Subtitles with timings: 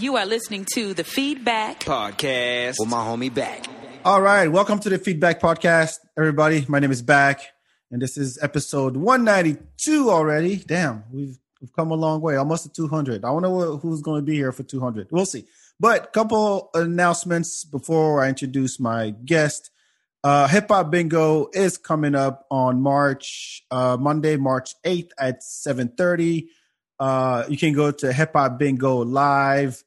[0.00, 3.64] You are listening to the FeedBak Podcast with my homie Bak.
[4.04, 6.66] All right, welcome to the FeedBak Podcast, everybody.
[6.68, 7.40] My name is Bak,
[7.90, 10.56] and this is episode 192 already.
[10.56, 13.24] Damn, we've we've come a long way, almost to 200.
[13.24, 15.08] I wonder what, who's going to be here for 200.
[15.10, 15.46] We'll see.
[15.78, 19.70] But couple announcements before I introduce my guest.
[20.22, 26.48] Uh, Hip Hop Bingo is coming up on March uh, Monday, March 8th at 7:30.
[26.98, 29.82] Uh, you can go to Hip Hop Bingo Live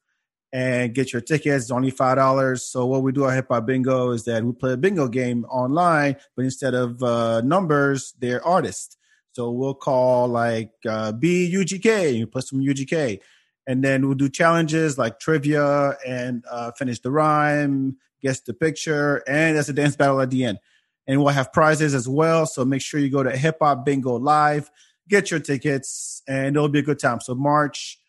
[0.54, 1.66] and get your tickets.
[1.66, 2.64] It's only five dollars.
[2.64, 5.46] So what we do at Hip Hop Bingo is that we play a bingo game
[5.46, 8.98] online, but instead of uh, numbers, they're artists.
[9.34, 12.16] So we'll call like uh, B UGK.
[12.16, 13.20] You put some UGK,
[13.68, 19.24] and then we'll do challenges like trivia and uh, finish the rhyme, guess the picture,
[19.28, 20.58] and there's a dance battle at the end.
[21.06, 22.46] And we'll have prizes as well.
[22.46, 24.72] So make sure you go to Hip Hop Bingo Live,
[25.10, 27.20] get your tickets, and it'll be a good time.
[27.22, 28.00] So March,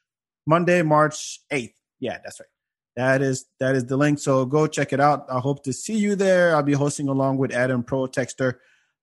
[0.47, 1.75] Monday, March eighth.
[2.01, 2.49] Yeah, that's right.
[2.97, 4.19] That is that is the link.
[4.19, 5.27] So go check it out.
[5.31, 6.55] I hope to see you there.
[6.55, 8.55] I'll be hosting along with Adam Pro Texter.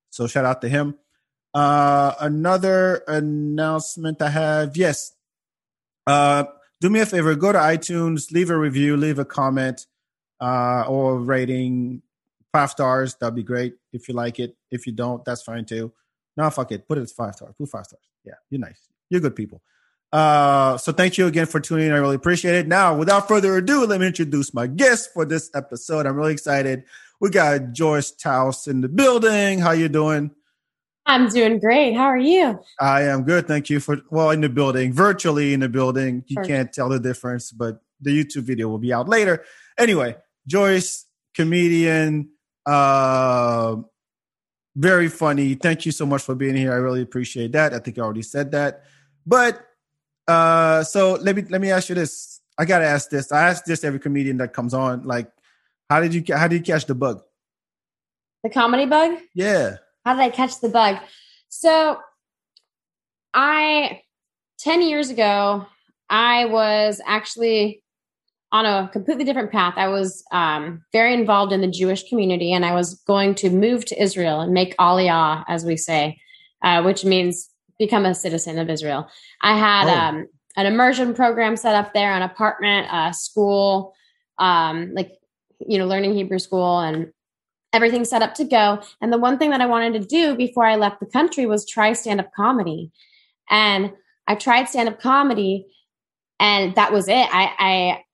[0.09, 0.95] So shout out to him.
[1.53, 4.75] Uh, another announcement I have.
[4.75, 5.13] Yes.
[6.05, 6.43] Uh,
[6.81, 7.33] do me a favor.
[7.35, 9.87] Go to iTunes, leave a review, leave a comment,
[10.41, 12.01] uh, or rating
[12.51, 13.15] five stars.
[13.15, 14.55] That'd be great if you like it.
[14.71, 15.93] If you don't, that's fine too.
[16.37, 16.87] No, fuck it.
[16.87, 17.55] Put it as five stars.
[17.57, 18.03] Put five stars.
[18.23, 18.89] Yeah, you're nice.
[19.09, 19.61] You're good people.
[20.11, 21.93] Uh, so thank you again for tuning in.
[21.93, 22.67] I really appreciate it.
[22.67, 26.05] Now, without further ado, let me introduce my guest for this episode.
[26.05, 26.83] I'm really excited.
[27.19, 29.59] We got Joyce Taus in the building.
[29.59, 30.31] How you doing?
[31.05, 31.93] I'm doing great.
[31.93, 32.59] How are you?
[32.79, 33.47] I am good.
[33.47, 36.23] Thank you for well in the building, virtually in the building.
[36.27, 36.49] You Perfect.
[36.49, 39.43] can't tell the difference, but the YouTube video will be out later.
[39.77, 40.15] Anyway,
[40.47, 42.29] Joyce, comedian,
[42.65, 43.75] uh,
[44.75, 45.55] very funny.
[45.55, 46.73] Thank you so much for being here.
[46.73, 47.73] I really appreciate that.
[47.73, 48.83] I think I already said that,
[49.25, 49.65] but
[50.27, 52.41] uh, so let me let me ask you this.
[52.57, 53.31] I gotta ask this.
[53.31, 55.03] I ask this every comedian that comes on.
[55.03, 55.31] Like,
[55.89, 57.21] how did you how did you catch the bug?
[58.43, 59.17] The comedy bug?
[59.33, 59.77] Yeah.
[60.05, 60.97] How did I catch the bug?
[61.49, 61.97] So,
[63.33, 64.01] I,
[64.59, 65.65] 10 years ago,
[66.09, 67.81] I was actually
[68.55, 69.73] on a completely different path.
[69.75, 73.83] I was um, very involved in the Jewish community and I was going to move
[73.85, 76.17] to Israel and make aliyah, as we say,
[76.63, 79.09] uh, which means become a citizen of Israel.
[79.41, 79.99] I had Oh.
[79.99, 83.93] um, an immersion program set up there, an apartment, a school,
[84.39, 85.11] um, like,
[85.59, 87.11] you know, learning Hebrew school and
[87.73, 88.81] everything set up to go.
[89.01, 91.67] And the one thing that I wanted to do before I left the country was
[91.67, 92.91] try stand up comedy.
[93.49, 93.91] And
[94.27, 95.67] I tried stand up comedy
[96.39, 97.27] and that was it.
[97.41, 98.04] I, I,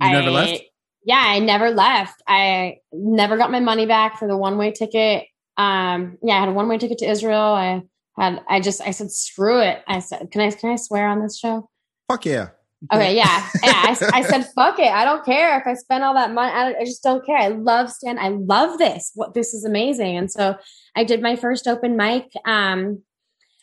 [0.00, 0.62] You never I- left?
[1.02, 2.22] Yeah, I never left.
[2.28, 5.26] I never got my money back for the one way ticket.
[5.56, 7.40] Um, yeah, I had a one way ticket to Israel.
[7.40, 7.82] I
[8.18, 9.82] had, I just, I said, screw it.
[9.88, 11.70] I said, can I, can I swear on this show?
[12.08, 12.48] Fuck yeah.
[12.92, 13.72] Okay, yeah, yeah.
[13.74, 14.90] I, I said, "Fuck it!
[14.90, 16.50] I don't care if I spend all that money.
[16.50, 17.36] I, I just don't care.
[17.36, 18.18] I love stand.
[18.18, 19.12] I love this.
[19.14, 20.56] What this is amazing." And so
[20.96, 22.24] I did my first open mic.
[22.46, 23.02] Um,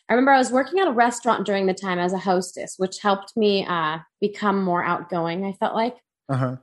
[0.08, 3.00] I remember I was working at a restaurant during the time as a hostess, which
[3.02, 5.44] helped me uh, become more outgoing.
[5.44, 5.96] I felt like.
[6.28, 6.56] Uh huh.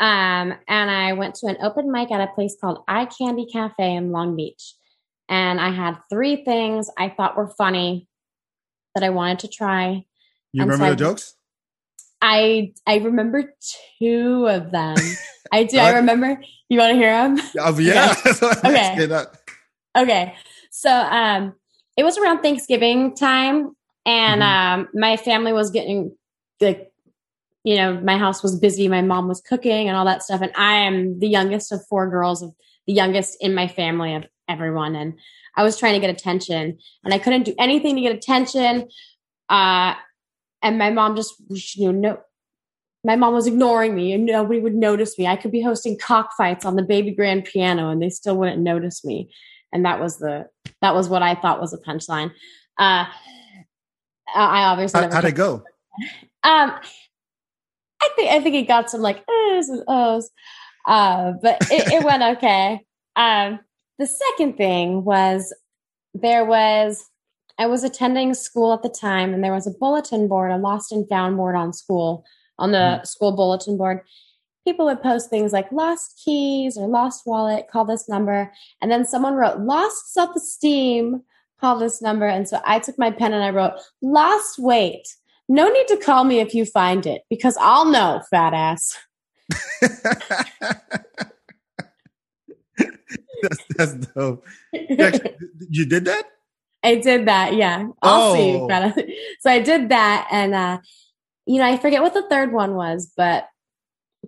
[0.00, 3.94] Um, and I went to an open mic at a place called Eye Candy Cafe
[3.94, 4.74] in Long Beach.
[5.28, 8.08] And I had three things I thought were funny
[8.94, 10.04] that I wanted to try.
[10.52, 10.90] You I'm remember sorry.
[10.90, 11.34] the jokes?
[12.22, 13.54] I I remember
[13.98, 14.96] two of them.
[15.52, 15.78] I do.
[15.78, 16.40] I remember.
[16.68, 17.38] You want to hear them?
[17.58, 18.14] Oh, yeah.
[18.24, 18.32] Okay.
[19.06, 19.24] Say.
[19.96, 20.34] Okay.
[20.70, 21.54] So um,
[21.96, 23.74] it was around Thanksgiving time,
[24.06, 26.16] and um, my family was getting
[26.60, 26.86] the,
[27.64, 28.88] you know, my house was busy.
[28.88, 32.08] My mom was cooking and all that stuff, and I am the youngest of four
[32.08, 32.54] girls, of
[32.86, 35.18] the youngest in my family of everyone, and
[35.56, 38.88] I was trying to get attention, and I couldn't do anything to get attention.
[39.48, 39.94] Uh,
[40.62, 41.34] and my mom just,
[41.76, 42.20] you know, no,
[43.04, 45.26] my mom was ignoring me and nobody would notice me.
[45.26, 49.04] I could be hosting cockfights on the baby grand piano and they still wouldn't notice
[49.04, 49.30] me.
[49.72, 50.46] And that was the,
[50.82, 52.30] that was what I thought was a punchline.
[52.78, 53.06] Uh,
[54.34, 55.64] I obviously How, how'd it go?
[56.42, 56.74] um,
[58.02, 60.30] I think I think it got some like uhs and ohs,
[60.86, 62.80] uh, but it, it went okay.
[63.16, 63.60] Um,
[63.98, 65.54] the second thing was
[66.14, 67.04] there was
[67.58, 70.92] I was attending school at the time, and there was a bulletin board, a lost
[70.92, 72.24] and found board on school
[72.58, 74.02] on the school bulletin board.
[74.66, 79.04] People would post things like lost keys or lost wallet, call this number, and then
[79.04, 81.22] someone wrote lost self esteem,
[81.60, 85.06] call this number, and so I took my pen and I wrote lost weight.
[85.52, 88.96] No need to call me if you find it because I'll know, fat ass.
[93.42, 94.46] that's, that's dope.
[94.72, 95.34] You actually-
[95.70, 96.24] you did that?
[96.82, 97.88] I did that, yeah.
[98.00, 98.62] I'll see Oh.
[98.62, 99.04] you, fat ass.
[99.40, 100.78] So I did that, and uh,
[101.46, 103.48] you know, I forget what the third one was, but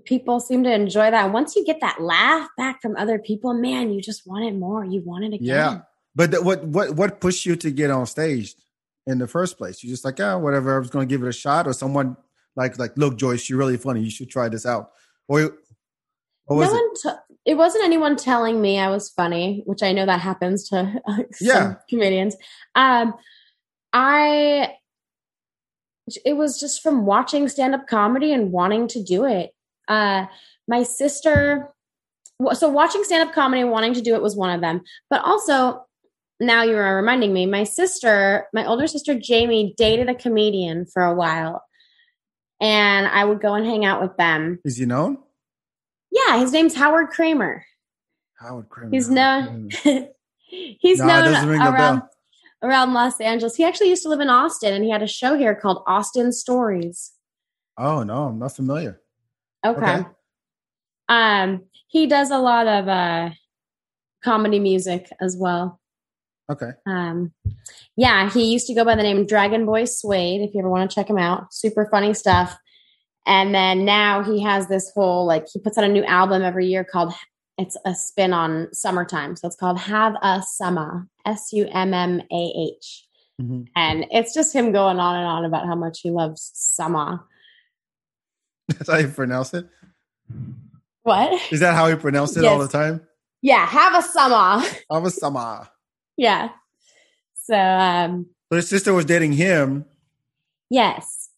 [0.05, 1.25] people seem to enjoy that.
[1.25, 4.55] And once you get that laugh back from other people, man, you just want it
[4.55, 4.85] more.
[4.85, 5.47] You want it again.
[5.47, 5.81] Yeah.
[6.15, 8.55] But what what what pushed you to get on stage
[9.07, 9.83] in the first place?
[9.83, 10.75] You're just like, oh, whatever.
[10.75, 12.17] I was going to give it a shot, or someone
[12.57, 14.03] like like, look, Joyce, you're really funny.
[14.03, 14.91] You should try this out.
[15.29, 15.41] Or
[16.47, 16.99] what was no it?
[17.03, 21.01] t- it wasn't anyone telling me I was funny, which I know that happens to
[21.07, 21.75] uh, some Yeah.
[21.89, 22.37] comedians.
[22.75, 23.15] Um,
[23.93, 24.75] I
[26.25, 29.55] it was just from watching stand up comedy and wanting to do it.
[29.89, 30.27] Uh,
[30.69, 31.69] my sister,
[32.55, 34.83] so watching stand up comedy and wanting to do it was one of them.
[35.11, 35.85] But also,
[36.43, 41.03] now you are reminding me, my sister, my older sister Jamie, dated a comedian for
[41.03, 41.63] a while,
[42.61, 44.59] and I would go and hang out with them.
[44.65, 45.19] Is he known?
[46.11, 47.65] Yeah, his name's Howard Kremer.
[48.39, 48.91] Howard Kremer.
[48.91, 49.71] He's known.
[50.45, 52.03] He's No, known doesn't ring a around
[52.63, 53.57] around Los Angeles.
[53.57, 56.33] He actually used to live in Austin, and he had a show here called Austin
[56.33, 57.13] Stories.
[57.79, 59.01] Oh no, I'm not familiar.
[59.65, 59.79] Okay.
[59.81, 60.05] Okay.
[61.09, 63.31] Um, he does a lot of uh
[64.23, 65.81] comedy music as well.
[66.51, 66.71] Okay.
[66.87, 67.33] Um,
[67.97, 70.41] yeah, he used to go by the name Dragon Boy Suede.
[70.43, 72.57] If you ever want to check him out, super funny stuff.
[73.27, 76.67] And then now he has this whole like he puts out a new album every
[76.67, 77.13] year called
[77.59, 82.21] it's a spin on summertime, so it's called Have a Summer, S U M M
[82.33, 83.07] A H,
[83.41, 83.67] Mhm.
[83.77, 87.21] and it's just him going on and on about how much he loves summer.
[88.69, 89.69] That's how you pronounce it.
[91.03, 91.41] What?
[91.53, 93.03] Is that how you pronounce it all the time?
[93.43, 94.67] Yeah, have a summer.
[94.91, 95.71] Have a Sama.
[96.17, 96.51] Yeah.
[97.35, 99.85] So um So his sister was dating him.
[100.71, 101.31] Yes.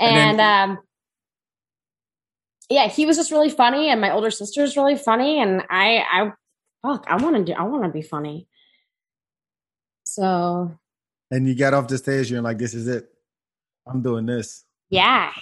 [0.00, 0.78] And And, then- um
[2.70, 6.04] yeah, he was just really funny and my older sister is really funny and I
[6.10, 6.32] I
[6.82, 8.46] fuck, I want to do I want to be funny.
[10.04, 10.72] So,
[11.30, 13.08] and you got off the stage you're like, this is it.
[13.86, 14.64] I'm doing this.
[14.90, 15.32] yeah.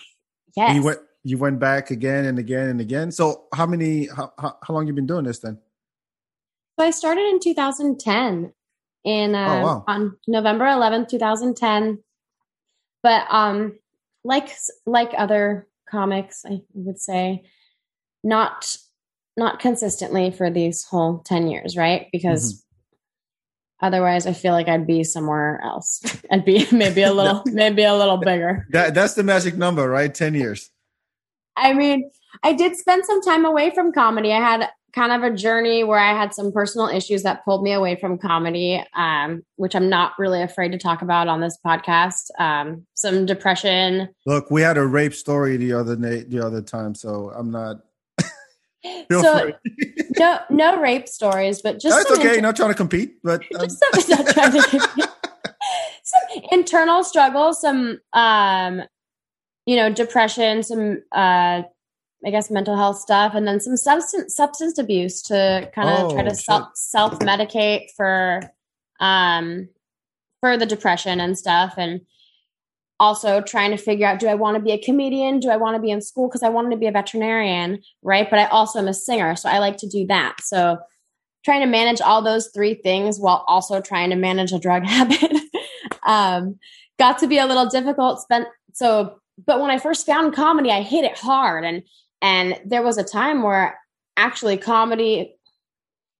[0.56, 0.69] Yes.
[0.70, 3.11] And you went you went back again and again and again.
[3.12, 5.59] So how many how, how, how long you been doing this then?
[6.78, 8.52] So I started in 2010
[9.05, 9.84] in uh, Oh, wow.
[9.87, 12.02] on November 11th, 2010.
[13.02, 13.78] But um
[14.25, 14.50] like
[14.84, 17.44] like other comics, I would say
[18.25, 18.76] not
[19.37, 22.08] not consistently for these whole 10 years, right?
[22.12, 22.64] Because
[23.82, 23.87] Mm-hmm.
[23.87, 26.02] otherwise I feel like I'd be somewhere else.
[26.31, 28.67] I'd be maybe a little maybe a little bigger.
[28.70, 30.12] That that's the magic number, right?
[30.12, 30.70] 10 years.
[31.56, 32.11] I mean,
[32.43, 34.32] I did spend some time away from comedy.
[34.32, 37.73] I had kind of a journey where I had some personal issues that pulled me
[37.73, 42.31] away from comedy, um, which I'm not really afraid to talk about on this podcast.
[42.39, 44.09] Um, some depression.
[44.25, 47.77] Look, we had a rape story the other day, the other time, so I'm not
[49.09, 49.53] feel so
[50.19, 53.69] no, no rape stories, but just That's okay, inter- not trying to compete, but um,
[53.69, 55.09] just some, not trying to-
[56.05, 58.83] some internal struggles, some um,
[59.67, 61.63] you know, depression, some uh,
[62.25, 66.23] I guess mental health stuff, and then some substance substance abuse to kind of try
[66.23, 66.39] Oh, to shit.
[66.39, 68.43] self self medicate for
[69.01, 69.69] um
[70.41, 72.01] for the depression and stuff, and
[72.99, 75.41] also trying to figure out do I want to be a comedian?
[75.41, 76.29] Do I want to be in school?
[76.29, 78.29] Because I wanted to be a veterinarian, right?
[78.29, 80.37] But I also am a singer, so I like to do that.
[80.43, 80.79] So
[81.45, 85.31] trying to manage all those three things while also trying to manage a drug habit
[86.07, 86.59] um,
[86.99, 88.21] got to be a little difficult.
[88.21, 91.83] Spent so, but when I first found comedy, I hit it hard, and
[92.23, 93.79] and there was a time where
[94.17, 95.37] actually comedy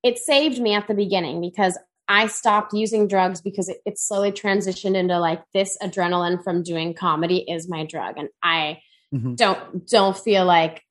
[0.03, 1.79] it saved me at the beginning because
[2.09, 6.95] I stopped using drugs because it, it slowly transitioned into like this adrenaline from doing
[6.95, 8.81] comedy is my drug, and I
[9.13, 9.37] Mhm.
[9.37, 10.83] don't don't feel like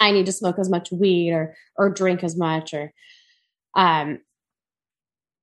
[0.00, 2.92] I need to smoke as much weed or or drink as much or
[3.74, 4.20] um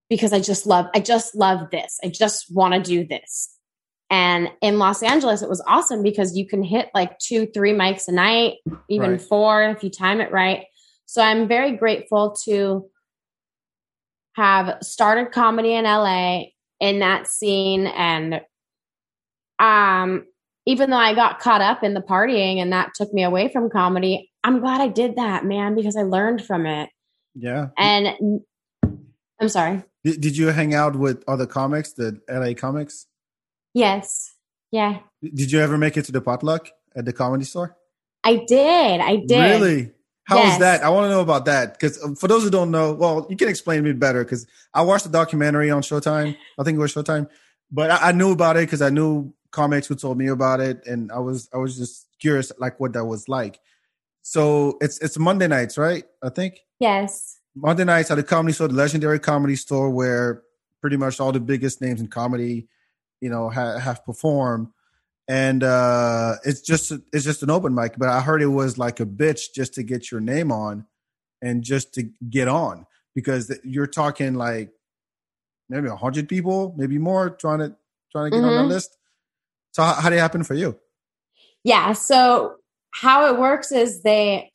[0.09, 1.99] because I just love I just love this.
[2.03, 3.54] I just want to do this.
[4.09, 8.07] And in Los Angeles it was awesome because you can hit like 2 3 mics
[8.07, 8.57] a night,
[8.89, 9.21] even Right.
[9.21, 10.65] 4 if you time it right.
[11.05, 12.89] So I'm very grateful to
[14.35, 16.43] have started comedy in LA
[16.79, 18.41] in that scene and
[19.59, 20.25] um
[20.65, 23.69] even though I got caught up in the partying and that took me away from
[23.69, 26.89] comedy, I'm glad I did that, man, because I learned from it.
[27.35, 27.67] yeah.
[27.77, 28.41] And
[29.39, 29.83] I'm sorry.
[30.03, 33.05] Did, did you hang out with other comics, the LA comics?
[33.75, 34.33] Yes.
[34.71, 34.99] Yeah.
[35.21, 37.77] Did you ever make it to the potluck at the comedy store?
[38.23, 39.01] I did.
[39.01, 39.39] I did.
[39.39, 39.91] Really?
[40.23, 40.83] How was that?
[40.83, 43.37] I want to know about that because um, for those who don't know, well, you
[43.37, 46.35] can explain to me better because I watched the documentary on Showtime.
[46.57, 47.29] I think it was Showtime,
[47.71, 50.87] but I, I knew about it because I knew comics who told me about it,
[50.87, 53.59] and I was I was just curious like what that was like.
[54.23, 56.05] So it's it's Monday nights, right?
[56.23, 57.39] I think Yes.
[57.55, 60.41] Monday nights at the comedy store, the legendary comedy store, where
[60.81, 62.67] pretty much all the biggest names in comedy,
[63.21, 64.67] you know, ha- have performed.
[65.27, 67.95] and uh, it's just it's just an open mic.
[67.97, 70.85] But I heard it was like a bitch just to get your name on,
[71.41, 74.71] and just to get on because you're talking like
[75.69, 77.75] maybe a hundred people, maybe more, trying to
[78.11, 78.57] trying to get mm-hmm.
[78.57, 78.97] on the list.
[79.71, 80.77] So how, how did it happen for you?
[81.63, 81.93] Yeah.
[81.93, 82.55] So
[82.91, 84.51] how it works is they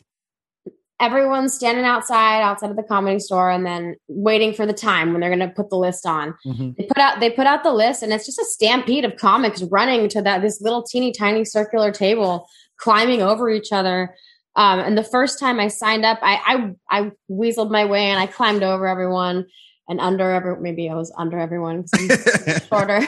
[1.01, 5.21] everyone's standing outside outside of the comedy store and then waiting for the time when
[5.21, 6.35] they're going to put the list on.
[6.47, 6.71] Mm-hmm.
[6.77, 9.63] they put out they put out the list and it's just a stampede of comics
[9.63, 14.15] running to that this little teeny tiny circular table climbing over each other.
[14.57, 18.19] Um, and the first time i signed up I, I i weaseled my way and
[18.19, 19.47] i climbed over everyone
[19.89, 21.85] and under every maybe i was under everyone
[22.69, 23.07] shorter.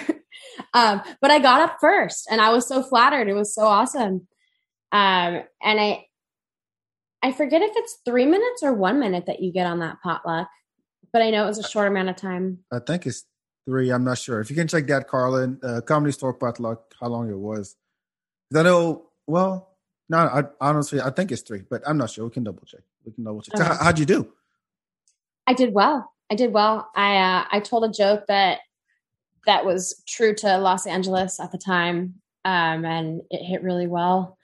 [0.72, 3.28] Um, but i got up first and i was so flattered.
[3.28, 4.26] It was so awesome.
[4.92, 6.04] Um, and i
[7.22, 10.48] I forget if it's three minutes or one minute that you get on that potluck,
[11.12, 12.58] but I know it was a short amount of time.
[12.72, 13.24] I think it's
[13.64, 13.90] three.
[13.90, 14.40] I'm not sure.
[14.40, 17.76] If you can check that, Carlin, uh, Comedy Store potluck, how long it was.
[18.54, 19.76] I know, well,
[20.08, 22.24] no, I honestly, I think it's three, but I'm not sure.
[22.24, 22.80] We can double check.
[23.04, 23.54] We can double check.
[23.54, 23.64] Okay.
[23.64, 24.32] So how, would you do?
[25.46, 26.12] I did well.
[26.30, 26.90] I did well.
[26.94, 28.60] I uh, I told a joke that
[29.46, 32.14] that was true to Los Angeles at the time,
[32.44, 34.38] um, and it hit really well.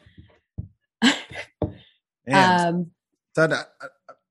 [2.35, 2.91] Um,
[3.35, 3.49] so,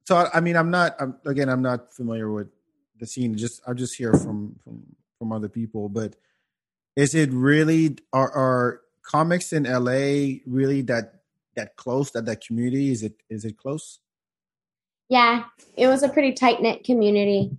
[0.06, 0.96] so I mean, I'm not.
[1.00, 2.48] I'm, again, I'm not familiar with
[3.00, 3.36] the scene.
[3.36, 4.84] Just I just hear from from
[5.18, 5.90] from other people.
[5.90, 6.16] But
[6.96, 11.22] is it really are, are comics in LA really that
[11.56, 12.12] that close?
[12.12, 14.00] That that community is it is it close?
[15.10, 17.52] Yeah, it was a pretty tight knit community.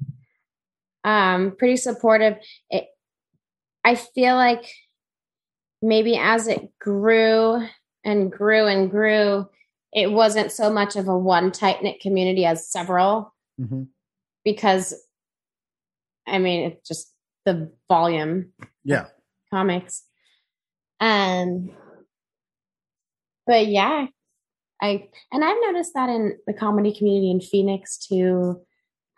[1.05, 2.37] Um, pretty supportive.
[2.71, 2.89] It,
[3.85, 4.71] I feel like
[5.81, 7.67] maybe as it grew
[8.05, 9.49] and grew and grew,
[9.93, 13.85] it wasn't so much of a one tight knit community as several mm-hmm.
[14.45, 14.95] because
[16.27, 17.13] I mean it's just
[17.45, 18.53] the volume.
[18.85, 19.07] Yeah.
[19.53, 20.05] Comics.
[21.01, 21.71] Um
[23.47, 24.07] but yeah,
[24.83, 28.61] I and I've noticed that in the comedy community in Phoenix too.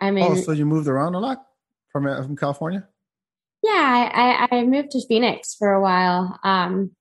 [0.00, 1.44] I mean, oh, so you moved around a lot
[1.90, 2.86] from uh, from California?
[3.62, 6.38] Yeah, I, I, I moved to Phoenix for a while.
[6.44, 6.92] Um,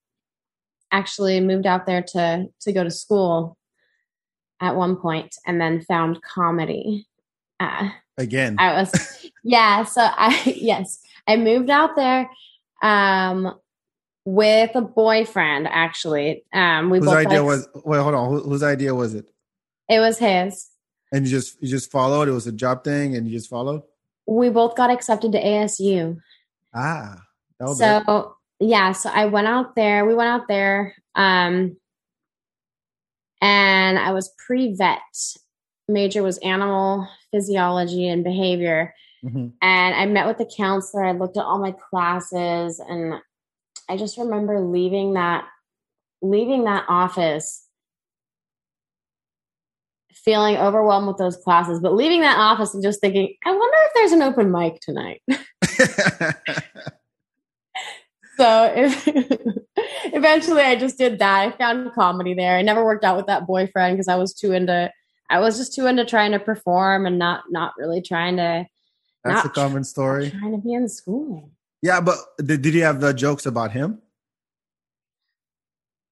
[0.92, 3.59] actually moved out there to to go to school
[4.62, 7.08] at one point and then found comedy.
[7.60, 8.56] Uh, Again.
[8.60, 9.84] I was, yeah.
[9.86, 12.30] So I, yes, I moved out there
[12.82, 13.56] um,
[14.26, 16.44] with a boyfriend, actually.
[16.54, 18.42] Um, we whose idea was, wait, hold on.
[18.44, 19.30] whose idea was it?
[19.88, 20.68] It was his.
[21.12, 22.28] And you just, you just followed?
[22.28, 23.82] It was a job thing and you just followed?
[24.28, 26.18] We both got accepted to ASU.
[26.74, 27.18] Ah.
[27.76, 28.92] So, yeah.
[28.92, 30.06] So I went out there.
[30.06, 30.94] We went out there.
[31.16, 31.78] Um,
[33.42, 35.00] and I was pre vet.
[35.88, 38.94] Major was animal physiology and behavior.
[39.24, 39.48] Mm-hmm.
[39.62, 41.04] And I met with the counselor.
[41.04, 43.16] I looked at all my classes, and
[43.90, 45.46] I just remember leaving that
[46.22, 47.66] leaving that office
[50.14, 53.94] feeling overwhelmed with those classes, but leaving that office and just thinking, I wonder if
[53.96, 55.22] there's an open mic tonight.
[58.40, 59.08] so if,
[60.14, 61.48] eventually I just did that.
[61.48, 62.56] I found comedy there.
[62.56, 64.92] I never worked out with that boyfriend because I was too into
[65.30, 68.66] I was just too into trying to perform and not not really trying to
[69.26, 70.32] That's a common story.
[70.32, 71.52] Trying to be in school.
[71.82, 74.02] Yeah, but did, did you have the jokes about him?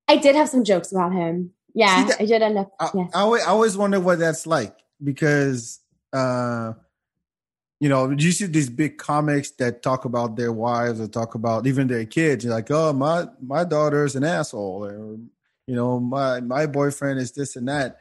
[0.07, 1.51] I did have some jokes about him.
[1.73, 2.71] Yeah, that, I did end up.
[2.79, 5.79] I, I, always, I always wonder what that's like because
[6.11, 6.73] uh
[7.79, 11.67] you know, you see these big comics that talk about their wives or talk about
[11.67, 12.43] even their kids.
[12.43, 15.17] You're like, oh, my my daughter's an asshole, or
[15.67, 17.97] you know, my my boyfriend is this and that,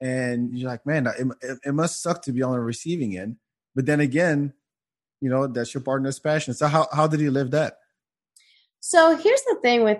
[0.00, 3.36] and you're like, man, it, it must suck to be on the receiving end.
[3.74, 4.52] But then again,
[5.20, 6.54] you know, that's your partner's passion.
[6.54, 7.78] So how how did he live that?
[8.80, 9.98] So here's the thing with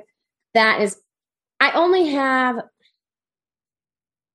[0.54, 0.98] that is,
[1.60, 2.56] I only have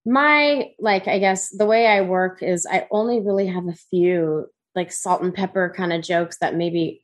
[0.06, 4.48] my like I guess the way I work is I only really have a few
[4.80, 7.04] like salt and pepper kind of jokes that maybe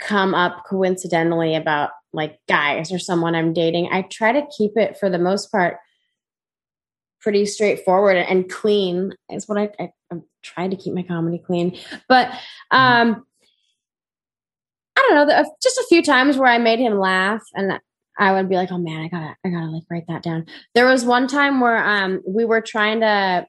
[0.00, 3.88] come up coincidentally about like guys or someone I'm dating.
[3.90, 5.78] I try to keep it for the most part
[7.20, 11.78] pretty straightforward and clean is what I, I I'm trying to keep my comedy clean.
[12.08, 12.76] But mm-hmm.
[12.76, 13.26] um
[14.96, 17.80] I don't know, just a few times where I made him laugh and
[18.18, 20.86] I would be like, "Oh man, I gotta, I gotta like write that down." There
[20.86, 23.46] was one time where um we were trying to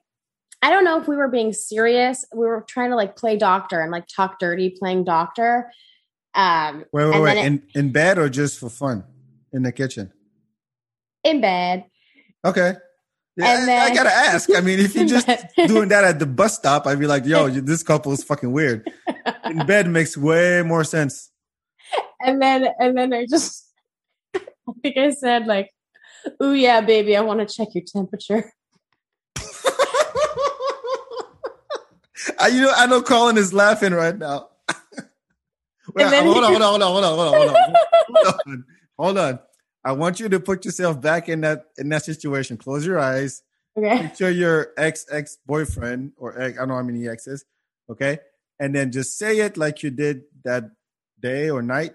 [0.62, 2.24] I don't know if we were being serious.
[2.32, 5.70] We were trying to like play doctor and like talk dirty playing doctor.
[6.34, 7.38] Um, wait, wait, wait.
[7.38, 9.04] It, in, in bed or just for fun
[9.52, 10.12] in the kitchen?
[11.24, 11.84] In bed.
[12.44, 12.74] Okay.
[13.36, 14.50] Yeah, and then, I gotta ask.
[14.54, 15.26] I mean, if you're just
[15.66, 18.90] doing that at the bus stop, I'd be like, "Yo, this couple is fucking weird."
[19.46, 21.30] In bed makes way more sense.
[22.20, 23.72] And then, and then I just,
[24.34, 24.40] I
[24.82, 25.70] think I said like,
[26.42, 28.52] "Ooh yeah, baby, I want to check your temperature."
[32.38, 34.48] I, you know, I know Colin is laughing right now.
[35.94, 37.54] Wait, hold, on, hold on, hold on, hold on, hold on, hold on,
[38.08, 38.64] hold on,
[38.98, 39.38] hold on.
[39.84, 42.56] I want you to put yourself back in that in that situation.
[42.56, 43.42] Close your eyes.
[43.76, 44.02] Okay.
[44.02, 47.44] Picture your ex ex boyfriend or ex, I don't know how many exes.
[47.90, 48.18] Okay,
[48.60, 50.70] and then just say it like you did that
[51.20, 51.94] day or night.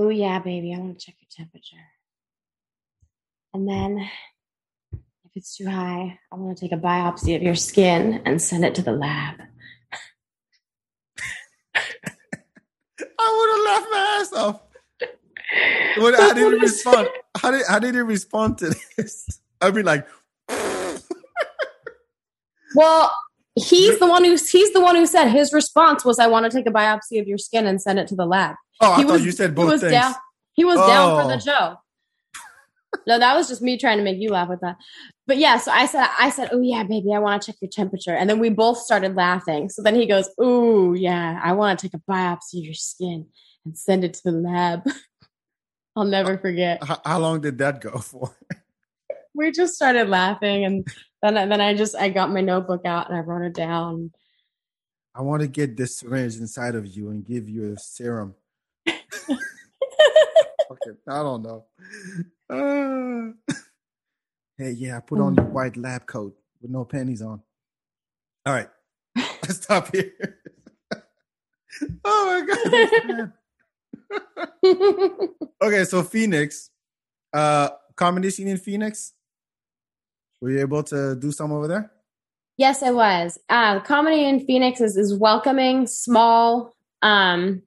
[0.00, 1.76] Ooh yeah, baby, I want to check your temperature.
[3.52, 4.10] And then,
[5.34, 8.74] it's too high, I want to take a biopsy of your skin and send it
[8.76, 9.40] to the lab.
[11.76, 14.60] I would have laughed my ass off.
[15.98, 17.08] What, how did he respond?
[17.36, 19.40] How did how did he respond to this?
[19.60, 20.06] I'd be like,
[22.76, 23.12] Well,
[23.56, 26.56] he's the one who he's the one who said his response was, "I want to
[26.56, 29.02] take a biopsy of your skin and send it to the lab." oh, I He
[29.04, 29.92] thought was- you said he both was things.
[29.92, 30.14] down.
[30.54, 31.28] He was down for Oh.
[31.28, 31.76] the show.
[33.06, 34.76] No, that was just me trying to make you laugh with that.
[35.26, 37.70] But yeah, so I said, I said, "Oh yeah, baby, I want to check your
[37.70, 39.68] temperature," and then we both started laughing.
[39.68, 43.26] So then he goes, "Oh yeah, I want to take a biopsy of your skin
[43.64, 44.82] and send it to the lab."
[45.96, 46.82] I'll never forget.
[46.82, 48.34] How, how long did that go for?
[49.36, 50.86] We just started laughing, and
[51.20, 54.12] then then I just I got my notebook out and I wrote it down.
[55.12, 58.36] I want to get this syringe inside of you and give you a serum.
[60.70, 61.64] Okay, I don't know.
[62.48, 63.54] Uh,
[64.58, 67.42] hey, yeah, I put on your white lab coat with no panties on.
[68.46, 68.68] All right,
[69.16, 70.12] let's stop here.
[72.04, 73.32] oh my god.
[75.62, 76.70] Okay, so Phoenix,
[77.32, 79.12] uh, comedy scene in Phoenix.
[80.40, 81.90] Were you able to do some over there?
[82.56, 83.38] Yes, I was.
[83.48, 86.74] Uh, comedy in Phoenix is, is welcoming, small.
[87.02, 87.62] Um,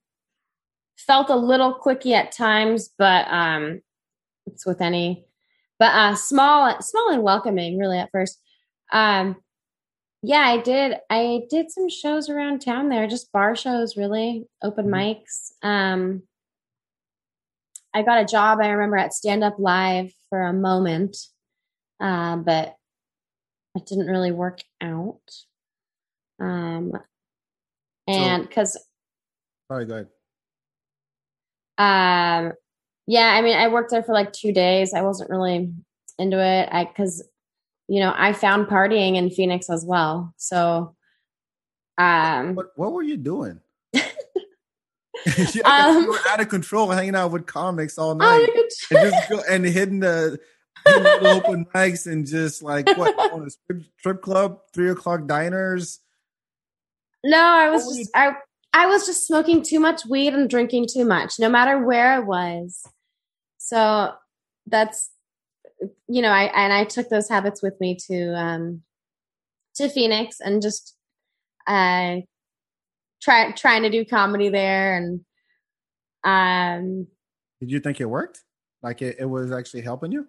[0.98, 3.82] felt a little clicky at times, but um,
[4.46, 5.26] it's with any.
[5.80, 8.42] But uh, small, small and welcoming, really at first.
[8.92, 9.36] Um,
[10.24, 10.98] yeah, I did.
[11.10, 14.92] I did some shows around town there, just bar shows, really open Mhm.
[14.92, 15.52] mics.
[15.62, 16.24] Um,
[17.94, 18.60] I got a job.
[18.60, 21.16] I remember at Stand Up Live for a moment,
[22.00, 22.76] uh, but
[23.76, 25.22] it didn't really work out.
[26.40, 26.92] Um,
[28.08, 28.78] and because
[29.72, 30.08] Sorry, go ahead.
[31.78, 32.54] Um,
[33.06, 34.94] yeah, I mean, I worked there for like two days.
[34.94, 35.72] I wasn't really
[36.20, 36.70] into it.
[36.72, 37.24] I because
[37.88, 40.34] you know I found partying in Phoenix as well.
[40.38, 40.96] So
[41.98, 43.60] um, What What were you doing?
[45.54, 48.48] yeah, Um, you were out of control, hanging out with comics all night,
[48.92, 50.40] you and just go and hitting the,
[50.86, 55.26] hitting the open mics and just like what on a strip, strip club, three o'clock
[55.26, 56.00] diners.
[57.24, 58.36] No, I was What just I
[58.78, 62.20] I was just smoking too much weed and drinking too much, no matter where I
[62.20, 62.84] was.
[63.58, 64.14] So
[64.68, 65.10] that's
[66.08, 68.84] you know, I and I took those habits with me to um
[69.78, 70.96] to Phoenix and just
[71.66, 72.18] uh
[73.20, 75.22] try trying to do comedy there and
[76.24, 77.08] um
[77.60, 78.44] Did you think it worked?
[78.84, 80.28] Like it, it was actually helping you?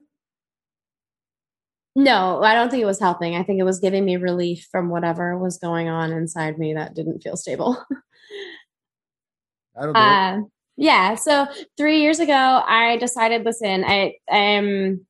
[1.98, 3.34] No, I don't think it was helping.
[3.34, 6.94] I think it was giving me relief from whatever was going on inside me that
[6.94, 7.84] didn't feel stable.
[9.76, 9.98] I don't know.
[9.98, 10.38] Uh,
[10.76, 11.16] yeah.
[11.16, 13.44] So three years ago, I decided.
[13.44, 15.04] Listen, I um,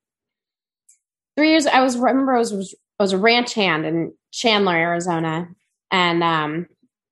[1.37, 1.66] three years.
[1.66, 5.46] I was remember I was was, I was a ranch hand in Chandler, Arizona,
[5.90, 6.68] and um,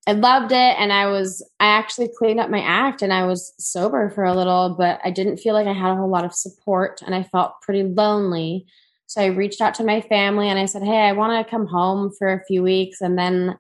[0.07, 0.57] I loved it.
[0.79, 4.35] And I was I actually cleaned up my act, and I was sober for a
[4.35, 7.25] little, but I didn't feel like I had a whole lot of support, and I
[7.25, 8.65] felt pretty lonely.
[9.07, 11.67] So I reached out to my family and I said, "Hey, I want to come
[11.67, 13.59] home for a few weeks, and then."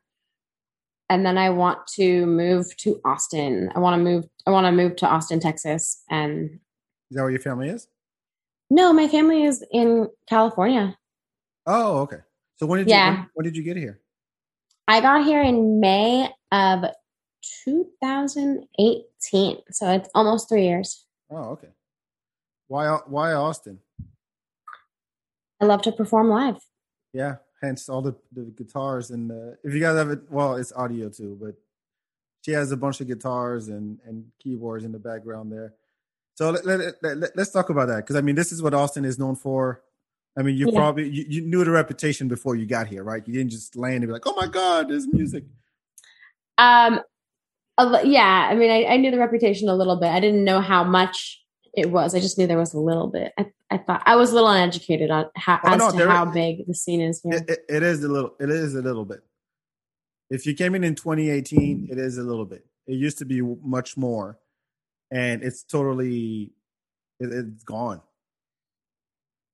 [1.09, 3.71] and then I want to move to Austin.
[3.77, 4.25] I want to move.
[4.45, 6.03] I want to move to Austin, Texas.
[6.11, 6.51] And
[7.13, 7.87] Is that where your family is?
[8.71, 10.99] no, my family is in California.
[11.65, 12.17] Oh, okay.
[12.57, 13.09] So when did Yeah.
[13.11, 14.01] you when, when did you get here?
[14.89, 16.87] I got here in May of
[17.65, 21.07] 2018, so it's almost three years.
[21.31, 21.69] Oh, okay.
[22.67, 23.79] Why why Austin?
[25.61, 26.57] I love to perform live.
[27.13, 30.73] Yeah, hence all the, the guitars and the, if you guys have it, well, it's
[30.73, 31.55] audio too, but
[32.43, 35.75] she has a bunch of guitars and, and keyboards in the background there.
[36.35, 39.07] So let, let, let, us talk about that because I mean, this is what Austin
[39.07, 39.83] is known for.
[40.39, 40.79] I mean, you Yeah.
[40.79, 43.27] probably you, you knew the reputation before you got here, right?
[43.27, 45.45] You didn't just land and be like, "Oh my God, there's music."
[46.59, 47.01] Um,
[47.79, 50.09] yeah, I mean, I, I knew the reputation a little bit.
[50.09, 51.43] I didn't know how much
[51.77, 52.15] it was.
[52.15, 53.33] I just knew there was a little bit.
[53.39, 56.25] I, I thought I was a little uneducated on how, Oh, as no, to how
[56.25, 57.35] big the scene is here.
[57.35, 58.35] It, it, it is a little.
[58.41, 59.21] It is a little bit.
[60.31, 62.65] If you came in in 2018, it is a little bit.
[62.87, 64.39] It used to be much more.
[65.13, 66.53] and it's totally
[67.21, 68.01] it, it's gone.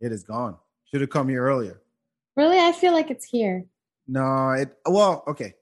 [0.01, 0.57] It is gone.
[0.91, 1.81] Should have come here earlier.
[2.37, 3.65] Really, I feel like it's here.
[4.09, 5.55] No, it well, okay.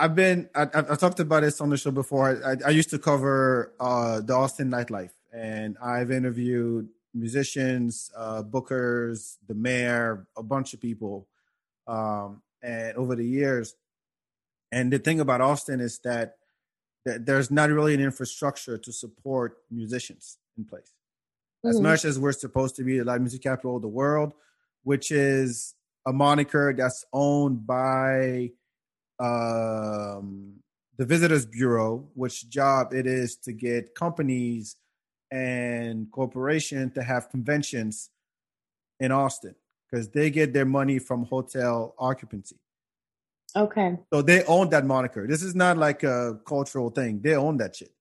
[0.00, 2.42] I've been I, I talked about this on the show before.
[2.44, 9.36] I, I used to cover uh, the Austin nightlife, and I've interviewed musicians, uh, bookers,
[9.46, 11.28] the mayor, a bunch of people,
[11.86, 13.74] um, and over the years.
[14.72, 16.36] And the thing about Austin is that,
[17.04, 20.92] that there's not really an infrastructure to support musicians in place.
[21.64, 21.84] As mm-hmm.
[21.84, 24.32] much as we're supposed to be the live music capital of the world,
[24.84, 25.74] which is
[26.06, 28.52] a moniker that's owned by
[29.20, 30.54] um,
[30.96, 34.76] the Visitors Bureau, which job it is to get companies
[35.30, 38.10] and corporations to have conventions
[38.98, 39.54] in Austin
[39.90, 42.56] because they get their money from hotel occupancy.
[43.54, 43.98] Okay.
[44.12, 45.26] So they own that moniker.
[45.26, 47.20] This is not like a cultural thing.
[47.20, 47.92] They own that shit.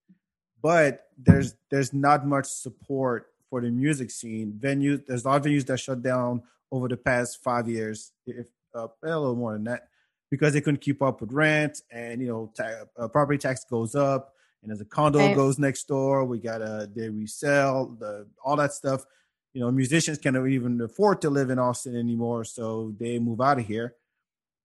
[0.61, 4.59] But there's there's not much support for the music scene.
[4.59, 8.47] Venues there's a lot of venues that shut down over the past five years, if
[8.75, 9.87] uh, a little more than that,
[10.31, 13.95] because they couldn't keep up with rent and you know ta- uh, property tax goes
[13.95, 15.35] up and as a condo right.
[15.35, 19.05] goes next door, we gotta they resell the all that stuff.
[19.53, 23.59] You know, musicians can't even afford to live in Austin anymore, so they move out
[23.59, 23.95] of here.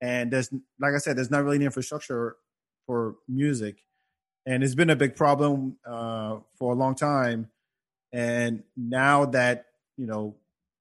[0.00, 2.36] And there's, like I said, there's not really any infrastructure
[2.86, 3.76] for music,
[4.46, 7.48] and it's been a big problem uh, for a long time.
[8.12, 10.36] And now that you know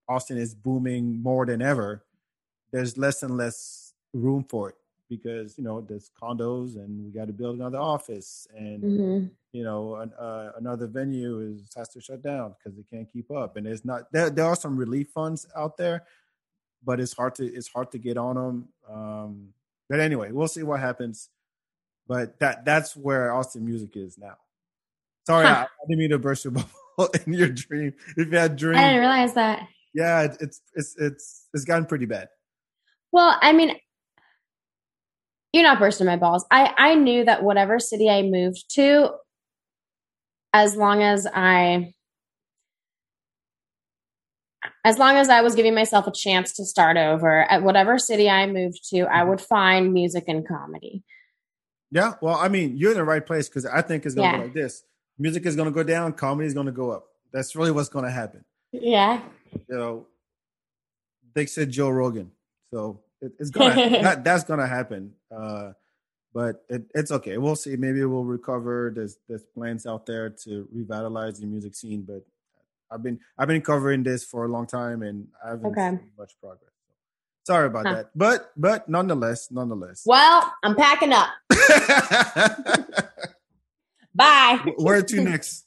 [0.10, 2.04] Austin is booming more than ever,
[2.72, 3.83] there's less and less
[4.14, 4.76] room for it
[5.10, 9.26] because you know there's condos and we got to build another office and mm-hmm.
[9.52, 13.30] you know an, uh, another venue is has to shut down because they can't keep
[13.32, 16.04] up and it's not there, there are some relief funds out there
[16.84, 19.50] but it's hard to it's hard to get on them um,
[19.90, 21.30] but anyway we'll see what happens
[22.08, 24.36] but that that's where austin music is now
[25.26, 25.52] sorry huh.
[25.52, 26.52] I, I, didn't mean to burst your
[26.98, 30.62] bubble in your dream if you had dream i didn't realize that yeah it, it's
[30.74, 32.30] it's it's it's gotten pretty bad
[33.12, 33.76] well i mean
[35.54, 36.46] you're not bursting my balls.
[36.52, 39.12] I I knew that whatever city I moved to,
[40.52, 41.94] as long as I
[44.84, 48.30] as long as I was giving myself a chance to start over at whatever city
[48.30, 49.30] I moved to, I mm-hmm.
[49.30, 51.04] would find music and comedy.
[51.92, 54.38] Yeah, well, I mean, you're in the right place because I think it's gonna yeah.
[54.38, 54.84] go like this:
[55.20, 57.06] music is gonna go down, comedy is gonna go up.
[57.32, 58.44] That's really what's gonna happen.
[58.72, 59.22] Yeah.
[59.54, 60.08] You know,
[61.36, 62.32] they said Joe Rogan,
[62.72, 65.14] so it, it's gonna that, that's gonna happen.
[65.36, 65.72] Uh,
[66.34, 67.38] but it, it's okay.
[67.38, 67.76] We'll see.
[67.76, 68.92] Maybe we'll recover.
[68.96, 72.26] There's there's plans out there to revitalize the music scene, but
[72.92, 75.90] I've been I've been covering this for a long time and I haven't okay.
[75.90, 76.72] seen much progress.
[77.46, 77.94] Sorry about huh.
[77.96, 78.10] that.
[78.16, 80.04] But but nonetheless, nonetheless.
[80.06, 81.30] Well, I'm packing up.
[84.16, 84.60] Bye.
[84.78, 85.66] Where to next?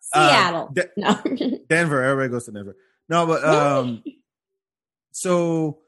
[0.00, 0.68] Seattle.
[0.70, 1.20] Uh, De- no.
[1.68, 2.02] Denver.
[2.02, 2.76] Everybody goes to Denver.
[3.08, 4.02] No, but um
[5.12, 5.78] so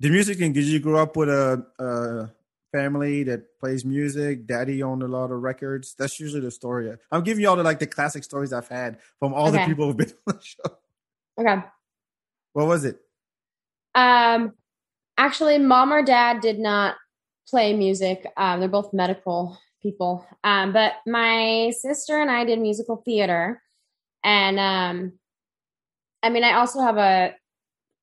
[0.00, 2.30] the music and did you grow up with a, a,
[2.72, 4.46] family that plays music?
[4.46, 5.94] Daddy owned a lot of records?
[5.98, 6.96] That's usually the story.
[7.10, 9.58] I'm giving you all the like the classic stories i've had from all okay.
[9.58, 10.76] the people who've been on the show.
[11.38, 11.62] Okay.
[12.52, 12.98] What was it?
[13.94, 14.54] Um
[15.18, 16.96] actually mom or dad did not
[17.48, 18.24] play music.
[18.36, 20.24] Um, they're both medical people.
[20.44, 23.62] Um, but my sister and i did musical theater.
[24.22, 25.12] And um
[26.22, 27.34] i mean i also have a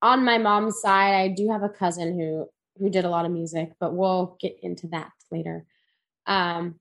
[0.01, 2.47] on my mom's side, I do have a cousin who
[2.79, 5.65] who did a lot of music, but we'll get into that later.
[6.25, 6.75] Um,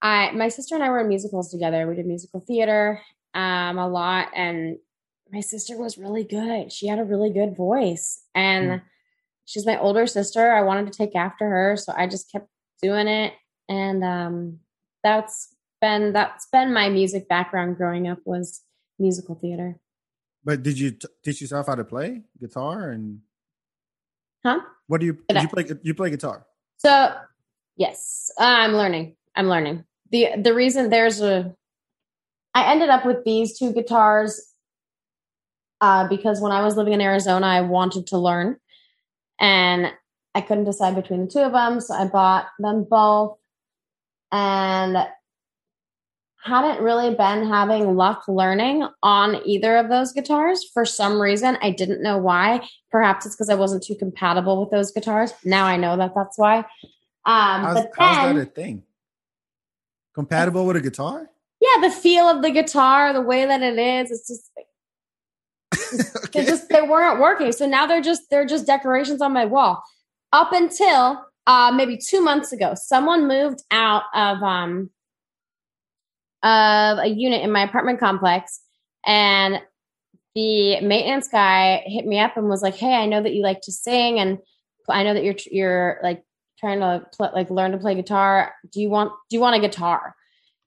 [0.00, 1.86] I my sister and I were in musicals together.
[1.86, 3.00] We did musical theater
[3.34, 4.78] um, a lot, and
[5.30, 6.72] my sister was really good.
[6.72, 8.82] She had a really good voice, and mm.
[9.44, 10.52] she's my older sister.
[10.52, 12.48] I wanted to take after her, so I just kept
[12.82, 13.34] doing it,
[13.68, 14.58] and um,
[15.04, 18.62] that's been that's been my music background growing up was
[18.98, 19.78] musical theater.
[20.44, 23.20] But did you t- teach yourself how to play guitar and?
[24.44, 24.60] Huh?
[24.88, 25.66] What do you did you play?
[25.82, 26.46] You play guitar?
[26.78, 27.14] So,
[27.76, 29.16] yes, I'm learning.
[29.36, 29.84] I'm learning.
[30.10, 31.54] the The reason there's a,
[32.54, 34.52] I ended up with these two guitars,
[35.80, 38.56] uh, because when I was living in Arizona, I wanted to learn,
[39.40, 39.92] and
[40.34, 43.38] I couldn't decide between the two of them, so I bought them both,
[44.32, 45.06] and
[46.44, 51.56] hadn't really been having luck learning on either of those guitars for some reason.
[51.62, 52.66] I didn't know why.
[52.90, 55.32] Perhaps it's because I wasn't too compatible with those guitars.
[55.44, 56.58] Now I know that that's why.
[57.24, 58.82] Um, how's, but then, how's that a thing?
[60.14, 61.30] Compatible with a guitar?
[61.60, 64.50] Yeah, the feel of the guitar, the way that it is, it's just
[66.24, 66.40] okay.
[66.40, 67.52] they just they weren't working.
[67.52, 69.82] So now they're just they're just decorations on my wall.
[70.32, 74.90] Up until uh, maybe two months ago, someone moved out of um,
[76.42, 78.60] of a unit in my apartment complex,
[79.06, 79.60] and
[80.34, 83.60] the maintenance guy hit me up and was like, "Hey, I know that you like
[83.62, 84.38] to sing, and
[84.88, 86.22] I know that you're you're like
[86.58, 88.54] trying to pl- like learn to play guitar.
[88.70, 90.14] Do you want do you want a guitar?"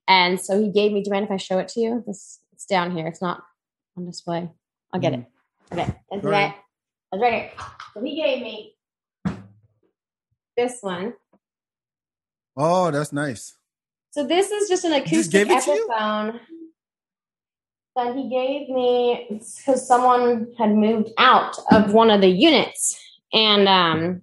[0.08, 1.02] And so he gave me.
[1.02, 2.04] Do you mind if I show it to you?
[2.06, 3.06] This it's down here.
[3.06, 3.42] It's not
[3.96, 4.48] on display.
[4.92, 5.20] I'll get it.
[5.70, 5.80] Mm-hmm.
[5.80, 6.54] Okay, it's right.
[7.12, 7.50] It's right here.
[7.92, 8.76] So he gave me
[10.56, 11.14] this one.
[12.56, 13.54] Oh, that's nice.
[14.16, 15.88] So this is just an acoustic gave it to you?
[15.90, 16.40] Epiphone
[17.96, 22.98] that he gave me because someone had moved out of one of the units,
[23.34, 24.22] and um,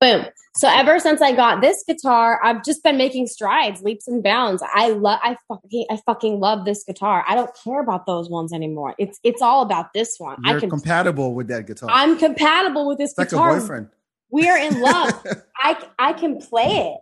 [0.00, 0.26] boom.
[0.54, 4.62] So ever since I got this guitar, I've just been making strides, leaps and bounds.
[4.72, 7.24] I love, I fucking, I fucking love this guitar.
[7.26, 8.94] I don't care about those ones anymore.
[8.98, 10.36] It's, it's all about this one.
[10.44, 11.88] You're I can, compatible with that guitar.
[11.92, 13.88] I'm compatible with this it's like a boyfriend.
[14.30, 15.24] We are in love.
[15.56, 16.98] I I can play it.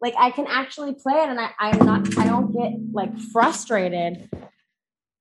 [0.00, 2.18] Like I can actually play it, and I I'm not.
[2.18, 4.30] I don't get like frustrated.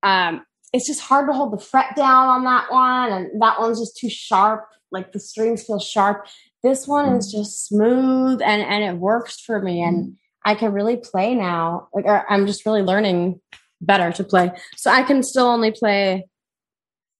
[0.04, 3.80] Um, it's just hard to hold the fret down on that one, and that one's
[3.80, 4.68] just too sharp.
[4.92, 6.28] Like the strings feel sharp.
[6.64, 10.98] This one is just smooth, and and it works for me, and I can really
[10.98, 11.88] play now.
[11.94, 13.42] Like or I'm just really learning
[13.82, 16.28] better to play, so I can still only play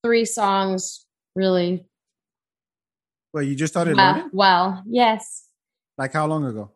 [0.04, 1.87] three songs really
[3.32, 4.12] well, you just started well.
[4.14, 4.30] learning?
[4.32, 5.44] well yes.
[5.96, 6.70] Like how long ago?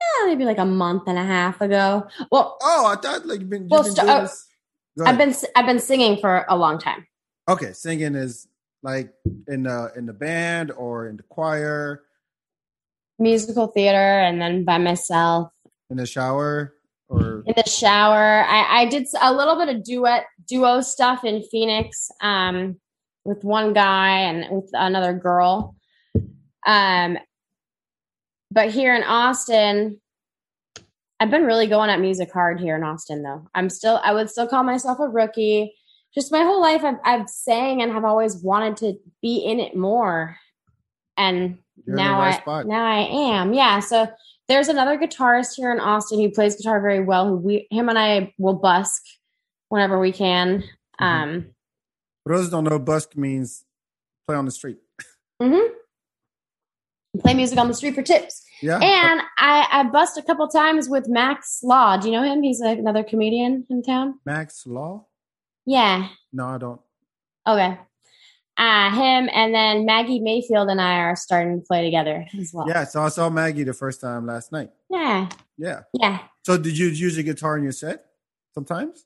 [0.00, 2.06] Yeah, maybe like a month and a half ago.
[2.30, 4.46] Well, Oh, I thought like you've been, Well, st- doing oh, this.
[5.04, 7.06] I've been I've been singing for a long time.
[7.48, 7.72] okay.
[7.72, 8.48] Singing is
[8.82, 9.12] like
[9.46, 12.02] in the in the band or in the choir,
[13.20, 15.50] Musical theater, and then by myself
[15.90, 16.74] in the shower,
[17.08, 18.44] or in the shower.
[18.44, 22.76] I, I did a little bit of duet duo stuff in Phoenix um,
[23.24, 25.74] with one guy and with another girl.
[26.68, 27.18] Um,
[28.52, 30.00] but here in Austin,
[31.18, 33.22] I've been really going at music hard here in Austin.
[33.22, 35.74] Though I'm still, I would still call myself a rookie.
[36.14, 39.74] Just my whole life, I've, I've sang and have always wanted to be in it
[39.74, 40.36] more.
[41.16, 42.66] And You're now right I spot.
[42.66, 43.52] now I am.
[43.52, 43.80] Yeah.
[43.80, 44.06] So
[44.46, 47.28] there's another guitarist here in Austin who plays guitar very well.
[47.28, 49.02] Who we him and I will busk
[49.68, 50.62] whenever we can.
[51.00, 51.04] Mm-hmm.
[51.04, 51.46] Um,
[52.24, 53.64] for those who don't know, busk means
[54.26, 54.78] play on the street.
[55.42, 55.68] mhm.
[57.20, 58.44] Play music on the street for tips.
[58.60, 58.76] Yeah.
[58.76, 61.96] And I, I bust a couple times with Max Law.
[61.96, 62.42] Do you know him?
[62.42, 64.18] He's like another comedian in town.
[64.26, 65.06] Max Law?
[65.64, 66.08] Yeah.
[66.32, 66.80] No, I don't.
[67.46, 67.78] Okay.
[68.56, 72.66] Uh, him and then Maggie Mayfield and I are starting to play together as well.
[72.68, 74.70] Yeah, so I saw Maggie the first time last night.
[74.90, 75.28] Yeah.
[75.56, 75.82] Yeah.
[75.94, 76.18] Yeah.
[76.44, 78.04] So did you use a guitar in your set
[78.52, 79.04] sometimes?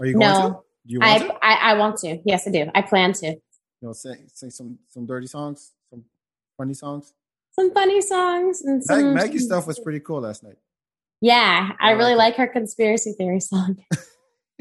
[0.00, 0.58] Are you going to?
[0.86, 1.34] Do you want I, to?
[1.42, 2.18] I I want to.
[2.24, 2.70] Yes, I do.
[2.74, 3.26] I plan to.
[3.26, 3.38] You
[3.82, 5.72] know, sing sing some some dirty songs,
[6.56, 7.12] funny songs.
[7.52, 10.56] Some funny songs and some Maggie's stuff was pretty cool last night.
[11.20, 13.78] Yeah, I I really like like her conspiracy theory song.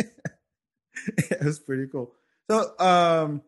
[1.08, 2.14] it was pretty cool.
[2.50, 3.42] So, um,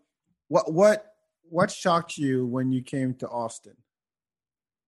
[0.47, 1.13] what what
[1.49, 3.75] what shocked you when you came to Austin?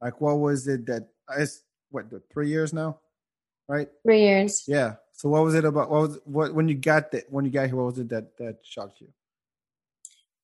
[0.02, 3.00] Like, what was it that it's what the three years now,
[3.68, 3.88] right?
[4.04, 4.64] Three years.
[4.68, 4.96] Yeah.
[5.14, 5.90] So, what was it about?
[5.90, 7.76] What was what when you got that when you got here?
[7.76, 9.08] What was it that that shocked you?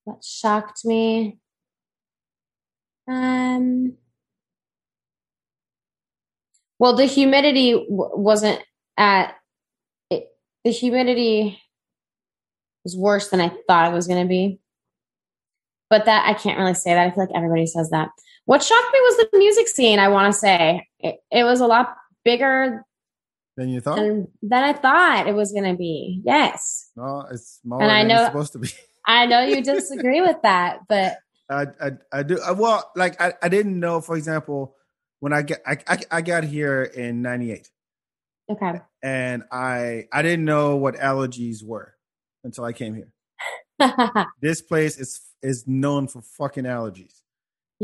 [0.03, 1.39] What shocked me?
[3.07, 3.93] Um.
[6.79, 8.61] Well, the humidity w- wasn't
[8.97, 9.35] at
[10.09, 10.27] it.
[10.63, 11.59] The humidity
[12.83, 14.59] was worse than I thought it was going to be.
[15.89, 17.07] But that I can't really say that.
[17.07, 18.09] I feel like everybody says that.
[18.45, 19.99] What shocked me was the music scene.
[19.99, 22.83] I want to say it, it was a lot bigger
[23.55, 23.97] than you thought?
[23.97, 26.21] than than I thought it was going to be.
[26.25, 26.89] Yes.
[26.97, 28.69] no, it's smaller And I than know- it's supposed to be.
[29.05, 31.17] I know you disagree with that, but
[31.53, 34.75] I, I I do I, well like I, I didn't know for example
[35.19, 37.69] when I get I, I I got here in 98
[38.51, 38.81] okay.
[39.01, 41.95] and I I didn't know what allergies were
[42.43, 43.11] until I came here.
[44.41, 47.21] This place is is known for fucking allergies.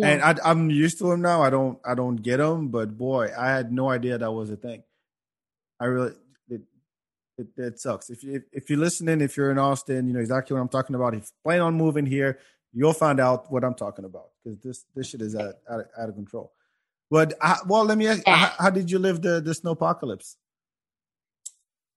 [0.02, 0.22] And.
[0.22, 1.42] I I'm used to them now.
[1.42, 4.56] I don't I don't get them, but boy, I had no idea that was a
[4.56, 4.84] thing.
[5.80, 6.14] I really
[6.50, 6.62] it
[7.38, 8.10] it, it sucks.
[8.10, 10.70] If you if, if you're listening, if you're in Austin, you know exactly what I'm
[10.70, 11.16] talking about.
[11.16, 12.40] If you plan on moving here,
[12.74, 16.10] you'll find out what I'm talking about because this this shit is out out, out
[16.10, 16.54] of control.
[17.12, 18.36] But I, well, let me ask, Yeah.
[18.36, 20.36] how, how did you live the the snowpocalypse?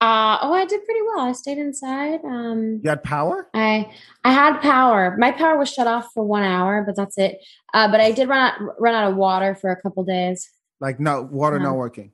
[0.00, 1.20] Uh, oh, I did pretty well.
[1.20, 2.24] I stayed inside.
[2.24, 3.48] Um, You had power?
[3.54, 3.92] I
[4.24, 5.16] I had power.
[5.16, 7.38] My power was shut off for one hour, but that's it.
[7.72, 10.50] Uh, but I did run out run out of water for a couple days.
[10.80, 11.66] Like no water No.
[11.66, 12.10] not working.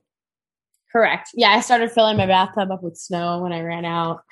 [0.92, 1.30] Correct.
[1.34, 4.22] Yeah, I started filling my bathtub up with snow when I ran out.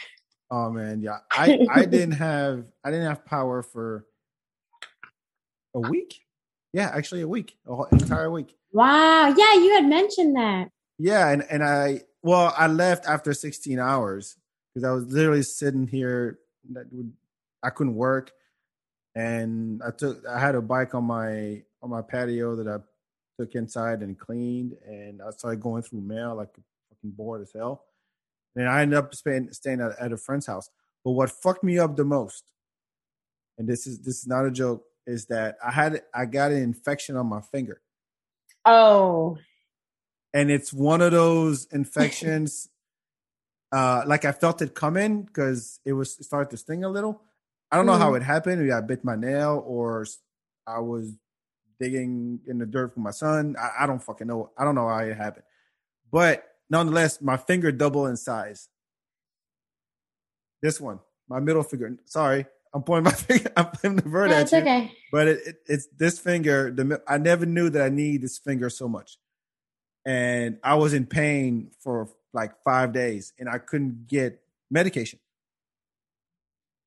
[0.50, 1.18] Oh man, yeah.
[1.32, 4.04] I I didn't have I didn't have power for
[5.76, 6.22] a uh, week.
[6.72, 7.96] Yeah, actually a week, a whole hmm.
[7.96, 8.54] entire week.
[8.72, 9.28] Wow.
[9.28, 10.70] Yeah, you had mentioned that.
[10.98, 14.36] Yeah, and and I well, I left after 16 hours
[14.74, 16.38] because I was literally sitting here.
[16.72, 17.12] That would
[17.62, 18.32] I couldn't work,
[19.14, 22.78] and I took I had a bike on my on my patio that I
[23.38, 27.84] took inside and cleaned, and I started going through mail like fucking bored as hell.
[28.54, 30.70] And I ended up staying staying at, at a friend's house.
[31.04, 32.52] But what fucked me up the most,
[33.58, 36.62] and this is this is not a joke, is that I had I got an
[36.62, 37.80] infection on my finger.
[38.64, 39.38] Oh.
[40.34, 42.68] and it's one of those infections
[43.72, 47.22] uh like i felt it coming because it was it started to sting a little.
[47.70, 48.16] I don't know how Mhm.
[48.18, 48.60] it happened.
[48.60, 50.04] Maybe i bit my nail or
[50.66, 51.14] I was
[51.80, 53.54] digging in the dirt for my son.
[53.58, 54.50] I, I don't fucking know.
[54.58, 55.44] I don't know how it happened.
[56.10, 58.68] But nonetheless my finger doubled in size.
[60.62, 64.36] This one my middle finger sorry i'm pointing my finger i'm pointing the bird Yeah,
[64.36, 64.92] at it's you okay.
[65.10, 66.70] but it, it, it's this finger.
[66.70, 69.16] The I never knew that I need this finger so much,
[70.04, 75.18] and I was in pain for like five days, and I couldn't get medication.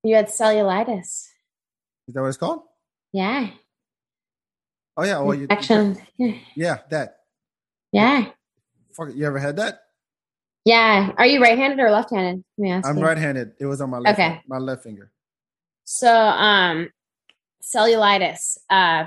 [0.03, 1.27] You had cellulitis.
[2.07, 2.61] Is that what it's called?
[3.11, 3.49] Yeah.
[4.95, 5.97] Oh yeah, well, Infection.
[6.17, 6.33] Yeah.
[6.55, 7.17] yeah, that.
[7.91, 8.25] Yeah.
[8.95, 9.81] Fuck, you ever had that?
[10.65, 11.11] Yeah.
[11.17, 12.43] Are you right handed or left handed?
[12.57, 13.03] Let me ask I'm you.
[13.03, 13.53] right-handed.
[13.59, 14.41] It was on my left, Okay.
[14.47, 15.09] my left finger.
[15.91, 16.89] So, um,
[17.63, 18.59] cellulitis.
[18.69, 19.05] Uh,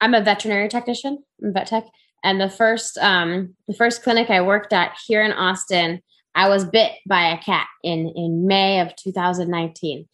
[0.00, 1.18] I'm a veterinary technician.
[1.42, 1.84] I'm vet tech,
[2.22, 6.00] and the first, um, the first clinic I worked at here in Austin,
[6.36, 10.08] I was bit by a cat in in May of 2019,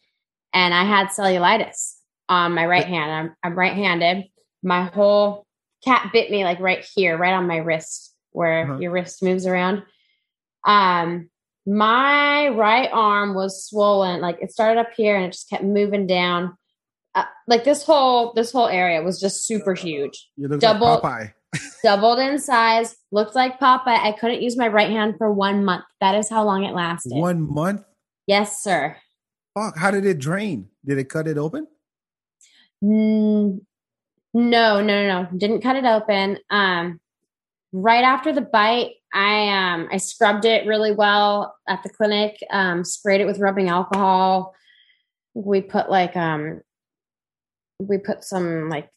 [0.54, 1.96] and I had cellulitis
[2.30, 3.10] on my right hand.
[3.10, 4.24] I'm I'm right-handed.
[4.62, 5.46] My whole
[5.84, 8.78] cat bit me like right here, right on my wrist, where Uh-huh.
[8.78, 9.82] your wrist moves around.
[10.64, 11.28] Um,
[11.76, 16.06] my right arm was swollen like it started up here and it just kept moving
[16.06, 16.56] down
[17.14, 21.02] uh, like this whole this whole area was just super huge You look Double- like
[21.02, 21.32] Popeye.
[21.84, 25.84] doubled in size looked like papa i couldn't use my right hand for one month
[26.00, 27.82] that is how long it lasted One month.
[28.26, 28.96] yes sir
[29.58, 29.76] Fuck.
[29.76, 30.68] How did it drain?
[30.86, 31.66] Did it cut it open?
[32.82, 33.60] Mm,
[34.32, 37.00] no no no no didn't cut it open um
[37.72, 42.84] right after the bite i um i scrubbed it really well at the clinic um
[42.84, 44.54] sprayed it with rubbing alcohol.
[45.34, 46.60] We put like um
[47.78, 48.90] we put some like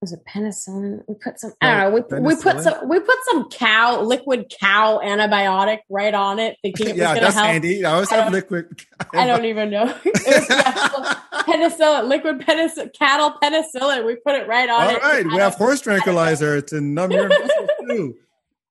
[0.00, 3.16] was it penicillin we put some i don't know we, we put some we put
[3.30, 7.84] some cow liquid cow antibiotic right on it thinking it was gonna that's help handy.
[7.84, 8.82] I always I have liquid.
[9.14, 11.14] i don't even know was, yeah,
[11.46, 14.04] penicillin, liquid penicillin, cattle penicillin.
[14.06, 15.02] We put it right on All it.
[15.02, 18.14] right, we have horse tranquilizer to numb your muscles too.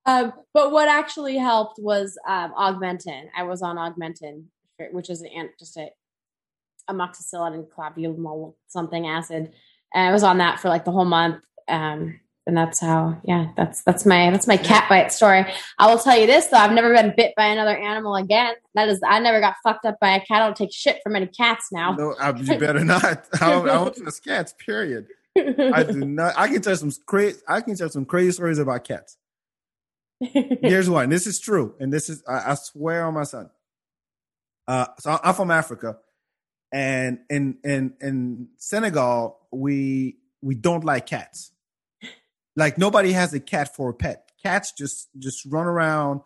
[0.06, 3.28] Um, but what actually helped was um, Augmentin.
[3.36, 4.46] I was on Augmentin,
[4.92, 5.90] which is an just a
[6.90, 9.54] amoxicillin and clavulomol something acid,
[9.94, 11.44] and I was on that for like the whole month.
[11.68, 15.46] Um, and that's how, yeah, that's that's my that's my cat bite story.
[15.80, 18.54] I will tell you this though, I've never been bit by another animal again.
[18.76, 20.44] That is, I never got fucked up by a cat.
[20.44, 21.94] I don't take shit from any cats now.
[21.94, 23.04] No, I, you better not.
[23.42, 24.54] I don't, I don't trust cats.
[24.64, 25.08] Period.
[25.38, 26.34] I do not.
[26.38, 27.40] I can tell some crazy.
[27.48, 29.18] I can tell some crazy stories about cats.
[30.20, 31.10] Here's one.
[31.10, 33.50] This is true, and this is I, I swear on my son.
[34.68, 35.98] Uh, so I'm from Africa,
[36.76, 41.52] and in in in Senegal, we we don't like cats.
[42.58, 44.30] Like nobody has a cat for a pet.
[44.44, 46.20] Cats just just run around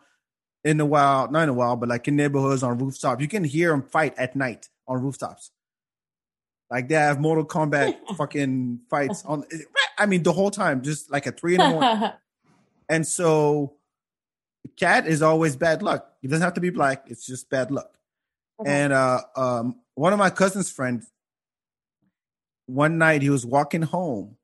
[0.64, 3.22] in the wild, not in the wild, but like in neighborhoods on rooftops.
[3.22, 5.52] You can hear them fight at night on rooftops.
[6.68, 9.44] Like they have Mortal Kombat fucking fights on.
[9.98, 12.10] I mean, the whole time, just like at three in the morning.
[12.88, 13.74] And so,
[14.76, 16.10] cat is always bad luck.
[16.24, 17.04] It doesn't have to be black.
[17.06, 17.96] It's just bad luck.
[18.58, 18.68] Okay.
[18.68, 21.12] And uh, um, one of my cousin's friends,
[22.64, 24.38] one night he was walking home,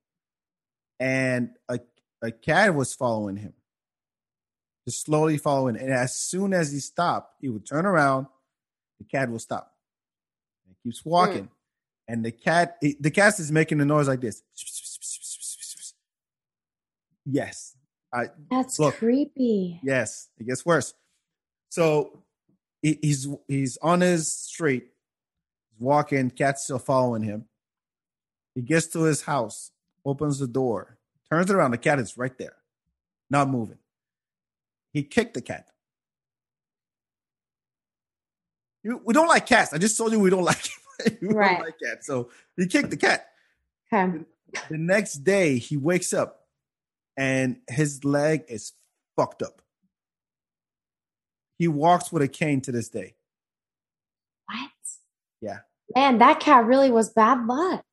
[1.01, 1.81] and a
[2.21, 3.55] a cat was following him,
[4.87, 5.77] just slowly following.
[5.79, 8.27] And as soon as he stopped, he would turn around.
[8.99, 9.73] The cat will stop.
[10.69, 11.09] He keeps hmm.
[11.09, 11.49] walking,
[12.07, 14.43] and the cat the cat is making a noise like this.
[17.25, 17.75] Yes,
[18.13, 18.97] I That's Look.
[18.97, 19.81] creepy.
[19.83, 20.93] Yes, it gets worse.
[21.71, 22.25] So
[22.83, 24.91] he, he's he's on his street,
[25.77, 27.45] he's walking, cat's still following him.
[28.55, 29.71] He gets to his house,
[30.05, 30.99] opens the door,
[31.31, 32.57] turns around, the cat is right there,
[33.31, 33.79] not moving.
[34.93, 35.69] He kicked the cat.
[38.85, 39.73] We don't like cats.
[39.73, 40.63] I just told you we don't like
[41.21, 41.57] we Right.
[41.59, 42.07] don't like cats.
[42.07, 43.27] So he kicked the cat.
[43.93, 44.21] Okay.
[44.71, 46.47] The next day, he wakes up
[47.17, 48.73] and his leg is
[49.17, 49.61] fucked up.
[51.59, 53.17] He walks with a cane to this day.
[55.41, 55.59] Yeah.
[55.95, 57.85] Man, that cat really was bad luck.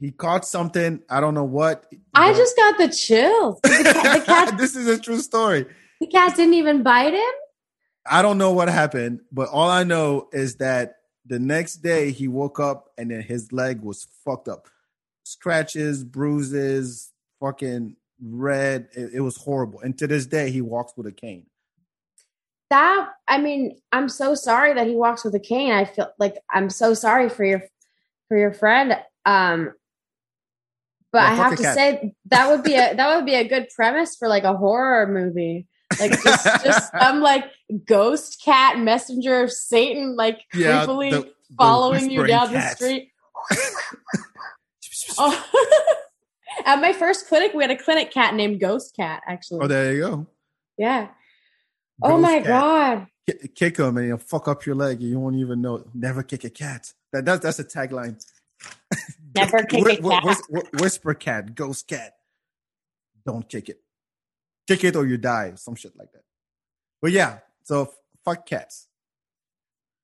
[0.00, 1.00] he caught something.
[1.08, 1.86] I don't know what.
[2.14, 3.60] I but- just got the chills.
[3.62, 5.66] The cat, the, cat, this is a true story.
[6.00, 7.32] the cat didn't even bite him.
[8.06, 12.28] I don't know what happened, but all I know is that the next day he
[12.28, 14.68] woke up and then his leg was fucked up.
[15.24, 18.88] Scratches, bruises, fucking red.
[18.94, 19.80] It, it was horrible.
[19.80, 21.46] And to this day, he walks with a cane.
[22.74, 25.70] That I mean, I'm so sorry that he walks with a cane.
[25.70, 27.62] I feel like I'm so sorry for your
[28.26, 28.96] for your friend.
[29.24, 29.72] Um,
[31.12, 31.74] but I have to cat.
[31.76, 35.06] say that would be a that would be a good premise for like a horror
[35.06, 35.68] movie.
[36.00, 37.44] Like just just some like
[37.86, 41.20] ghost cat messenger of Satan, like Yeah, creepily the-
[41.50, 42.80] the following you down cats.
[42.80, 43.12] the street.
[45.16, 45.46] Oh.
[46.66, 49.22] At my first clinic, we had a clinic cat named Ghost Cat.
[49.28, 50.26] Actually, Oh, there you go.
[50.78, 51.08] yeah.
[52.02, 52.46] Oh my cat.
[52.46, 53.06] god.
[53.28, 55.00] Ki- Kick him and he'll fuck up your leg.
[55.00, 55.84] You won't even know.
[55.94, 56.92] Never kick a cat.
[57.12, 58.22] That, that's that's a tagline.
[59.36, 60.24] Never kick a Whi- whi- cat.
[60.24, 62.12] whis- whi- Whisper cat, ghost cat.
[63.26, 63.80] Don't kick it.
[64.66, 65.52] Kick it or you die.
[65.56, 66.22] Some shit like that.
[67.00, 67.88] But yeah, so f-
[68.24, 68.88] fuck cats.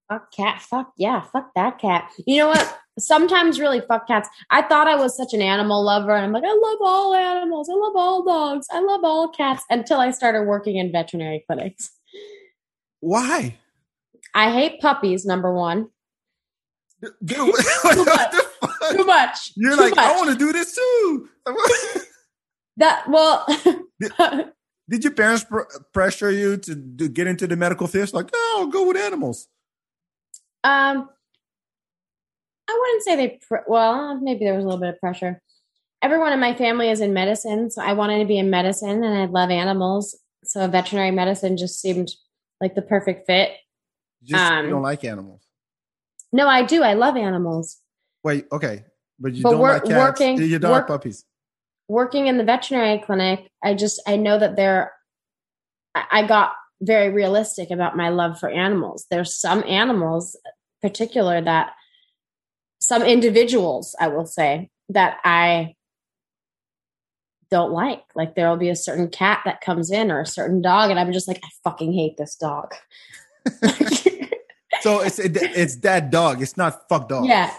[0.09, 0.61] Fuck cat.
[0.63, 1.21] Fuck yeah.
[1.23, 2.11] Fuck that cat.
[2.27, 2.79] You know what?
[3.01, 4.29] Sometimes really fuck cats.
[4.51, 6.15] I thought I was such an animal lover.
[6.15, 7.69] And I'm like, I love all animals.
[7.69, 8.67] I love all dogs.
[8.71, 11.91] I love all cats until I started working in veterinary clinics.
[13.01, 13.57] Why?
[14.35, 15.89] I hate puppies, number one.
[17.03, 18.93] Dude, the fuck?
[18.93, 19.53] Too much.
[19.57, 21.29] You're Too like, I want to do this too.
[22.77, 23.09] that.
[23.09, 23.47] Well,
[24.91, 28.13] Did your parents pr- pressure you to, to get into the medical field?
[28.13, 29.47] Like, oh, go with animals.
[30.65, 31.09] Um,
[32.71, 33.39] I wouldn't say they.
[33.47, 35.43] Pr- well, maybe there was a little bit of pressure.
[36.03, 39.19] Everyone in my family is in medicine, so I wanted to be in medicine, and
[39.19, 40.19] I love animals.
[40.45, 42.11] So veterinary medicine just seemed
[42.61, 43.51] like the perfect fit.
[44.23, 45.43] Just Um, you don't like animals.
[46.33, 46.83] No, I do.
[46.83, 47.81] I love animals.
[48.23, 48.85] Wait, okay,
[49.19, 49.95] but you But don't like cats.
[49.95, 51.25] working- you don't work- like puppies.
[51.89, 54.93] Working in the veterinary clinic, I just I know that there.
[55.95, 59.07] I I got very realistic about my love for animals.
[59.11, 60.37] There's some animals,
[60.81, 61.73] particular that
[62.91, 65.77] some individuals, I will say, that I
[67.49, 68.03] don't like.
[68.17, 70.99] Like there will be a certain cat that comes in or a certain dog, and
[70.99, 72.75] I'm just like, I fucking hate this dog.
[74.81, 76.43] So it's it, it's that dog.
[76.43, 77.27] It's not fuck dog.
[77.27, 77.53] yeah,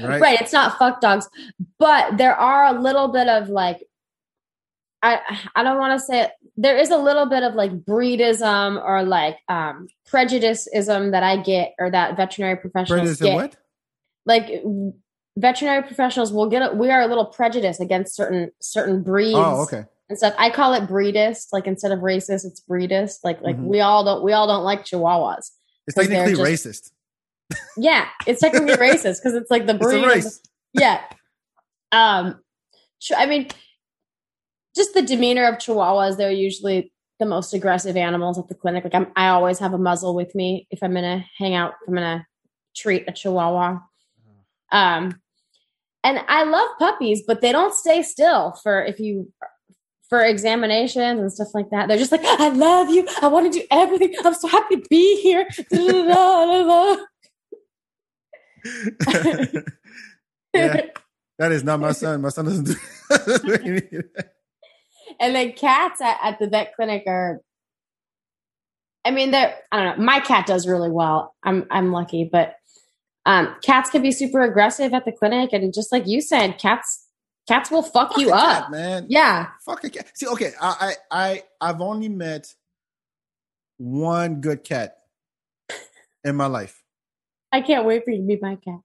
[0.00, 0.20] right.
[0.20, 0.40] right.
[0.40, 1.28] It's not fuck dogs,
[1.78, 3.82] but there are a little bit of like,
[5.02, 5.20] I
[5.54, 6.32] I don't want to say it.
[6.56, 11.74] There is a little bit of like breedism or like um prejudiceism that I get
[11.78, 13.34] or that veterinary professionals Predators get.
[13.34, 13.56] what?
[14.26, 14.62] Like
[15.38, 19.62] veterinary professionals will get a, we are a little prejudiced against certain certain breeds Oh,
[19.62, 19.84] okay.
[20.08, 20.34] and stuff.
[20.38, 23.18] I call it breedist, like instead of racist, it's breedist.
[23.24, 23.64] Like like Mhm.
[23.64, 25.50] we all don't we all don't like chihuahuas.
[25.86, 26.90] It's technically just- racist.
[27.76, 30.04] Yeah, it's technically racist because it's like the It's breed.
[30.04, 30.40] a race.
[30.72, 31.00] yeah.
[31.92, 32.40] Um,
[33.16, 33.46] I mean,
[34.74, 36.16] just the demeanor of chihuahuas.
[36.16, 38.82] They're usually the most aggressive animals at the clinic.
[38.82, 41.74] Like I'm, I always have a muzzle with me if I'm gonna hang out.
[41.82, 42.26] If I'm gonna
[42.74, 43.78] treat a chihuahua.
[44.72, 45.20] Um,
[46.04, 49.32] and I love puppies, but they don't stay still for if you
[50.08, 51.88] for examinations and stuff like that.
[51.88, 53.08] They're just like, I love you.
[53.22, 54.14] I want to do everything.
[54.24, 55.48] I'm so happy to be here.
[60.54, 60.86] yeah,
[61.38, 62.20] that is not my son.
[62.22, 62.74] My son doesn't do.
[63.08, 64.36] doesn't do any of that.
[65.20, 67.40] and then cats at, at the vet clinic are
[69.04, 72.54] i mean they're i don't know my cat does really well i'm i'm lucky but
[73.26, 77.06] um cats can be super aggressive at the clinic and just like you said cats
[77.48, 79.06] cats will fuck, Fuck you up cat, man.
[79.08, 80.06] yeah Fuck a cat.
[80.14, 82.52] See, okay, I, I, I, I've only met
[83.78, 84.96] one good cat
[86.24, 86.82] in my life.
[87.52, 88.80] i can't wait for you to meet my cat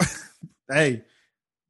[0.70, 1.02] Hey,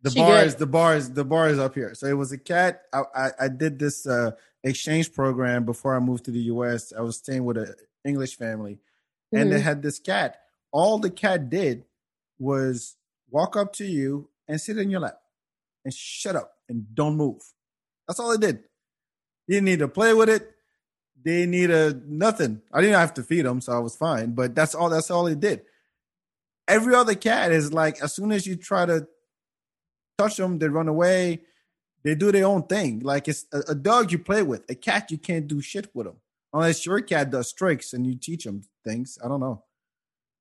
[0.02, 0.46] the She bar good.
[0.46, 1.94] is the bar is the bar is up here.
[1.94, 2.82] So it was a cat.
[2.92, 4.32] I, I, I did this uh,
[4.62, 6.92] exchange program before I moved to the U.S.
[6.96, 7.74] I was staying with an
[8.04, 8.78] English family,
[9.32, 9.62] and they Mhm.
[9.62, 10.41] had this cat.
[10.72, 11.84] All the cat did
[12.38, 12.96] was
[13.30, 15.18] walk up to you and sit in your lap
[15.84, 17.42] and shut up and don't move.
[18.08, 18.64] That's all it did.
[19.46, 20.50] You didn't need to play with it.
[21.24, 22.62] They need a nothing.
[22.72, 24.32] I didn't have to feed them, so I was fine.
[24.32, 24.90] But that's all.
[24.90, 25.62] That's all it did.
[26.66, 29.06] Every other cat is like, as soon as you try to
[30.18, 31.42] touch them, they run away.
[32.04, 33.00] They do their own thing.
[33.00, 34.68] Like it's a, a dog you play with.
[34.68, 36.16] A cat you can't do shit with them
[36.52, 39.18] unless your cat does tricks and you teach them things.
[39.24, 39.62] I don't know.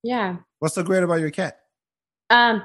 [0.04, 1.60] Yeah What's so great about your cat?
[2.30, 2.64] um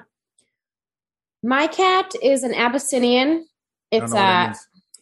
[1.43, 3.47] my cat is an abyssinian
[3.91, 4.57] it's that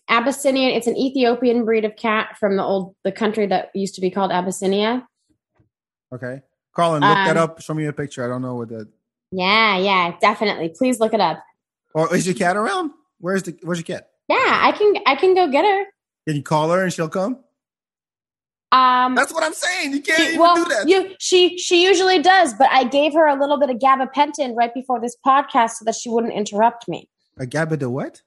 [0.08, 3.94] a abyssinian it's an ethiopian breed of cat from the old the country that used
[3.94, 5.06] to be called abyssinia
[6.12, 6.42] Okay,
[6.76, 7.60] Colin, look that Um, up.
[7.60, 8.24] Show me a picture.
[8.24, 8.86] I don't know what that.
[9.32, 10.68] Yeah, yeah, definitely.
[10.78, 11.42] Please look it up.
[11.92, 12.92] Or is your cat around?
[13.18, 14.10] Where's the Where's your cat?
[14.28, 15.86] Yeah, I can I can go get her.
[16.28, 17.40] Can you call her and she'll come?
[18.74, 19.92] Um, That's what I'm saying.
[19.92, 20.88] You can't she- even well, do that.
[20.88, 24.74] you she she usually does, but I gave her a little bit of gabapentin right
[24.74, 27.08] before this podcast so that she wouldn't interrupt me.
[27.38, 28.22] a Gabba the what?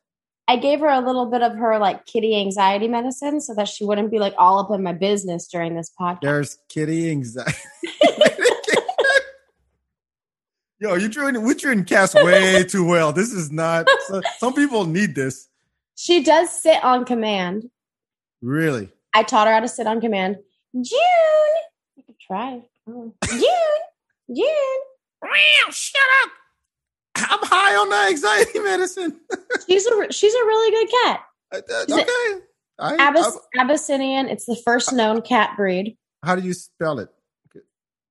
[0.50, 3.84] I gave her a little bit of her like kitty anxiety medicine so that she
[3.84, 6.22] wouldn't be like all up in my business during this podcast.
[6.22, 7.52] There's kitty anxiety.
[10.80, 13.12] Yo, you're treating we treating cats way too well.
[13.12, 13.88] This is not.
[14.08, 15.48] so- some people need this.
[15.96, 17.70] She does sit on command.
[18.42, 18.90] Really.
[19.14, 20.38] I taught her how to sit on command.
[20.74, 20.86] June,
[21.96, 22.62] you could try.
[22.88, 23.14] Oh.
[23.28, 23.42] June,
[24.36, 24.80] June.
[25.24, 26.30] Meow, shut up.
[27.16, 29.20] I'm high on the anxiety medicine.
[29.68, 31.22] She's a she's a really good cat.
[31.52, 31.58] Uh,
[31.90, 32.44] okay.
[32.80, 34.28] I, Abys- I- Abyssinian.
[34.30, 35.98] It's the first known cat breed.
[36.24, 37.10] how do you spell it?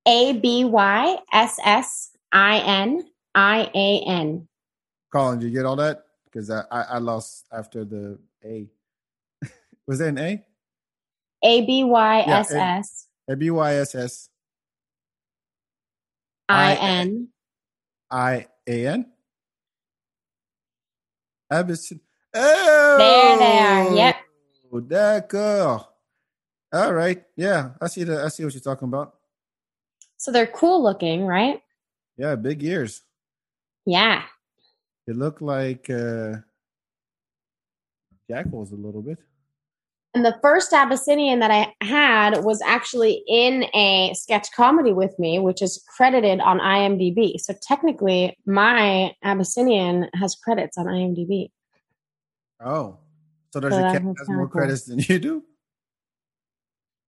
[0.08, 4.48] A B Y S S I N I A N.
[5.12, 6.02] Colin, did you get all that?
[6.24, 8.68] Because I, I, I lost after the A.
[9.86, 10.44] Was there an A?
[11.42, 14.28] A B Y S S A B Y S S
[16.48, 17.28] I N.
[18.10, 19.06] I A N.
[21.52, 22.00] Abyssin.
[22.34, 23.94] Oh, There they are.
[23.94, 24.16] Yep.
[24.88, 25.88] D'accord.
[26.72, 27.24] All right.
[27.36, 28.22] Yeah, I see the.
[28.22, 29.14] I see what you're talking about.
[30.18, 31.62] So they're cool looking, right?
[32.16, 33.02] Yeah, big ears.
[33.84, 34.24] Yeah.
[35.06, 36.36] They look like uh,
[38.28, 39.18] jackals a little bit.
[40.16, 45.38] And the first Abyssinian that I had was actually in a sketch comedy with me,
[45.38, 47.38] which is credited on IMDb.
[47.38, 51.50] So technically, my Abyssinian has credits on IMDb.
[52.64, 52.96] Oh,
[53.52, 54.48] so does So your cat has more cool.
[54.48, 55.44] credits than you do?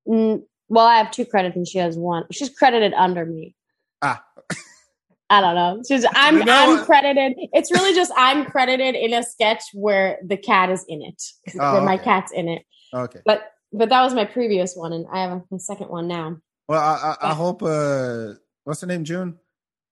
[0.06, 2.24] Mm, well, I have two credits and she has one.
[2.30, 3.54] She's credited under me.
[4.02, 4.22] Ah,
[5.30, 5.82] I don't know.
[5.88, 7.38] She's I'm You know I'm credited.
[7.54, 11.22] It's really just I'm credited in a sketch where the cat is in it.
[11.58, 12.04] Oh, where my okay.
[12.04, 12.66] cat's in it.
[12.94, 13.20] Okay.
[13.24, 16.36] But but that was my previous one, and I have a second one now.
[16.68, 17.62] Well, I I, I hope.
[17.62, 18.34] Uh,
[18.64, 19.04] what's her name?
[19.04, 19.38] June.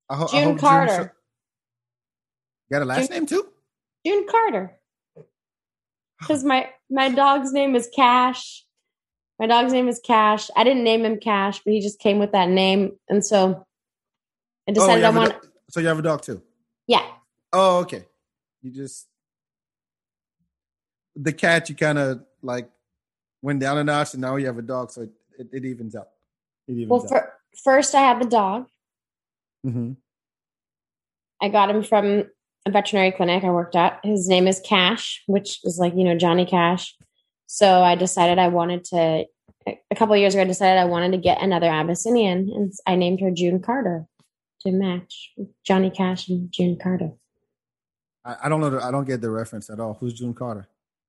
[0.09, 0.93] I, ho- I June hope Carter.
[0.95, 1.11] so-
[2.71, 3.49] got a last June- name too?
[4.07, 4.79] June Carter.
[6.21, 8.65] Because my my dog's name is Cash.
[9.39, 10.49] My dog's name is Cash.
[10.57, 13.67] I didn't name him Cash, but he just came with that name, and so
[14.67, 15.43] I Oh, decided you I want.
[15.43, 16.41] do- so you have a dog too?
[16.87, 17.05] Yeah,
[17.53, 18.05] Oh, okay.
[18.63, 19.07] You just
[21.15, 21.69] the cat.
[21.69, 22.71] You kind of like
[23.43, 25.95] went down a notch, and now you have a dog, so it, it, it evens
[25.95, 26.09] out.
[26.69, 27.09] It evens well, out.
[27.09, 27.33] for,
[27.65, 28.67] first I had the dog.
[29.63, 29.93] hmm
[31.41, 32.25] I got him from
[32.67, 34.01] a veterinary clinic I worked at.
[34.03, 36.97] His name is Cash, which is like, you know, Johnny Cash.
[37.47, 39.25] So I decided I wanted to,
[39.67, 42.97] a couple of years ago, I decided I wanted to get another Abyssinian, and I
[42.97, 44.07] named her June Carter
[44.63, 45.33] to match
[45.63, 47.13] Johnny Cash and June Carter.
[48.25, 48.71] I, I don't know.
[48.71, 49.95] The, I don't get the reference at all.
[50.01, 50.67] Who's June Carter?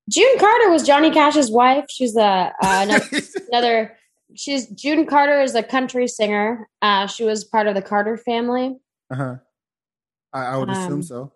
[0.09, 1.85] June Carter was Johnny Cash's wife.
[1.89, 3.05] She's a, uh, another,
[3.49, 3.97] another,
[4.35, 6.69] she's June Carter is a country singer.
[6.81, 8.77] Uh, she was part of the Carter family.
[9.11, 9.35] uh-huh.
[10.33, 11.31] I, I would assume Um, so.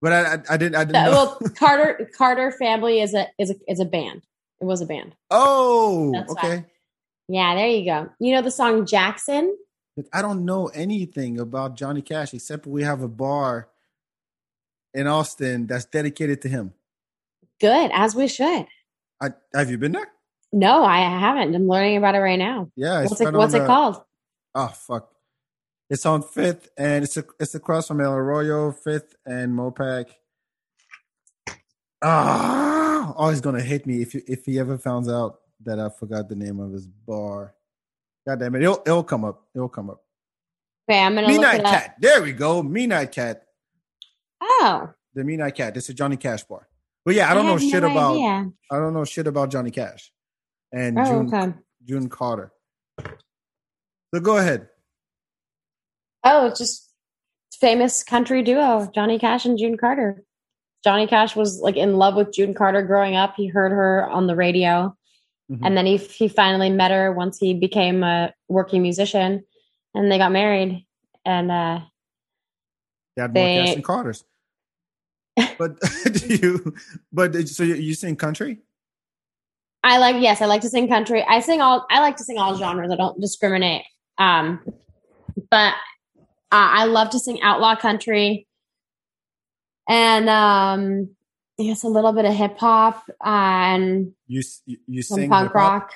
[0.00, 0.74] But I, I, I didn't.
[0.74, 0.96] I didn't.
[0.96, 1.10] Uh, know.
[1.12, 4.22] well, Carter Carter family is a is a is a band.
[4.60, 5.14] It was a band.
[5.30, 6.40] oh, That's why.
[6.42, 6.64] okay.
[7.28, 8.10] Yeah, there you go.
[8.18, 9.56] You know the song Jackson?
[10.12, 13.68] I don't know anything about Johnny Cash except we have a bar
[14.94, 16.72] in Austin that's dedicated to him.
[17.62, 18.66] Good, as we should.
[19.20, 20.08] I, have you been there?
[20.52, 21.54] No, I haven't.
[21.54, 22.72] I'm learning about it right now.
[22.74, 23.04] Yeah.
[23.04, 24.02] What's it What's it called?
[24.56, 25.08] Oh fuck!
[25.88, 30.06] It's on Fifth, and it's a, it's across from El Arroyo, Fifth and Mopac.
[32.02, 35.88] Ah, oh, he's gonna hate me if you, if he ever finds out that I
[35.88, 37.54] forgot the name of his bar.
[38.26, 38.62] God damn it!
[38.62, 39.46] It'll it'll come up.
[39.54, 40.02] It'll come up.
[40.90, 41.62] Okay, I'm gonna Midnight.
[41.62, 41.94] Cat.
[42.00, 42.60] There we go.
[42.60, 43.44] Midnight Cat.
[44.40, 45.74] Oh, The Midnight Cat.
[45.74, 46.66] This is Johnny Cash bar.
[47.04, 48.12] But yeah, I don't know shit no about.
[48.14, 48.50] idea.
[48.70, 50.12] I don't know shit about Johnny Cash
[50.72, 51.52] and Oh, June okay.
[51.84, 52.52] June Carter.
[54.14, 54.68] So go ahead.
[56.24, 56.90] Oh, it's just
[57.58, 60.22] famous country duo, Johnny Cash and June Carter.
[60.84, 63.34] Johnny Cash was like in love with June Carter growing up.
[63.36, 64.96] He heard her on the radio,
[65.50, 65.60] Mhm.
[65.64, 69.44] and then he he finally met her once he became a working musician,
[69.94, 70.86] and they got married.
[71.24, 71.80] And uh,
[73.16, 74.24] They had more They- Cash and Carters.
[75.58, 75.80] But
[76.12, 76.74] do you?
[77.12, 78.58] But so you, you sing country?
[79.84, 81.24] I like yes, I like to sing country.
[81.28, 82.90] I sing all I like to sing all genres.
[82.92, 83.84] I don't discriminate.
[84.18, 84.60] Um
[85.50, 85.74] but
[86.52, 88.46] uh, I love to sing outlaw country
[89.88, 91.08] and um
[91.58, 94.42] I guess a little bit of hip hop and You
[94.86, 95.54] you, sing punk hip-hop?
[95.54, 95.92] rock.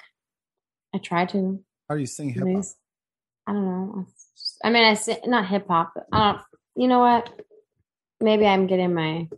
[0.95, 1.61] I try to.
[1.89, 2.65] How do you sing hip hop?
[3.47, 4.07] I don't know.
[4.65, 5.93] I mean, I sing not hip hop.
[5.95, 6.43] but I don't.
[6.77, 7.31] You know what?
[8.21, 9.29] Maybe I'm getting my.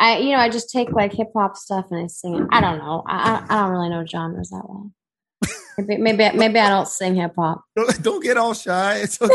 [0.00, 2.46] I you know I just take like hip hop stuff and I sing it.
[2.50, 3.02] I don't know.
[3.06, 4.90] I I don't really know genres that well.
[5.78, 7.62] Maybe maybe, maybe I don't sing hip hop.
[7.76, 8.96] Don't, don't get all shy.
[8.96, 9.32] It's okay.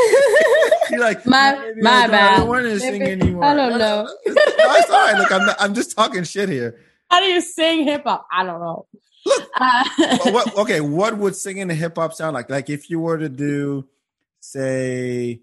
[0.91, 2.37] You're like My- my I don't, I bad.
[2.39, 3.45] don't want to sing anymore.
[3.45, 3.77] I don't know.
[3.77, 4.17] no, no.
[4.25, 4.41] It's, no,
[4.75, 5.17] it's all right.
[5.17, 6.81] Look, I'm not, I'm just talking shit here.
[7.09, 8.27] How do you sing hip hop?
[8.29, 8.87] I don't know.
[9.25, 9.49] Look.
[9.55, 9.83] Uh,
[10.31, 12.49] what, okay, what would singing a hip hop sound like?
[12.49, 13.87] Like if you were to do,
[14.41, 15.41] say,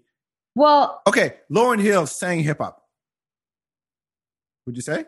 [0.53, 2.80] well, okay, Lauryn Hill sang hip hop.
[4.65, 5.05] Would you say?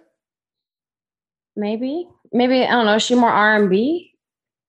[1.55, 2.95] maybe maybe I don't know.
[2.95, 4.11] Is she more R and B?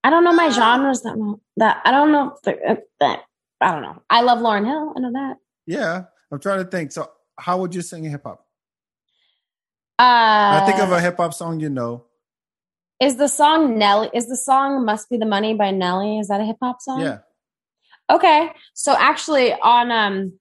[0.02, 1.40] I don't know my genres that well.
[1.56, 2.36] That I don't know.
[2.46, 3.20] uh, That
[3.60, 4.02] I don't know.
[4.10, 4.92] I love Lauryn Hill.
[4.94, 5.36] I know that.
[5.66, 6.92] Yeah, I'm trying to think.
[6.92, 8.44] So, how would you sing hip hop?
[9.98, 12.04] Uh, I think of a hip hop song you know.
[13.00, 14.10] Is the song Nelly?
[14.12, 16.18] Is the song "Must Be the Money" by Nelly?
[16.18, 17.00] Is that a hip hop song?
[17.00, 17.18] Yeah.
[18.10, 18.50] Okay.
[18.74, 20.38] So actually, on um,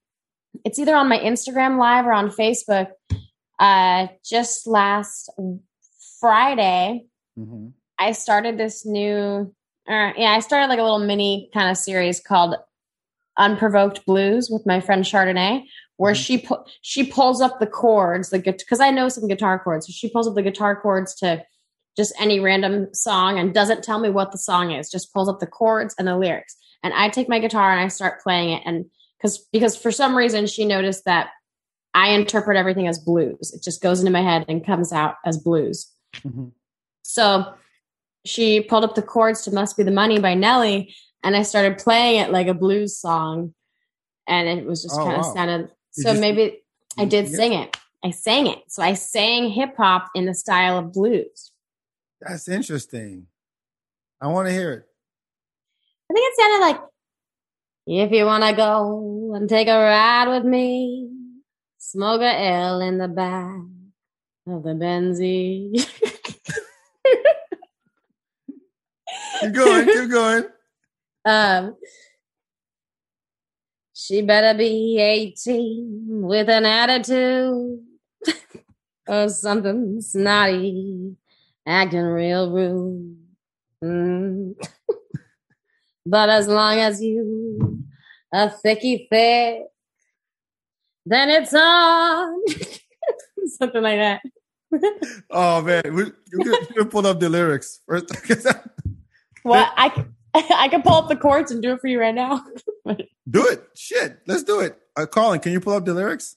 [0.64, 2.88] it's either on my Instagram live or on Facebook.
[3.58, 5.30] Uh, just last
[6.20, 9.54] Friday, hmm I started this new.
[9.88, 12.56] Uh, yeah, I started like a little mini kind of series called
[13.38, 15.62] "Unprovoked Blues" with my friend Chardonnay,
[15.96, 16.24] where Mhm.
[16.24, 19.92] she pu- she pulls up the chords, the because I know some guitar chords, so
[19.92, 21.44] she pulls up the guitar chords to
[21.96, 25.38] just any random song and doesn't tell me what the song is, just pulls up
[25.38, 28.62] the chords and the lyrics, and I take my guitar and I start playing it,
[28.66, 28.86] and
[29.18, 31.28] because because for some reason she noticed that
[31.94, 35.38] I interpret everything as blues, it just goes into my head and comes out as
[35.38, 35.90] blues.
[36.22, 36.48] hmm
[37.02, 37.54] So
[38.24, 41.78] she pulled up the chords to Must Be the Money by Nelly, and I started
[41.78, 43.54] playing it like a blues song.
[44.26, 45.34] And it was just Oh, kind of wow.
[45.34, 46.62] sounded so you- maybe
[46.98, 47.36] I did sing it?
[47.36, 47.76] sing it.
[48.02, 48.58] I sang it.
[48.68, 51.52] So I sang hip hop in the style of blues.
[52.20, 53.26] That's interesting.
[54.20, 54.84] I want to hear it.
[56.10, 56.80] I think it sounded like
[57.86, 61.10] if you want to go and take a ride with me,
[61.84, 63.60] smoke a L in the back
[64.46, 65.86] of the Benzie.
[69.40, 69.86] Keep going.
[69.86, 70.44] keep going.
[71.26, 71.76] Um,
[73.94, 77.82] she better be 18 with an attitude
[79.08, 81.16] or something snotty,
[81.66, 83.16] acting real rude.
[83.82, 84.54] Mm.
[86.06, 87.82] but as long as you
[88.34, 89.62] a thicky thick,
[91.06, 92.40] then it's on.
[93.58, 94.22] something like that.
[95.30, 98.06] Oh man, we, we could, we could pull up the lyrics first.
[99.42, 102.42] What I can pull up the chords and do it for you right now.
[103.28, 103.62] do it.
[103.76, 104.76] Shit, let's do it.
[104.96, 106.36] Uh, Colin, can you pull up the lyrics?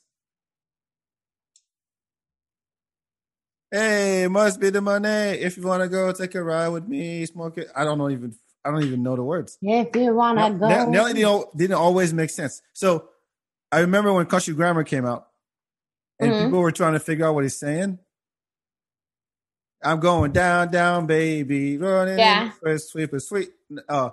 [3.71, 5.07] Hey, must be the money.
[5.09, 7.25] If you want to go, take a ride with me.
[7.25, 7.69] Smoke it.
[7.75, 8.35] I don't know even.
[8.65, 9.57] I don't even know the words.
[9.61, 12.61] if you wanna Nell- go, Nell- Nelly didn't, didn't always make sense.
[12.73, 13.07] So
[13.71, 15.27] I remember when Country Grammar came out,
[16.19, 16.43] and Mhm.
[16.45, 17.99] people were trying to figure out what he's saying.
[19.83, 22.17] I'm going down, down, baby, running.
[22.17, 22.51] Yeah.
[22.63, 23.51] first sweep is sweet.
[23.87, 24.11] Uh,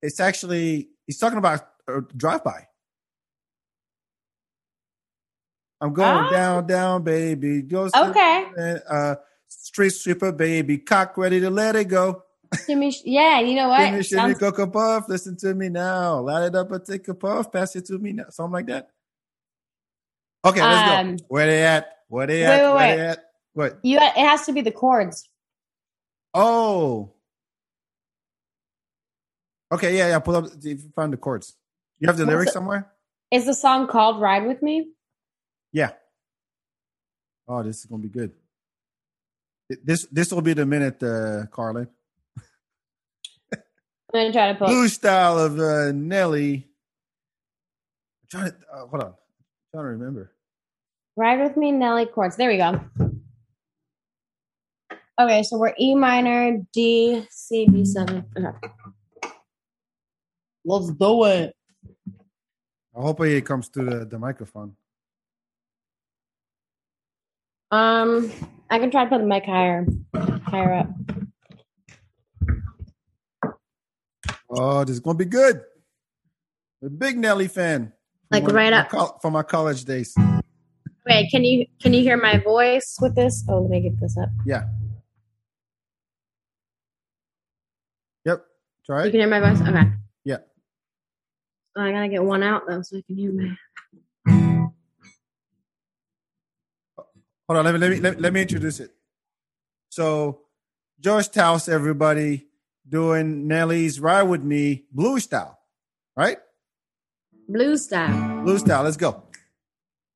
[0.00, 2.68] it's actually he's talking about a drive by.
[5.80, 6.30] I'm going Oh.
[6.30, 7.60] down, down, baby.
[7.62, 8.80] Go okay.
[8.88, 9.16] uh,
[9.48, 12.22] street sweeper, baby, cock ready to let it go.
[12.66, 13.80] Shimmy, yeah, you know what?
[13.80, 15.08] Shimmy, shimmy, Sounds- cocoa puff.
[15.08, 16.20] Listen to me now.
[16.20, 17.50] Light it up and take a puff.
[17.52, 18.24] Pass it to me now.
[18.30, 18.90] Something like that.
[20.44, 21.24] Okay, let's Um, go.
[21.28, 21.92] Where they at?
[22.08, 22.50] Where they wait, at?
[22.62, 22.96] wait, Where wait.
[22.96, 23.24] they at?
[23.54, 23.78] What?
[23.82, 25.28] you, it has to be the chords.
[26.34, 27.12] Oh.
[29.72, 30.18] Okay, yeah, yeah.
[30.20, 31.56] Pull up if you find the chords.
[31.98, 32.92] You have the What's lyrics somewhere?
[33.32, 34.92] Is the song called "Ride with Me"?
[35.72, 35.92] Yeah.
[37.48, 38.32] Oh, this is gonna be good.
[39.82, 41.88] This this will be the minute, uh, Carlin.
[44.14, 44.68] I'm gonna try to put.
[44.68, 46.68] Blue style of uh, Nelly.
[48.22, 49.08] I'm trying to uh, hold on.
[49.08, 49.14] I'm
[49.72, 50.32] trying to remember.
[51.16, 52.36] Ride with me, Nelly chords.
[52.36, 52.80] There we go.
[55.18, 58.24] Okay, so we're E minor, D, C, B seven.
[58.36, 58.68] Okay.
[60.64, 61.54] Let's do it.
[62.96, 64.76] I hope it comes to the, the microphone.
[67.70, 68.30] Um,
[68.70, 69.86] I can try to put the mic higher,
[70.44, 70.88] higher up.
[74.50, 75.62] Oh, this is gonna be good.
[76.82, 77.92] A big Nelly fan.
[78.30, 78.88] Like From right up.
[78.88, 80.14] col- from my college days.
[81.06, 83.44] Wait, can you can you hear my voice with this?
[83.48, 84.28] Oh, let me get this up.
[84.44, 84.64] Yeah.
[88.24, 88.44] Yep.
[88.84, 89.06] Try it.
[89.06, 89.60] You can hear my voice.
[89.60, 89.84] Okay.
[90.24, 90.38] Yeah.
[91.76, 93.56] Oh, I gotta get one out though, so I can hear my.
[97.48, 97.64] Hold on.
[97.64, 98.90] Let me let me let, let me introduce it.
[99.88, 100.40] So,
[101.00, 102.48] Joyce Taus, everybody,
[102.88, 105.58] doing Nelly's "Ride with Me" blue style,
[106.16, 106.38] right?
[107.48, 108.44] Blue style.
[108.44, 108.82] Blue style.
[108.82, 109.22] Let's go.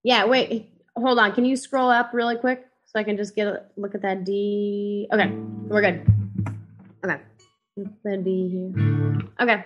[0.03, 0.71] Yeah, wait.
[0.97, 1.33] hold on.
[1.33, 4.25] Can you scroll up really quick so I can just get a look at that
[4.25, 5.09] D?
[5.13, 5.31] Okay,
[5.69, 6.07] we're good.
[7.05, 7.21] Okay,
[8.05, 9.23] the D here.
[9.41, 9.65] Okay.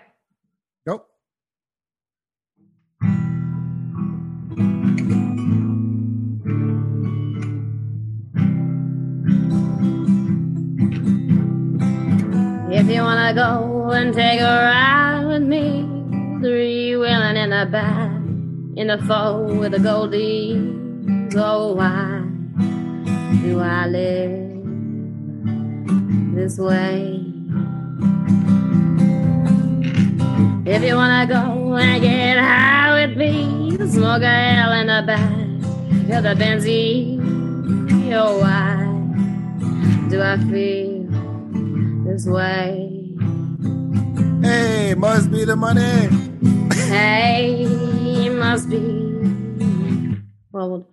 [12.77, 15.87] If you wanna go and take a ride with me,
[16.41, 18.11] three wheeling in the back,
[18.75, 21.33] in the four with the goldies.
[21.37, 22.21] Oh, why
[23.43, 24.65] do I live
[26.35, 27.23] this way?
[30.67, 35.47] If you wanna go and get high with me, smoke a hell in the back,
[36.09, 37.23] feel the benzene.
[38.13, 38.83] Oh, why
[40.11, 40.94] do I feel
[42.15, 43.11] this way?
[44.41, 46.09] Hey, must be the money.
[46.87, 48.79] Hey, must be.
[50.53, 50.87] Well,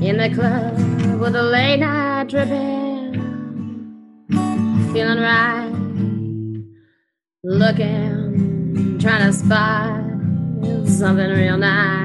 [0.00, 0.76] in the club
[1.20, 3.14] with a late night tripping,
[4.92, 5.72] feeling right,
[7.42, 10.04] looking, trying to spot
[10.86, 11.99] something real nice.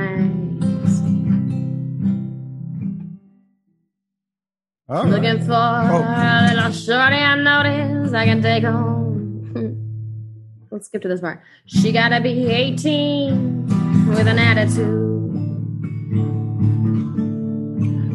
[4.87, 5.09] All right.
[5.09, 6.05] Looking for oh.
[6.05, 9.07] a little shorty I notice I can take home.
[10.69, 11.41] Let's skip to this part.
[11.65, 13.65] She gotta be 18
[14.09, 15.01] with an attitude.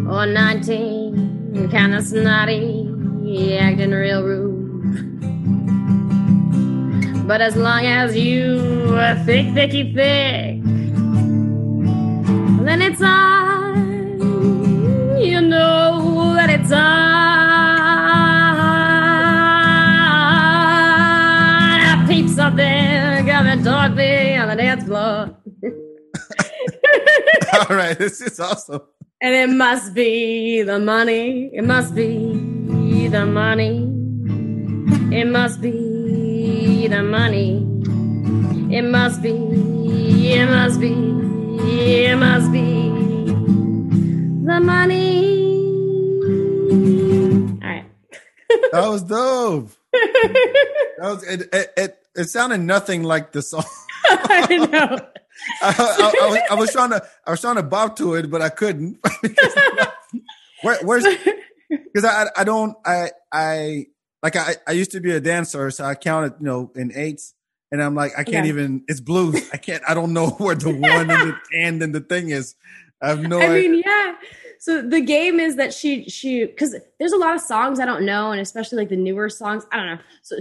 [0.08, 4.60] Or 19, kinda snotty, acting real rude.
[7.26, 10.62] But as long as you are thick, thicky, thick,
[12.64, 14.20] then it's on.
[15.20, 15.89] You know that it's on.
[16.72, 16.76] I
[22.08, 25.36] peep something coming toward me on the dance floor.
[27.52, 27.98] All right.
[27.98, 28.82] This is awesome.
[29.22, 31.50] And it must be the money.
[31.52, 33.86] It must be the money.
[35.12, 37.66] It must be the money.
[38.70, 39.30] It must be.
[40.32, 40.92] It must be.
[40.92, 42.90] It must be
[44.46, 45.29] the money.
[48.80, 49.70] That was dope.
[49.92, 51.40] That was it.
[51.52, 53.64] It, it, it sounded nothing like the song.
[54.04, 55.00] I know.
[55.62, 58.30] I, I, I, was, I was trying to I was trying to bob to it,
[58.30, 58.98] but I couldn't.
[60.62, 61.06] Where, where's
[61.70, 63.86] because I I don't I I
[64.22, 67.32] like I I used to be a dancer, so I counted you know in eights,
[67.72, 68.48] and I'm like I can't Okay.
[68.48, 68.84] even.
[68.86, 69.48] It's blues.
[69.54, 69.82] I can't.
[69.88, 72.54] I don't know where the one and the and and the thing is.
[73.02, 73.70] I have no I idea.
[73.70, 74.14] mean, yeah.
[74.62, 78.04] So the game is that she she because there's a lot of songs I don't
[78.04, 79.98] know, and especially like the newer songs, I don't know.
[80.22, 80.36] So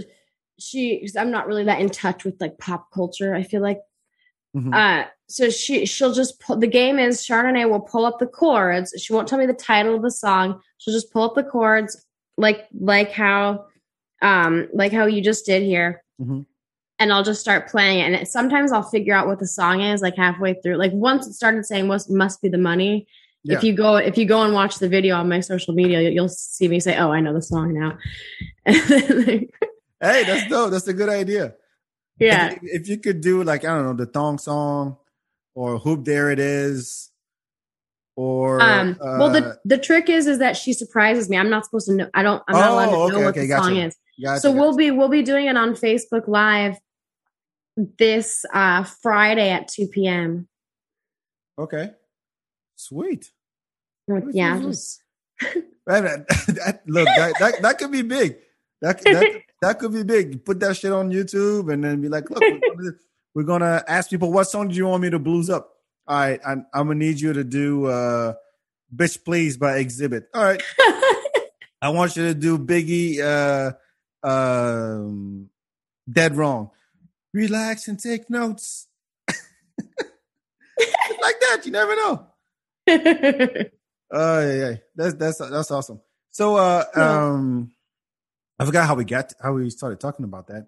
[0.58, 3.34] she, because I'm not really that in touch with like pop culture.
[3.34, 3.80] I feel like
[4.54, 4.74] Mhm.
[4.74, 8.92] uh so she she'll just pull the game is Chardonnay will pull up the chords.
[9.00, 10.60] She won't tell me the title of the song.
[10.78, 12.04] She'll just pull up the chords
[12.36, 13.66] like like how
[14.20, 16.02] um like how you just did here.
[16.20, 16.44] Mhm.
[16.98, 18.02] And I'll just start playing it.
[18.02, 20.76] And it, sometimes I'll figure out what the song is like halfway through.
[20.76, 23.06] Like once it started saying must must be the money.
[23.44, 26.10] If you go if you go and watch the video on my social media, you-
[26.10, 27.96] you'll see me say, "Oh, I know the song now."
[30.02, 30.70] Hey, that's dope.
[30.70, 31.54] That's a good idea.
[32.18, 34.96] yeah, If, if you could do like I don't know the thong song
[35.54, 37.10] or hoop there it is
[38.16, 41.36] or Um, well, uh, the the trick is is that she surprises me.
[41.36, 42.08] I'm not supposed to know.
[42.14, 42.42] I don't.
[42.48, 43.64] I'm not allowed to Oh, know what okay, the gotcha.
[43.64, 43.96] song is.
[44.22, 44.60] gotcha, so gotcha.
[44.60, 46.78] we'll be we'll be doing it on Facebook Live
[47.98, 50.48] this uh, Friday at 2 p.m.
[51.58, 51.90] okay,
[52.80, 53.30] sweet.
[54.32, 55.02] Yeah, just
[55.86, 58.36] Man, that, that- look, that, that that could be big.
[58.82, 60.44] That that that could be big.
[60.44, 62.90] Put that shit on YouTube and then be like, look, we're gonna,
[63.34, 65.70] we're gonna ask people what song do you want me to blues up.
[66.06, 68.34] All right, I'm, I'm gonna need you to do uh,
[68.94, 70.24] "Bitch Please" by Xzibit.
[70.34, 70.62] All right,
[71.82, 75.48] I want you to do Biggie, uh, um,
[76.10, 76.70] "Dead Wrong."
[77.32, 78.86] Relax and take notes.
[81.22, 82.26] Like that, you never know.
[84.12, 84.74] Oh yeah, yeah.
[84.96, 86.00] That's that's that's awesome.
[86.32, 87.70] So uh um
[88.58, 90.66] I forgot how we got how we started talking about that.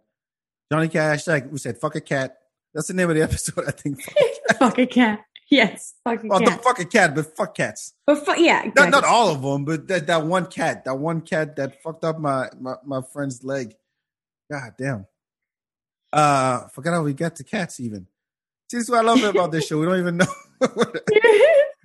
[0.70, 2.36] Johnny Cash, like we said, fuck a cat.
[2.72, 4.00] That's the name of the episode, I think.
[4.58, 5.24] fuck a cat.
[5.50, 6.62] Yes, fuck a Well, the cat.
[6.64, 7.94] fuck a cat, but fuck cats.
[8.06, 8.90] But fu- yeah, Not exactly.
[8.92, 12.18] not all of them, but that, that one cat, that one cat that fucked up
[12.20, 13.74] my, my my friend's leg.
[14.50, 15.06] God damn.
[16.12, 18.06] Uh forgot how we got to cats even.
[18.70, 19.80] See, this is what I love about this show.
[19.80, 20.26] We don't even know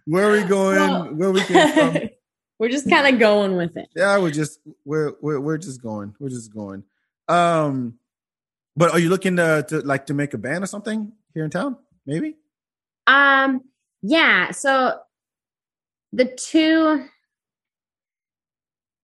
[0.08, 2.10] where are we going, Well- where we came from.
[2.60, 3.88] We're just kind of going with it.
[3.96, 6.16] Yeah, we're just we're we're we're just going.
[6.20, 6.84] We're just going.
[7.28, 8.00] Um,
[8.76, 11.52] but are you looking to to like to make a band or something here in
[11.52, 11.78] town?
[12.08, 12.36] Maybe.
[13.06, 13.62] Um,
[14.02, 14.50] yeah.
[14.52, 14.98] So
[16.14, 17.06] the two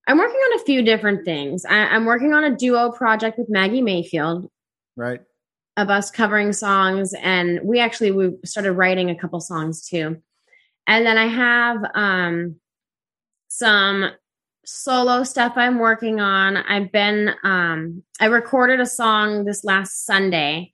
[0.08, 1.64] I'm working on a few different things.
[1.64, 4.50] I, I'm working on a duo project with Maggie Mayfield
[4.96, 5.22] Right.
[5.78, 10.22] of us covering songs, and we actually we started writing a couple songs too.
[10.88, 12.56] And then I have um,
[13.48, 14.12] some
[14.66, 16.58] solo stuff I'm working on.
[16.58, 20.74] I've been um, I recorded a song this last Sunday,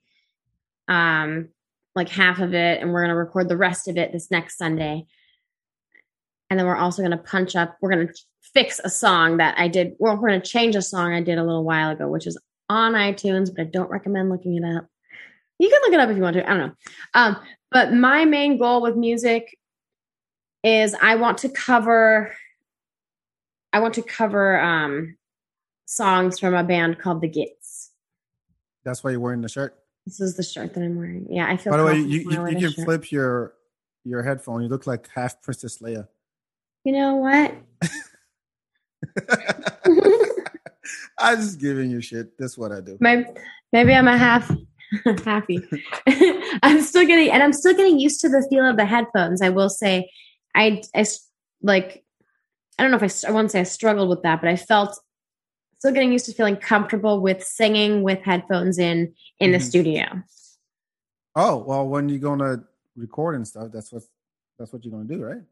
[0.88, 1.48] um,
[1.94, 5.06] like half of it, and we're gonna record the rest of it this next Sunday.
[6.48, 7.76] And then we're also gonna punch up.
[7.80, 8.12] We're gonna
[8.54, 9.94] fix a song that I did.
[9.98, 12.38] Well, we're gonna change a song I did a little while ago, which is
[12.68, 14.86] on iTunes, but I don't recommend looking it up.
[15.58, 16.48] You can look it up if you want to.
[16.48, 16.74] I don't know.
[17.14, 17.36] Um,
[17.70, 19.56] but my main goal with music
[20.62, 22.34] is I want to cover
[23.72, 25.16] I want to cover um
[25.86, 27.90] songs from a band called The Gits.
[28.84, 29.76] That's why you're wearing the shirt.
[30.06, 31.26] This is the shirt that I'm wearing.
[31.30, 32.84] Yeah, I feel By the way, you, you, you can shirt.
[32.84, 33.54] flip your
[34.04, 34.62] your headphone.
[34.62, 36.08] You look like half Princess Leia.
[36.84, 37.54] You know what?
[41.18, 42.36] I'm just giving you shit.
[42.38, 42.96] That's what I do.
[43.00, 43.24] maybe,
[43.72, 44.50] maybe I'm a half
[45.24, 45.60] happy.
[46.62, 49.42] I'm still getting, and I'm still getting used to the feel of the headphones.
[49.42, 50.10] I will say,
[50.54, 51.04] I, I
[51.62, 52.04] like,
[52.78, 54.98] I don't know if I, I won't say I struggled with that, but I felt
[55.78, 59.62] still getting used to feeling comfortable with singing with headphones in in the Mhm.
[59.62, 60.04] studio.
[61.36, 62.64] Oh well, when you're gonna
[62.96, 64.02] record and stuff, that's what
[64.58, 65.42] that's what you're gonna do, right?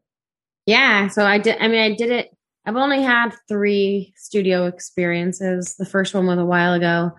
[0.65, 1.57] Yeah, so I did.
[1.59, 2.35] I mean, I did it.
[2.65, 5.75] I've only had three studio experiences.
[5.77, 7.13] The first one was a while ago,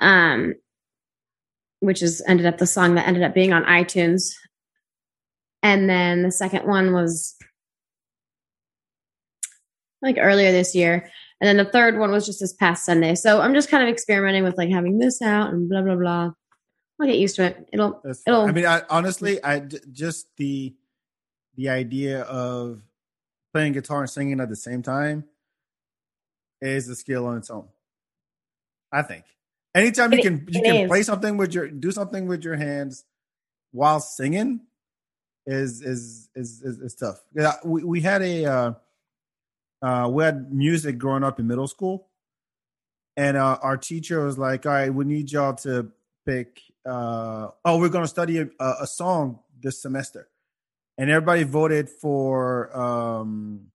[0.00, 0.54] um,
[1.80, 4.34] which is ended up the song that ended up being on iTunes,
[5.64, 7.34] and then the second one was
[10.02, 11.10] like earlier this year,
[11.40, 13.14] and then the third one was just this past Sunday.
[13.14, 16.30] So I'm just kind of experimenting with like having this out and blah blah blah.
[17.00, 17.68] I'll get used to it.
[17.72, 20.74] It'll It'll- I mean, I, honestly, I just the
[21.56, 22.82] the idea of
[23.54, 25.24] playing guitar and singing at the same time
[26.60, 27.68] is a skill on its own.
[28.92, 29.24] I think.
[29.74, 33.04] Anytime you can you can play something with your do something with your hands
[33.72, 34.60] while singing
[35.46, 37.20] is is is is, is tough.
[37.34, 38.72] Yeah, we we had a uh,
[39.82, 42.08] uh, we had music growing up in middle school,
[43.16, 45.90] and uh, our teacher was like, "All right, we need y'all to
[46.26, 46.60] pick.
[46.86, 50.28] Uh, oh, we're going to study a, a song this semester,"
[50.98, 53.66] and everybody voted for um,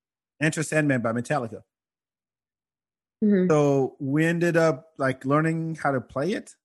[0.42, 1.64] "Enter Sandman" by Metallica.
[3.24, 3.50] Mhm.
[3.50, 6.56] So we ended up like learning how to play it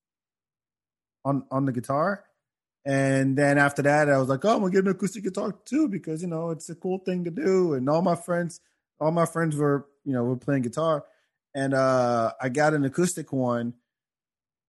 [1.24, 2.24] on on the guitar.
[2.86, 5.88] And then after that, I was like, "Oh, I'm gonna get an acoustic guitar too
[5.88, 8.60] because you know it's a cool thing to do." And all my friends,
[9.00, 11.04] all my friends were, you know, were playing guitar,
[11.54, 13.74] and uh, I got an acoustic one.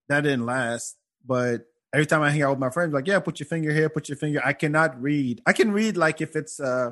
[0.07, 3.39] That didn't last, but every time I hang out with my friends, like, "Yeah, put
[3.39, 5.41] your finger here, put your finger." I cannot read.
[5.45, 6.91] I can read like if it's uh,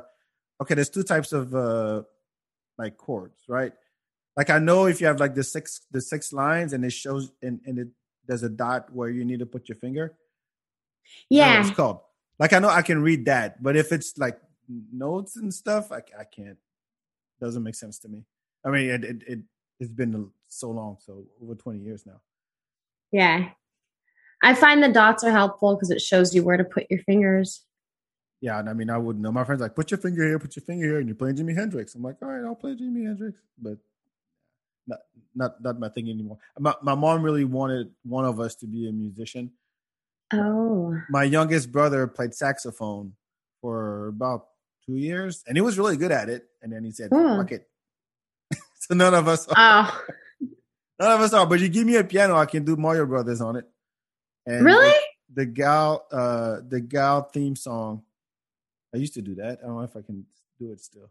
[0.61, 0.75] okay.
[0.75, 2.03] There's two types of uh,
[2.77, 3.73] like chords, right?
[4.35, 7.31] like I know if you have like the six the six lines and it shows
[7.41, 7.87] and, and it
[8.25, 10.05] there's a dot where you need to put your finger.
[10.05, 10.15] I don't know
[10.83, 10.92] what
[11.29, 11.99] Yeah, it's called.
[12.39, 14.39] Like I know I can read that, but if it's like
[14.91, 16.57] notes and stuff, I I can't.
[17.39, 18.23] Doesn't make sense to me.
[18.65, 19.39] I mean, it it, it
[19.79, 22.21] it's been so long, so over twenty years now.
[23.11, 23.49] Yeah.
[24.41, 27.61] I find the dots are helpful because it shows you where to put your fingers.
[28.41, 29.31] Yeah, and I mean, I wouldn't know.
[29.31, 31.55] My friends like, put your finger here, put your finger here, and you're playing Jimi
[31.55, 31.95] Hendrix.
[31.95, 33.77] I'm like, all right, I'll play Jimi Hendrix, but
[34.85, 34.99] not
[35.33, 36.37] not not my thing anymore.
[36.59, 39.51] My my mom really wanted one of us to be a musician.
[40.31, 40.95] Oh.
[41.09, 43.13] my youngest brother played saxophone
[43.61, 44.47] for about
[44.85, 46.45] two years, and he was really good at it.
[46.61, 47.37] And then he said, Hmm.
[47.37, 47.67] "Fuck it."
[48.79, 50.01] so none of us, are, Oh.
[50.99, 51.45] none of us are.
[51.45, 53.65] But you give me a piano, I can do Mario Brothers on it.
[54.45, 54.89] And Really?
[55.29, 58.03] The, the gal, uh, the gal theme song.
[58.93, 59.59] I used to do that.
[59.63, 60.25] I don't know if I can
[60.59, 61.09] do it still.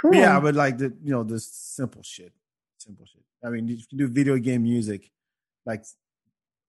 [0.00, 0.10] Cool.
[0.12, 2.32] But yeah, but like the you know the simple shit,
[2.78, 3.22] simple shit.
[3.44, 5.10] I mean, you can do video game music,
[5.66, 5.84] like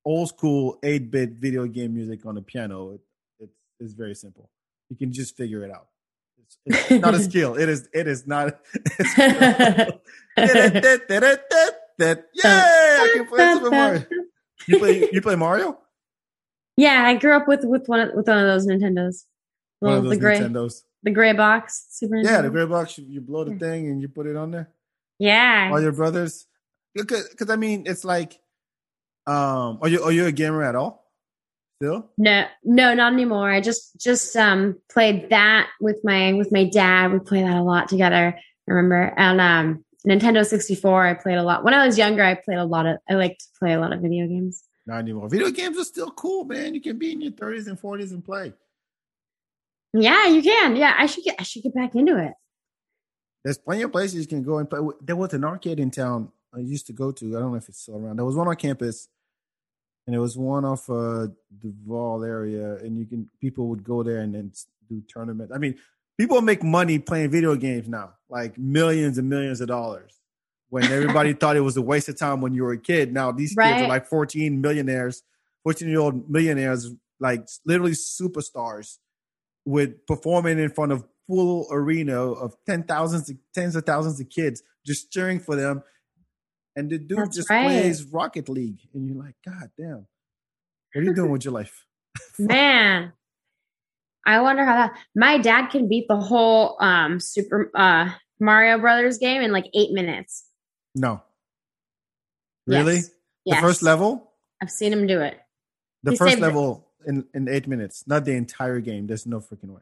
[0.05, 2.91] old school eight bit video game music on a piano.
[2.91, 3.01] It,
[3.39, 4.49] it's it's very simple.
[4.89, 5.87] You can just figure it out.
[6.37, 6.57] It's,
[6.91, 7.55] it's not a skill.
[7.55, 7.89] It is.
[7.93, 8.59] It is not.
[11.97, 12.15] Yay!
[12.43, 14.03] I can play Super Mario.
[14.67, 15.09] You play.
[15.11, 15.77] You play Mario.
[16.77, 19.25] yeah, I grew up with with one of, with one of those Nintendos.
[19.79, 20.81] One Well, of those the gray Nintendos.
[21.03, 22.23] the gray box Super Nintendo.
[22.25, 22.97] Yeah, the gray box.
[22.97, 24.69] You, you blow the thing and you put it on there.
[25.19, 25.69] Yeah.
[25.71, 26.45] all your brothers
[26.93, 28.37] because i mean it's like
[29.27, 31.03] um are you are you a gamer at all
[31.81, 33.49] still No, no, not anymore.
[33.51, 37.11] I just just um played that with my with my dad.
[37.11, 38.37] We played that a lot together.
[38.37, 41.63] I remember and um Nintendo 64 I played a lot.
[41.63, 43.91] When I was younger, I played a lot of I liked to play a lot
[43.93, 44.63] of video games.
[44.85, 47.79] not anymore video games are still cool man you can be in your 30s and
[47.81, 48.53] 40s and play
[49.93, 50.75] Yeah, you can.
[50.75, 52.33] Yeah, I should get I should get back into it.
[53.43, 54.79] There's plenty of places you can go and play.
[55.01, 57.35] There was an arcade in town I used to go to.
[57.35, 58.17] I don't know if it's still around.
[58.17, 59.07] There was one on campus,
[60.07, 61.27] and it was one off uh,
[61.61, 64.51] Duval area, and you can people would go there and then
[64.87, 65.51] do tournament.
[65.53, 65.75] I mean,
[66.17, 70.13] people make money playing video games now, like millions and millions of dollars.
[70.69, 73.31] When everybody thought it was a waste of time when you were a kid, now
[73.31, 75.23] these kids are like 14 millionaires,
[75.63, 76.89] 14 year old millionaires,
[77.19, 78.97] like literally superstars,
[79.65, 84.61] with performing in front of full arena of ten thousands, tens of thousands of kids
[84.85, 85.81] just cheering for them.
[86.75, 87.63] And the dude That's just right.
[87.63, 90.07] plays Rocket League, and you're like, God damn,
[90.93, 91.85] what are you doing with your life?
[92.39, 93.13] Man,
[94.25, 94.97] I wonder how that.
[95.15, 99.91] My dad can beat the whole um Super uh Mario Brothers game in like eight
[99.91, 100.45] minutes.
[100.95, 101.21] No,
[102.67, 102.95] really?
[102.95, 103.07] Yes.
[103.07, 103.11] The
[103.51, 103.61] Yes.
[103.61, 105.39] first level, I've seen him do it.
[106.03, 106.41] the He first it.
[106.41, 109.05] level in in eight minutes, not the entire game.
[109.07, 109.81] There's no freaking way.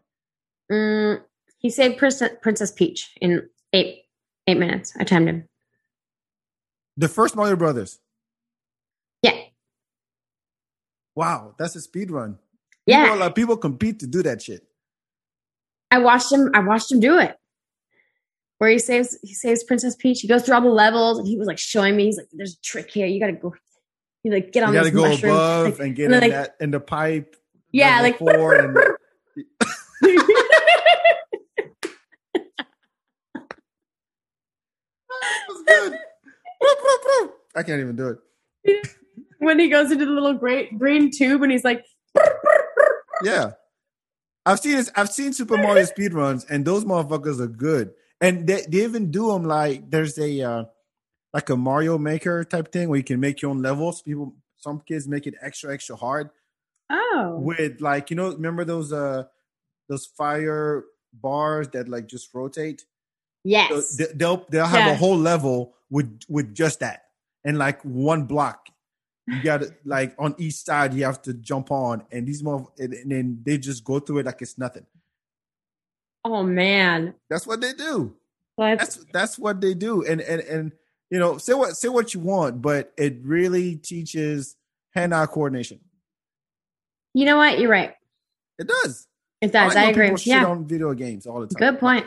[0.71, 1.21] Mm,
[1.59, 4.03] he saved Princess, Princess Peach in eight
[4.47, 4.93] eight minutes.
[4.99, 5.45] I timed him.
[6.97, 7.99] The first Mario Brothers.
[9.21, 9.37] Yeah,
[11.15, 12.37] Wow, that's a speed run.
[12.85, 13.03] yeah.
[13.05, 14.63] People, like, people compete to do that shit.
[15.91, 16.49] I watched him.
[16.53, 17.35] I watched him do it.
[18.57, 20.21] Where he saves he saves Princess Peach.
[20.21, 22.05] He goes through all the levels, and he was like showing me.
[22.05, 23.05] He's like, "There's a trick here.
[23.07, 23.53] You got to go.
[24.23, 26.13] You like get You on got this to go mushroom." above Like, and get and
[26.15, 27.35] in then, that in the pipe.
[27.71, 28.77] yeah, like four and
[35.09, 35.99] That was good.
[37.55, 38.17] I can't even do
[38.65, 38.87] it.
[39.39, 41.85] when he goes into the little great green tube, and he's like,
[43.23, 43.51] Yeah.
[44.45, 47.93] I've seen this, I've seen Super Mario speedruns and those motherfuckers are good.
[48.19, 50.63] And they, they even do them like there's a uh,
[51.33, 54.01] like a Mario Maker type thing where you can make your own levels.
[54.01, 56.29] People some kids make it extra extra hard
[56.89, 59.23] "Oh, with like you know remember those uh
[59.89, 60.83] those fire
[61.13, 62.81] bars that like just rotate.
[62.81, 62.85] So
[63.45, 64.91] yes, they- they'll they'll have Yeah.
[64.93, 67.03] a whole level with with just that
[67.45, 68.67] and like one block.
[69.27, 72.93] You got like on each side you have to jump on, and these more and,
[72.93, 74.85] and then they just go through it like it's nothing.
[76.25, 78.15] oh man, That's what they do.
[78.57, 80.03] that's That's that's what they do.
[80.05, 80.71] And and and
[81.09, 84.55] you know say what say what you want, but it really teaches
[84.93, 85.79] hand-eye coordination.
[87.13, 87.59] you know what?
[87.59, 87.93] You're right.
[88.59, 89.07] It does.
[89.41, 89.73] It does.
[89.75, 90.09] know I agree.
[90.09, 91.71] People Yeah, on video games all the time.
[91.71, 92.05] good point.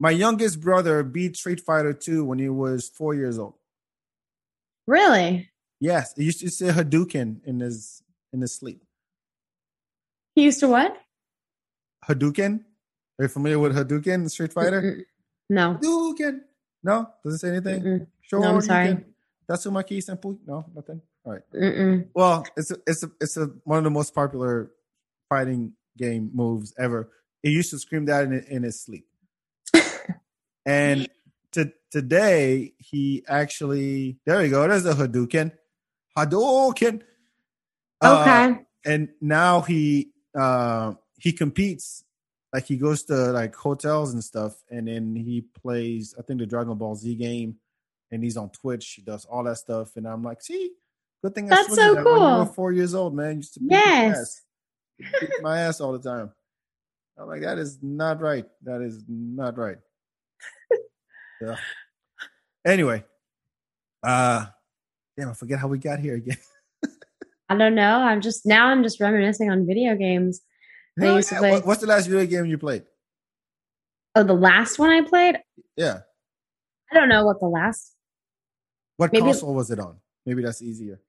[0.00, 3.54] My youngest brother beat Street Fighter 2 when he was four years old.
[4.86, 8.82] Really, Yes, he used to say Hadouken in his in his sleep.
[10.34, 10.96] he used to what?
[12.04, 12.64] Hadouken.
[13.18, 14.82] Are you familiar with Hadouken Street Fighter?
[14.82, 15.02] Mm-mm.
[15.50, 15.78] No.
[15.80, 16.40] Hadouken.
[16.82, 17.82] No, does it say anything?
[17.82, 18.06] Mm-mm.
[18.22, 18.40] Sure.
[18.40, 19.04] No, I'm sorry.
[19.48, 20.38] That's my key simple.
[20.46, 21.00] No, nothing.
[21.24, 21.42] All right.
[21.54, 22.08] Mm-mm.
[22.14, 24.70] Well, it's a, it's a, it's a, one of the most popular
[25.28, 27.10] fighting game moves ever.
[27.42, 29.07] He used to scream that in, in his sleep.
[30.68, 31.08] And
[31.52, 34.66] to, today, he actually there you go.
[34.68, 35.52] There's the Hadouken.
[36.16, 37.02] Hadouken.
[38.00, 38.64] Uh, Okay.
[38.84, 42.04] and now he uh he competes
[42.52, 46.46] like he goes to like hotels and stuff and then he plays i think the
[46.46, 47.56] dragon ball z game
[48.12, 50.70] and he's on twitch he does all that stuff and i'm like see
[51.24, 52.54] good thing That's I so that when you were cool.
[52.54, 54.18] four years old man used to beat my Yes.
[54.20, 54.42] ass.
[55.20, 56.30] Beat my ass all the time
[57.18, 59.78] i'm like that is not right that is not right
[61.40, 61.56] yeah
[62.66, 63.04] anyway
[64.02, 64.46] uh
[65.16, 66.36] damn i forget how we got here again
[67.50, 67.96] I don't know.
[68.02, 68.66] I'm just now.
[68.66, 70.42] I'm just reminiscing on video games.
[71.00, 71.38] I Hell to yeah.
[71.38, 72.82] play- what's the last video game you played
[74.14, 75.38] Oh, the last one I played.
[75.74, 76.00] yeah
[76.92, 77.94] I don't know what the last.
[78.98, 79.96] What Maybe- console was it on?
[80.26, 81.00] Maybe that's easier.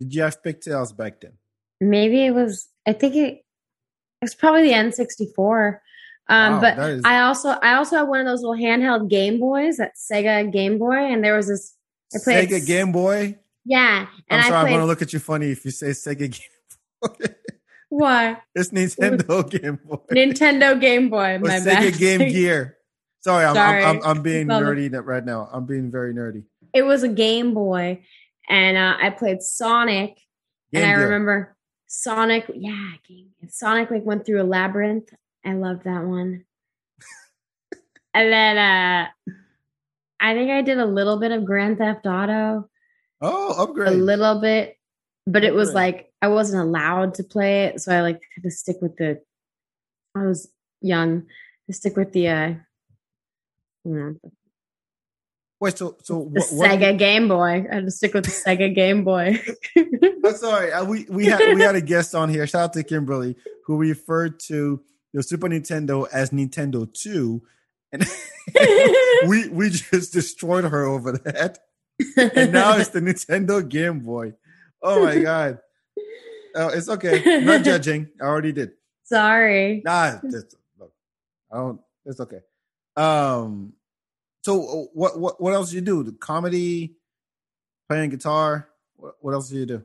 [0.00, 1.32] Did you have pigtails back then?
[1.80, 2.68] Maybe it was.
[2.86, 3.41] I think it.
[4.22, 5.78] It's probably the N64.
[6.28, 9.38] Um, Wow, but is- I also I also had one of those little handheld Game
[9.40, 11.74] Boys, that Sega Game Boy, and there was this.
[12.14, 13.36] I played Sega Game Boy.
[13.64, 14.74] Yeah, and I'm sorry, I I'm played.
[14.74, 16.30] gonna look at you funny if you say Sega Game
[17.02, 17.26] Boy.
[17.88, 19.98] Why it's Nintendo Game Boy.
[20.12, 21.38] Nintendo Game Boy?
[21.42, 21.98] My Sega bad.
[21.98, 22.78] Game Gear.
[23.20, 23.84] Sorry, I'm, Sorry.
[23.84, 25.48] I'm, I'm, I'm being nerdy right now.
[25.52, 26.44] I'm being very nerdy.
[26.72, 28.02] It was a Game Boy,
[28.48, 30.16] and uh, I played Sonic,
[30.72, 31.54] Game and I remember
[31.94, 32.50] Sonic.
[32.54, 35.12] Yeah, Game Sonic like went through a labyrinth.
[35.44, 36.44] I loved that one.
[38.14, 39.08] and then uh
[40.18, 42.68] I think I did a little bit of Grand Theft Auto,
[43.20, 43.88] Oh, upgrade.
[43.88, 44.76] a little bit,
[45.26, 48.50] but it was like I wasn't allowed to play it, so I like had to
[48.50, 49.20] stick with the.
[50.16, 50.48] I was
[50.80, 51.26] young
[51.68, 52.28] to stick with the.
[52.28, 52.54] uh
[53.84, 54.14] you know,
[55.62, 57.64] Wait, so so the what, what- Sega Game Boy.
[57.70, 59.40] I had to stick with the Sega Game Boy.
[59.76, 60.72] I'm sorry.
[60.86, 62.44] We we had we had a guest on here.
[62.48, 63.36] Shout out to Kimberly
[63.66, 64.82] who referred to
[65.14, 67.42] the Super Nintendo as Nintendo Two,
[67.92, 68.04] and
[69.28, 71.60] we we just destroyed her over that.
[72.16, 74.32] And now it's the Nintendo Game Boy.
[74.82, 75.60] Oh my god.
[76.56, 77.40] Oh, it's okay.
[77.44, 78.08] Not judging.
[78.20, 78.72] I already did.
[79.04, 79.80] Sorry.
[79.84, 80.92] Nah, just, look,
[81.52, 81.80] I don't.
[82.04, 82.40] It's okay.
[82.96, 83.74] Um.
[84.42, 86.02] So uh, what what what else do you do?
[86.02, 86.94] The comedy,
[87.88, 88.68] playing guitar.
[88.96, 89.84] What, what else do you do?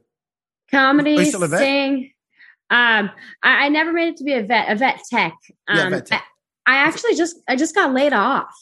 [0.69, 1.59] Comedy, Are you still a vet?
[1.59, 2.11] sing.
[2.69, 3.09] Um,
[3.41, 5.33] I, I never made it to be a vet, a vet tech.
[5.67, 6.25] Um, Yeah, vet tech.
[6.65, 8.53] I, I actually just, I just got laid off.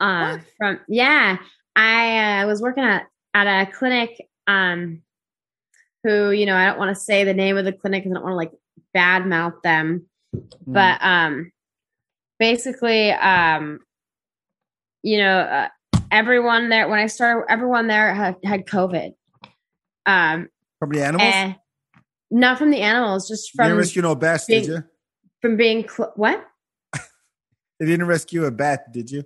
[0.00, 0.40] Uh, What?
[0.58, 1.38] from yeah,
[1.74, 4.28] I uh, was working at at a clinic.
[4.46, 5.02] Um,
[6.02, 8.14] who you know, I don't want to say the name of the clinic because I
[8.14, 8.52] don't want to like
[8.92, 10.06] bad mouth them.
[10.34, 10.72] Mm.
[10.72, 11.52] but um
[12.40, 13.78] basically um
[15.04, 15.68] you know uh,
[16.10, 19.12] everyone there when i started everyone there had, had covid
[20.06, 20.48] um
[20.80, 21.54] from the animals.
[22.30, 24.84] not from the animals just you didn't from rescue no bats, did being- you?
[25.42, 26.44] from being cl- what
[27.80, 29.24] They didn't rescue a bat, did you?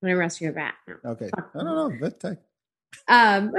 [0.00, 1.10] when i rescue a bat no.
[1.12, 1.28] Okay.
[1.34, 1.90] I don't know.
[2.00, 2.38] Vet tech.
[3.08, 3.52] um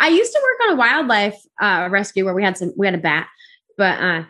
[0.00, 2.94] i used to work on a wildlife uh rescue where we had some we had
[2.94, 3.28] a bat
[3.76, 4.24] but uh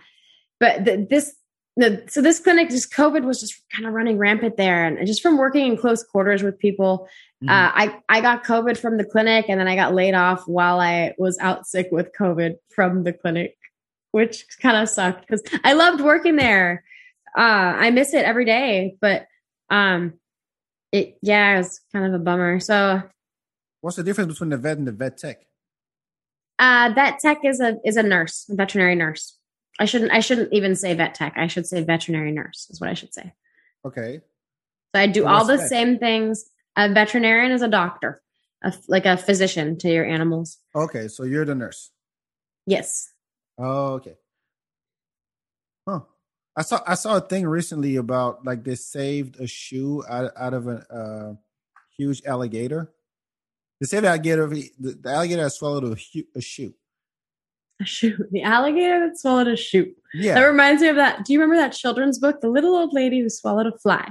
[0.59, 1.35] but th- this
[1.77, 5.23] the, so this clinic just covid was just kind of running rampant there and just
[5.23, 7.09] from working in close quarters with people
[7.43, 7.49] Mhm.
[7.49, 10.79] Uh, I I got COVID from the clinic, and then I got laid off while
[10.79, 13.57] I was out sick with COVID from the clinic,
[14.13, 16.85] which kind of sucked because I loved working there.
[17.37, 19.27] Uh, I miss it every day, but
[19.71, 20.15] um,
[20.93, 22.61] it yeah, it was kind of a bummer.
[22.61, 23.03] So
[23.81, 25.45] What's the difference between the vet and the vet tech?
[26.61, 29.37] uh, vet tech is a is a nurse, a veterinary nurse.
[29.79, 31.35] I shouldn't I shouldn't even say vet tech.
[31.37, 33.33] I should say veterinary nurse is what I should say.
[33.85, 34.21] Okay.
[34.95, 36.45] So I do So all the same things.
[36.77, 38.23] A veterinarian is a doctor,
[38.63, 40.59] a like a physician to your animals.
[40.75, 41.09] Okay.
[41.09, 41.91] So you're the nurse.
[42.67, 43.11] Yes.
[43.59, 44.17] Oh, okay.
[45.89, 46.01] Huh.
[46.57, 50.55] I saw I saw a thing recently about like they saved a shoe out, out
[50.55, 51.35] of a uh,
[51.97, 52.93] huge alligator.
[53.81, 54.47] They saved the alligator.
[54.49, 55.97] The, the alligator has swallowed a,
[56.37, 56.75] a shoe.
[57.81, 58.17] A shoe.
[58.31, 59.93] The alligator that swallowed a shoe.
[60.15, 60.35] Yeah.
[60.35, 61.25] That reminds me of that.
[61.25, 64.09] Do you remember that children's book, The Little Old Lady Who Swallowed a Fly?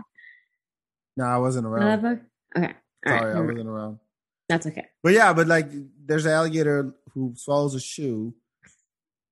[1.16, 1.86] no, I wasn't around.
[1.86, 2.20] that book?
[2.58, 2.74] Okay.
[3.06, 3.20] All right.
[3.20, 3.48] Sorry, I never mind.
[3.58, 4.00] wasn't around.
[4.50, 4.88] That's okay.
[5.04, 5.68] But yeah, but like
[6.06, 8.34] there's an alligator who swallows a shoe.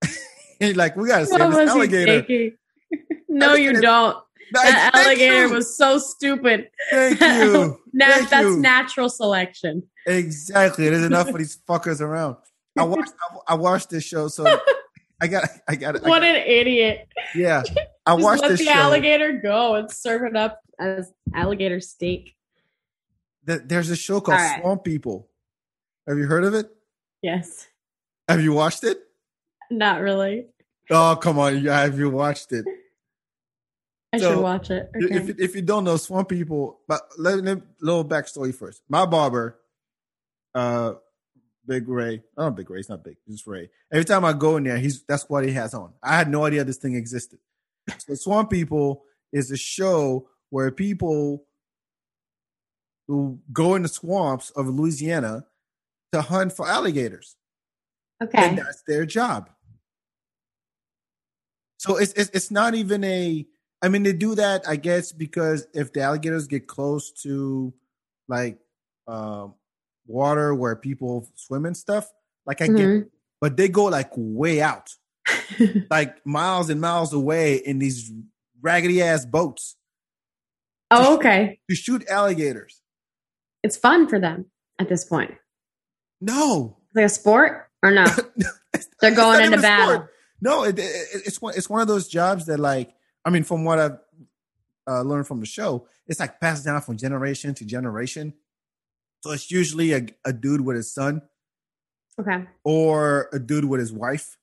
[0.61, 2.51] and like we gotta save this alligator.
[3.27, 4.17] no, you don't.
[4.53, 5.53] That thank alligator you.
[5.53, 6.69] was so stupid.
[6.89, 7.79] Thank you.
[7.93, 8.57] Nat- Thank that's you.
[8.59, 9.83] natural selection.
[10.07, 10.89] Exactly.
[10.89, 12.37] There's enough of these fuckers around.
[12.79, 13.13] I watched.
[13.47, 14.45] I, I watched this show, so
[15.21, 15.49] I got.
[15.67, 16.03] I got.
[16.03, 17.07] I What an idiot.
[17.35, 17.63] yeah,
[18.05, 18.71] I Just watched let this the show.
[18.71, 22.35] alligator go and serve it up as alligator steak.
[23.47, 24.61] Th- There's a show called All right.
[24.61, 25.27] Swamp People.
[26.07, 26.69] Have you heard of it?
[27.21, 27.67] Yes.
[28.27, 28.99] Have you watched it?
[29.71, 30.47] Not really.
[30.89, 31.63] Oh come on!
[31.65, 32.65] Have you watched it?
[34.11, 34.89] I So, should watch it.
[34.95, 35.15] Okay.
[35.15, 38.81] If if you don't know Swamp People, but let me little backstory first.
[38.89, 39.59] My barber,
[40.55, 40.93] uh,
[41.69, 42.23] Big Ray.
[42.35, 42.79] Oh, Big Ray.
[42.79, 43.17] He's not big.
[43.27, 43.69] He's Ray.
[43.93, 45.93] Every time I go in there, he's that's what he has on.
[46.01, 47.37] I had no idea this thing existed.
[47.99, 51.45] So Swamp People is a show where people
[53.07, 55.45] who go in the swamps of Louisiana
[56.11, 57.35] to hunt for alligators,
[58.21, 58.49] okay.
[58.49, 59.51] and that's their job.
[61.77, 63.45] So it's, it's it's not even a.
[63.81, 67.73] I mean, they do that, I guess, because if the alligators get close to
[68.27, 68.57] like
[69.07, 69.53] um,
[70.09, 72.11] water where people swim and stuff,
[72.45, 73.09] like I get, Mhm.
[73.39, 74.89] but they go like way out,
[75.89, 78.11] like miles and miles away in these
[78.61, 79.75] raggedy ass boats
[80.91, 81.59] oh, okay.
[81.69, 82.81] to shoot alligators.
[83.63, 84.45] It's fun for them
[84.79, 85.35] at this point.
[86.21, 88.05] No, It's like a sport or no?
[89.01, 89.95] They're going into battle.
[89.95, 90.13] sport.
[90.41, 90.83] No, it, it,
[91.25, 91.53] it's one.
[91.55, 92.93] It's one of those jobs that, like,
[93.25, 93.97] I mean, from what I've
[94.87, 98.33] uh, learned from the show, it's like passed down from generation to generation.
[99.21, 101.21] So it's usually a, a dude with his son
[102.19, 102.45] Okay.
[102.63, 104.37] or a dude with his wife.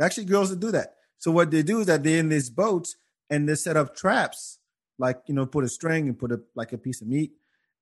[0.00, 0.94] Actually, girls that do that.
[1.18, 2.96] So what they do is that they're in these boats
[3.28, 4.58] and they set up traps,
[4.98, 7.32] like you know, put a string and put a like a piece of meat,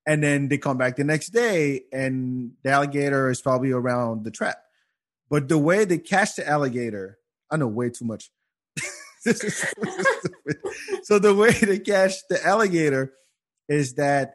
[0.07, 4.31] and then they come back the next day and the alligator is probably around the
[4.33, 4.59] trap.
[5.31, 7.19] But the way they catch the alligator,
[7.51, 8.31] I know way too much.
[9.25, 9.67] This is so
[11.03, 13.13] so the way they catch the alligator
[13.69, 14.35] is that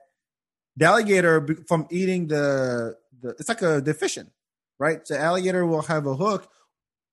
[0.76, 4.30] the alligator from eating the, the it's like a fishing,
[4.80, 5.06] right?
[5.06, 6.50] The alligator will have a hook,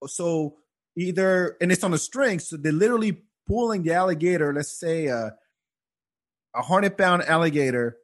[0.06, 0.56] so
[0.96, 4.52] either and it's on a string, so they're literally pulling the alligator.
[4.52, 5.34] Let's say a
[6.54, 7.98] a hundred pound alligator,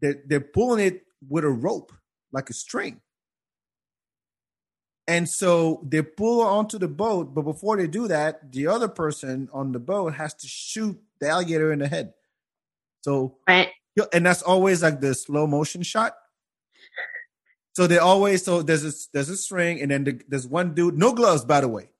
[0.00, 1.92] they're they're pulling it with a rope,
[2.32, 3.00] like a string.
[5.08, 9.48] And so they pull onto the boat, but before they do that, the other person
[9.54, 12.12] on the boat has to shoot the alligator in the head.
[13.00, 13.70] So, Right.
[14.12, 16.14] And that's always like the slow motion shot.
[17.74, 20.98] So they always so there's a there's a string, and then the, there's one dude,
[20.98, 21.90] no gloves, by the way,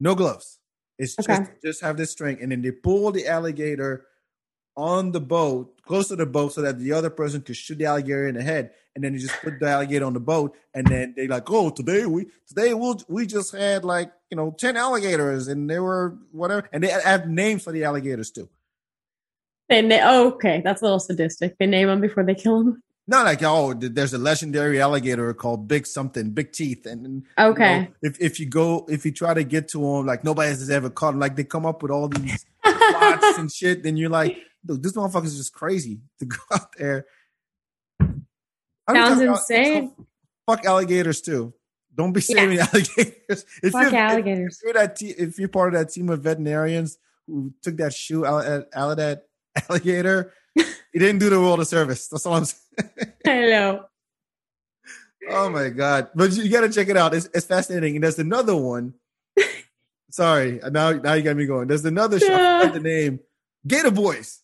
[0.00, 0.58] no gloves.
[0.98, 1.38] It's Okay.
[1.38, 4.06] just just have this string, and then they pull the alligator
[4.76, 7.84] on the boat, close to the boat, so that the other person could shoot the
[7.86, 10.86] alligator in the head, and then you just put the alligator on the boat, and
[10.86, 14.76] then they like, oh, today we today we'll we just had like you know ten
[14.76, 18.48] alligators, and they were whatever, and they have names for the alligators too.
[19.70, 21.56] They na- oh, okay, that's a little sadistic.
[21.58, 22.82] They name them before they kill them.
[23.06, 27.44] Not like oh, there's a legendary alligator called Big something, Big Teeth, and and, you
[27.46, 27.78] Okay.
[27.80, 30.68] know, if if you go if you try to get to them, like nobody has
[30.70, 34.10] ever caught 'em, like they come up with all these plots and shit, then you're
[34.10, 34.36] like,
[34.66, 37.06] dude, this motherfucker's just crazy to go out there.
[38.00, 39.92] I'm Sounds insane.
[40.46, 41.54] Fuck alligators too.
[41.94, 42.36] Don't be Yeah.
[42.36, 43.44] saving alligators.
[43.62, 44.58] If Fuck you're, alligators.
[44.58, 47.92] If you're that te- if you're part of that team of veterinarians who took that
[47.94, 49.24] shoe out at, out of that
[49.68, 52.08] alligator, he didn't do the world a service.
[52.08, 53.16] That's all I'm saying.
[53.26, 53.84] Know.
[55.28, 56.08] Oh my god!
[56.14, 57.14] But you, got to check it out.
[57.14, 57.96] It's, it's fascinating.
[57.96, 58.94] And there's another one.
[60.10, 61.68] Sorry, now now you got me going.
[61.68, 62.34] There's another show.
[62.34, 63.20] I forgot the name.
[63.66, 64.40] Gator Boys.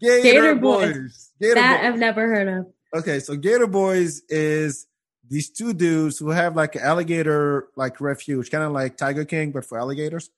[0.00, 0.92] Gator, Gator Boys.
[0.94, 1.30] Boys.
[1.40, 1.86] Gator that Boys.
[1.88, 2.66] I've never heard of.
[2.94, 4.86] Okay, so Gator Boys is
[5.28, 9.50] these two dudes who have like an alligator like refuge, kind of like Tiger King,
[9.50, 10.30] but for alligators.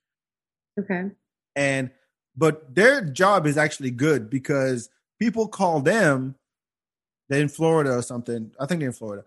[0.78, 1.10] Okay.
[1.56, 1.90] and
[2.38, 4.88] but their job is actually good because
[5.18, 6.36] people call them
[7.28, 8.52] they're in florida or something.
[8.58, 9.24] I think they're in florida.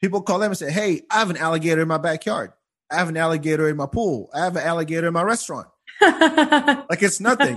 [0.00, 2.52] People call them and say hey i have an alligator in my backyard.
[2.90, 4.30] I have an alligator in my pool.
[4.34, 5.68] I have an alligator in my restaurant.
[6.00, 7.56] Like it's nothing.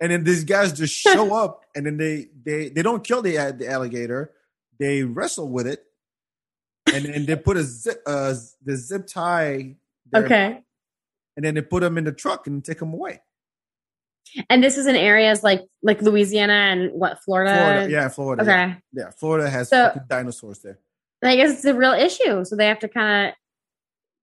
[0.00, 3.54] And then these guys just show up and then they they they don't kill the,
[3.56, 4.32] the alligator.
[4.78, 5.84] They wrestle with it.
[6.92, 8.34] And then they put a zip uh
[8.64, 9.76] the zip tie
[10.10, 10.62] there, okay.
[11.36, 13.20] and then they put them in the truck and take them away
[14.50, 17.54] And this is in areas like like Louisiana and what Florida.
[17.56, 18.42] Florida, yeah, Florida.
[18.42, 18.76] Okay.
[18.92, 20.78] Yeah, Florida has So- dinosaurs there.
[21.24, 23.32] I guess it's a real issue, so they have to kind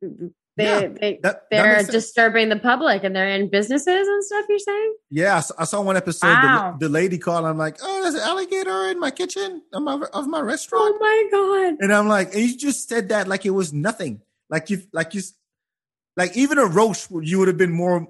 [0.03, 0.11] of
[0.55, 1.89] they Yeah, they That, that they're sense.
[1.89, 4.45] disturbing the public and they're in businesses and stuff.
[4.47, 4.95] You're saying?
[5.09, 5.37] yeah.
[5.37, 6.27] I saw, I saw one episode.
[6.27, 6.77] Wow.
[6.79, 7.45] The, the lady called.
[7.45, 10.99] I'm like, oh, there's an alligator in my kitchen of my of my restaurant, Oh
[10.99, 11.77] my god!
[11.81, 14.21] and I'm like, and you just said that like it was nothing.
[14.49, 15.21] Like you, like you,
[16.15, 18.07] like even a roach, you would have been more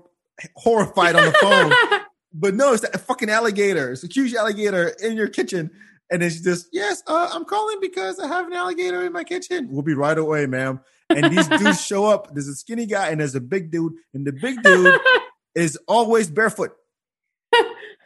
[0.56, 2.02] horrified on the phone.
[2.34, 3.91] but no, it's that fucking alligator.
[3.91, 5.72] It's a huge alligator in your kitchen.
[6.11, 9.68] And it's just, yes, uh, I'm calling because I have an alligator in my kitchen.
[9.72, 10.82] We'll be right away, ma'am.
[11.10, 12.34] And these dudes show up.
[12.34, 13.94] There's a skinny guy and there's a big dude.
[14.14, 14.99] And the big dude
[15.56, 16.72] is always barefoot.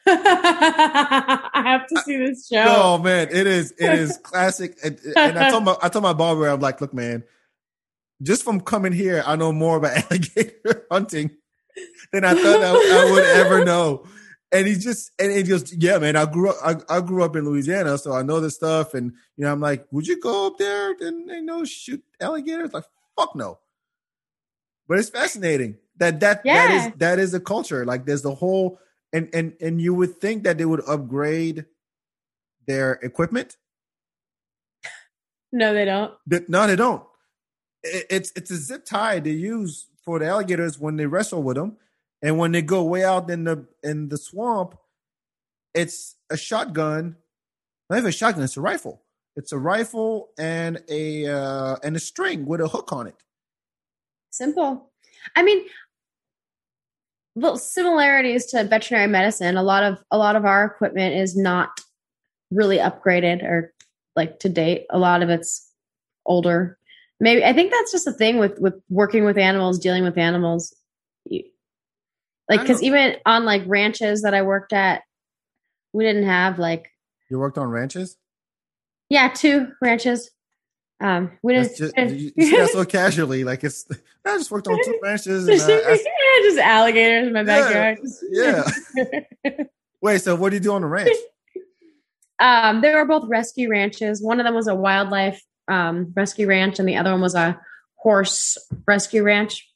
[0.10, 2.64] I have to see this show.
[2.66, 4.78] Oh man, it is it is classic.
[4.84, 7.24] And, and I told my I told my barber, I'm like, look, man,
[8.22, 11.32] just from coming here, I know more about alligator hunting
[12.14, 12.70] than I thought I,
[13.08, 14.06] I would ever know.
[14.52, 16.16] And he just and he just yeah, man.
[16.16, 18.94] I grew up I, I grew up in Louisiana, so I know this stuff.
[18.94, 22.72] And you know, I'm like, would you go up there and you know shoot alligators?
[22.74, 22.86] Like,
[23.18, 23.60] fuck no.
[24.88, 26.88] But it's fascinating that that that Yeah.
[26.88, 27.86] is that is a culture.
[27.86, 28.80] Like, there's the whole
[29.12, 31.66] and and and you would think that they would upgrade
[32.68, 33.58] their equipment.
[35.52, 36.14] No, they don't.
[36.26, 37.04] But no, they don't.
[37.84, 41.58] It- It's it's a zip tie they use for the alligators when they wrestle with
[41.58, 41.78] them,
[42.22, 44.76] and when they go way out in the in the swamp,
[45.74, 47.16] it's a shotgun.
[47.90, 49.04] Not even a shotgun; it's a rifle.
[49.36, 53.16] It's a rifle and a uh, and a string with a hook on it.
[54.32, 54.92] Simple.
[55.36, 55.64] I mean,
[57.36, 59.58] little similarities to veterinary medicine.
[59.58, 61.70] A lot of a lot of our equipment is not
[62.52, 63.74] really upgraded or
[64.16, 64.86] like to date.
[64.90, 65.72] A lot of it's
[66.26, 66.80] older.
[67.20, 70.76] Maybe I think that's just the thing with with working with animals, dealing with animals.
[72.50, 75.04] Like because even on like ranches that I worked at,
[75.94, 76.90] we didn't have like
[77.30, 78.18] You worked on ranches.
[79.10, 80.30] yeah two ranches.
[81.00, 81.78] Um, we didn't.
[81.78, 83.86] Just, you, you that so casually, like it's.
[84.26, 85.48] I just worked on two ranches.
[85.48, 88.00] And, just, uh, I- just alligators in my Yeah, backyard.
[88.32, 89.64] yeah.
[90.02, 91.12] Wait, so what do you do on the ranch?
[92.40, 94.22] um, they were both rescue ranches.
[94.24, 97.60] One of them was a wildlife um, rescue ranch, and the other one was a
[97.96, 98.58] horse
[98.88, 99.68] rescue ranch.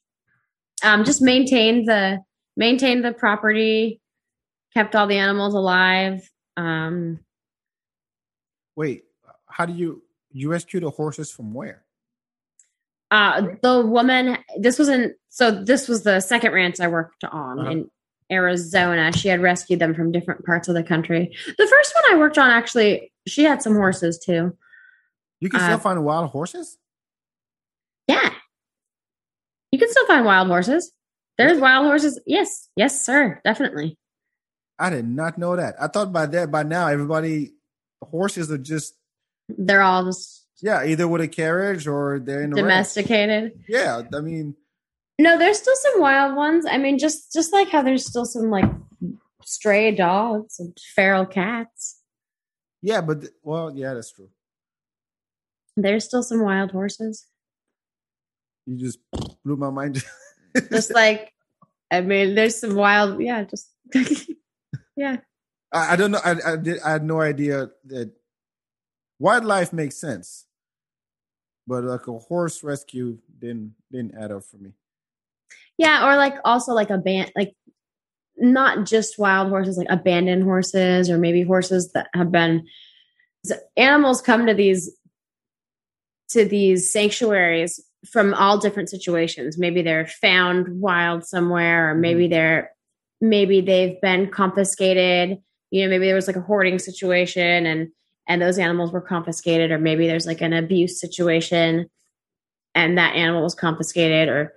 [0.84, 2.20] Um, just maintained the
[2.66, 4.00] maintained the property,
[4.74, 6.30] kept all the animals alive.
[6.56, 7.20] Um,
[8.76, 9.04] Wait,
[9.48, 11.84] how do you you rescue the horses from where?
[13.12, 17.60] uh, the woman, this was in so this was the second ranch I worked on
[17.60, 17.72] Uh-huh.
[17.72, 17.90] in
[18.32, 19.12] Arizona.
[19.12, 21.36] She had rescued them from different parts of the country.
[21.58, 24.56] The first one I worked on, actually, she had some horses too.
[25.42, 26.78] You can still uh, find wild horses.
[28.08, 28.30] Yeah,
[29.72, 30.94] you can still find wild horses.
[31.48, 32.20] There's wild horses.
[32.26, 33.98] Yes, yes, sir, definitely.
[34.80, 35.76] I did not know that.
[35.80, 37.54] I thought by that by now everybody
[38.02, 38.96] horses are just
[39.48, 43.64] they're all just yeah either with a carriage or they're in domesticated.
[43.68, 44.56] Yeah, I mean
[45.22, 46.66] no, there's still some wild ones.
[46.68, 48.70] I mean, just just like how there's still some like
[49.44, 52.02] stray dogs and feral cats.
[52.82, 54.30] Yeah, but well, yeah, that's true.
[55.78, 57.28] There's still some wild horses.
[58.66, 58.98] You just
[59.44, 60.04] blew my mind.
[60.72, 61.34] just like,
[61.90, 63.70] I mean, there's some wild, yeah, just
[64.96, 65.18] yeah.
[65.72, 66.20] I, I, don't know.
[66.24, 68.12] I I, did, I had no idea that
[69.20, 70.46] wildlife makes sense,
[71.68, 74.72] but like a horse rescue didn't didn't add up for me.
[75.78, 77.54] Yeah, or like also like a band, like
[78.38, 82.68] not just wild horses, like abandoned horses, or maybe horses that have been
[83.76, 84.96] animals come to these
[86.30, 87.80] to these sanctuaries
[88.10, 89.58] from all different situations.
[89.58, 92.32] Maybe they're found wild somewhere, or maybe mm-hmm.
[92.32, 92.72] they're
[93.20, 95.38] maybe they've been confiscated.
[95.70, 97.90] You know, maybe there was like a hoarding situation and
[98.28, 101.90] and those animals were confiscated, or maybe there's like an abuse situation
[102.74, 104.54] and that animal was confiscated, or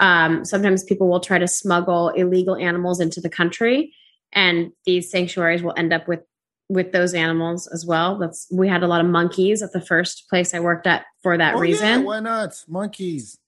[0.00, 3.94] um, sometimes people will try to smuggle illegal animals into the country,
[4.32, 6.20] and these sanctuaries will end up with
[6.72, 8.18] with those animals as well.
[8.18, 11.36] That's we had a lot of monkeys at the first place I worked at for
[11.36, 11.86] that oh, reason.
[11.86, 13.38] Yeah, why not monkeys?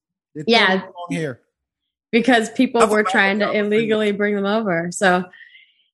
[0.47, 1.41] yeah, here
[2.15, 4.89] because people were trying to illegally bring them over.
[4.93, 5.25] So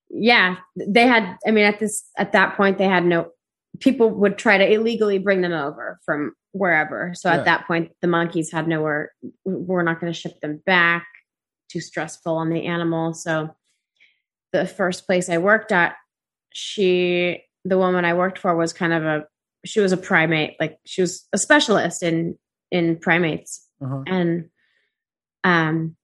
[0.09, 1.37] yeah, they had.
[1.47, 3.31] I mean, at this at that point, they had no
[3.79, 7.13] people would try to illegally bring them over from wherever.
[7.15, 7.37] So yeah.
[7.37, 9.13] at that point, the monkeys had nowhere.
[9.45, 11.07] We're not going to ship them back.
[11.69, 13.13] Too stressful on the animal.
[13.13, 13.55] So
[14.51, 15.95] the first place I worked at,
[16.53, 19.25] she, the woman I worked for, was kind of a.
[19.63, 22.35] She was a primate, like she was a specialist in
[22.71, 24.03] in primates, uh-huh.
[24.07, 24.49] and
[25.43, 25.95] um,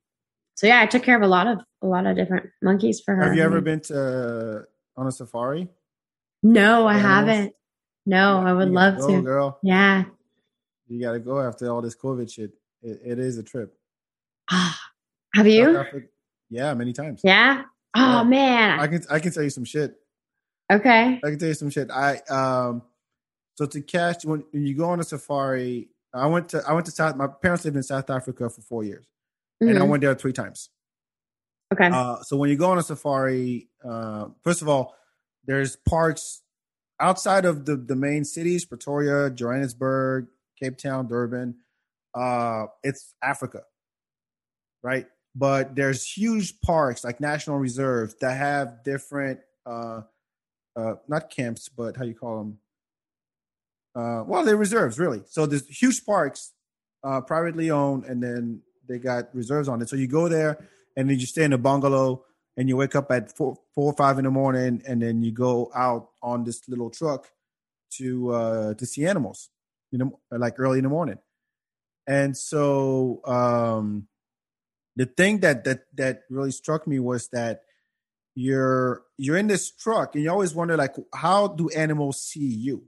[0.56, 3.16] so yeah, I took care of a lot of a lot of different monkeys for
[3.16, 3.24] her.
[3.24, 4.66] Have you ever been to
[4.98, 5.70] uh, on a safari?
[6.44, 7.54] No, I haven't.
[8.06, 9.22] No, I would love go, to.
[9.22, 9.60] Girl.
[9.64, 10.06] Yeah.
[10.88, 12.52] You got to go after all this COVID shit.
[12.82, 13.78] It, it is a trip.
[14.50, 15.84] Have you?
[16.50, 17.22] Yeah, many times.
[17.24, 17.64] Yeah.
[17.96, 18.24] Oh yeah.
[18.24, 18.80] man.
[18.80, 19.96] I can I can tell you some shit.
[20.72, 21.20] Okay.
[21.24, 21.90] I can tell you some shit.
[21.92, 22.82] I um
[23.56, 26.86] so to catch when, when you go on a safari, I went to I went
[26.86, 29.06] to South my parents lived in South Africa for four years.
[29.62, 29.70] Mm-hmm.
[29.70, 29.92] And I mm-hmm.
[29.92, 30.70] went there three times.
[31.74, 31.90] Okay.
[31.92, 34.96] Uh, so when you go on a safari, uh, first of all,
[35.46, 36.42] there's parks
[37.00, 40.28] outside of the, the main cities, Pretoria, Johannesburg,
[40.62, 41.56] Cape Town, Durban,
[42.16, 43.62] uh, it's Africa,
[44.84, 45.08] right?
[45.36, 49.40] But there's huge parks like national reserves that have different,
[50.78, 52.60] uh, not camps, but how you call them?
[53.96, 55.24] Uh, well, they're reserves, really.
[55.28, 56.54] So there's huge parks,
[57.04, 59.90] uh, privately owned, and then they got reserves on it.
[59.90, 62.24] So you go there and then you stay in a bungalow
[62.56, 65.32] and you wake up at four, four or five in the morning, and then you
[65.32, 67.28] go out on this little truck
[67.94, 69.50] to uh, to see animals,
[69.92, 71.18] you know, like early in the morning.
[72.08, 74.08] And so um,
[74.96, 77.62] the thing that that that really struck me was that
[78.38, 82.84] you're you're in this truck, and you always wonder like, how do animals see you?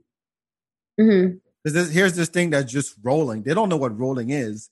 [0.98, 1.36] Mm-hmm.
[1.64, 3.42] Because here's this thing that's just rolling.
[3.42, 4.70] They don't know what rolling is,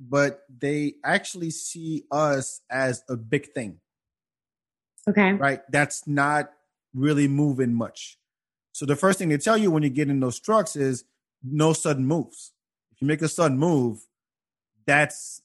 [0.00, 3.80] but they actually see us as a big thing
[5.08, 5.32] Okay.
[5.32, 5.60] Right.
[5.70, 6.50] That's not
[6.94, 8.18] really moving much.
[8.72, 11.04] So the first thing they tell you when you get in those trucks is
[11.42, 12.52] no sudden moves.
[12.92, 14.00] If you make a sudden move,
[14.86, 15.42] that's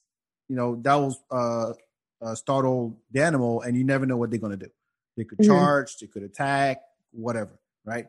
[0.48, 1.74] you know that was uh,
[2.22, 4.72] uh, startle the animal, and you never know what they're going to do.
[5.18, 5.52] They could mm-hmm.
[5.52, 6.82] charge, they could attack,
[7.12, 8.08] whatever, right?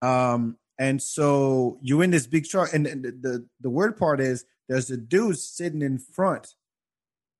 [0.00, 4.20] Um, and so you in this big truck, and, and the, the the weird part
[4.20, 6.54] is there's a dude sitting in front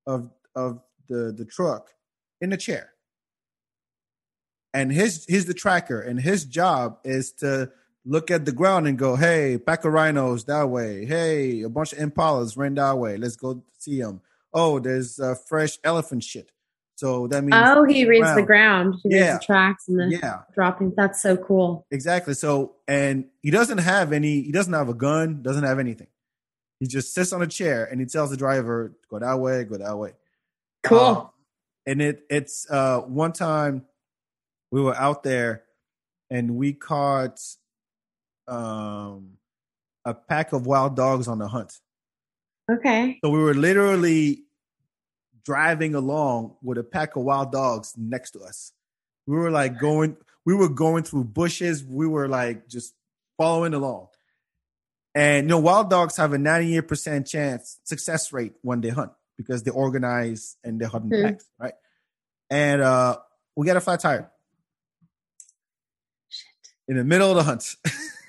[0.05, 1.91] of of the the truck
[2.41, 2.93] in a chair
[4.73, 7.71] and his he's the tracker, and his job is to
[8.05, 11.05] look at the ground and go, "Hey, pack of rhinos that way.
[11.05, 13.17] Hey, a bunch of impalas ran that way.
[13.17, 14.21] Let's go see them.
[14.53, 16.51] Oh, there's uh, fresh elephant shit.
[16.95, 18.37] So that means oh, he reads ground.
[18.37, 18.95] the ground.
[19.03, 19.31] He yeah.
[19.31, 20.41] reads the tracks and the yeah.
[20.53, 20.93] dropping.
[20.95, 21.87] That's so cool.
[21.91, 22.33] Exactly.
[22.35, 24.41] So and he doesn't have any.
[24.41, 25.41] He doesn't have a gun.
[25.41, 26.07] Doesn't have anything.
[26.79, 29.63] He just sits on a chair and he tells the driver, "Go that way.
[29.63, 30.11] Go that way."
[30.83, 30.99] Cool.
[30.99, 31.25] Uh,
[31.85, 33.85] and it it's uh one time
[34.71, 35.63] we were out there
[36.29, 37.39] and we caught
[38.47, 39.37] um,
[40.03, 41.79] a pack of wild dogs on the hunt.
[42.71, 43.19] Okay.
[43.23, 44.43] So we were literally
[45.45, 48.71] driving along with a pack of wild dogs next to us.
[49.27, 51.83] We were like going, we were going through bushes.
[51.83, 52.93] We were like just
[53.37, 54.07] following along.
[55.15, 59.63] And you know, wild dogs have a 98% chance success rate when they hunt because
[59.63, 61.25] they organize and they hunt in Hmm.
[61.25, 61.73] packs, right?
[62.49, 63.17] And uh
[63.55, 64.31] we got a flat tire
[66.87, 67.75] in the middle of the hunt.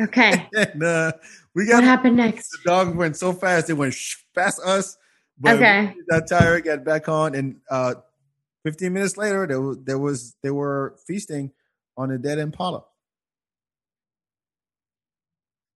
[0.01, 0.48] Okay.
[0.55, 1.12] and uh
[1.55, 2.51] we what got happened next?
[2.51, 3.94] the dog went so fast it went
[4.35, 4.97] past us.
[5.39, 5.94] But Okay.
[6.09, 7.94] that tire got back on, and uh,
[8.64, 11.51] 15 minutes later, there was there was they were feasting
[11.97, 12.85] on a dead impala.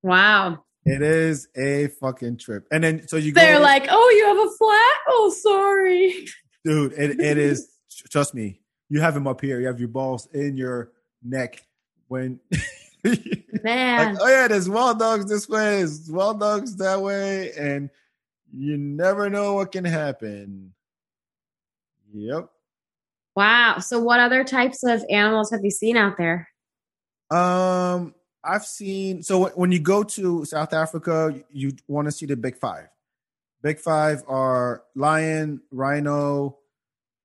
[0.03, 0.65] Wow.
[0.85, 3.33] It is a fucking trip, and then so you.
[3.33, 4.97] They're like, oh, you have a flat?
[5.09, 6.27] Oh, sorry.
[6.65, 7.69] dude, it, it is.
[8.11, 9.61] Trust me, you have him up here.
[9.61, 10.93] You have your balls in your
[11.23, 11.67] neck
[12.07, 12.41] when.
[13.65, 14.15] Man.
[14.15, 17.91] like, oh yeah, there's wild dogs this way, there's wild dogs that way, and
[18.53, 20.73] you never know what can happen.
[22.13, 22.49] Yep.
[23.37, 23.79] wow.
[23.79, 26.49] So, what other types of animals have you seen out there?
[27.31, 32.37] Um, I've seen so when you go to South Africa, you want to see the
[32.37, 32.89] big five.
[33.63, 36.59] Big five are lion, rhino,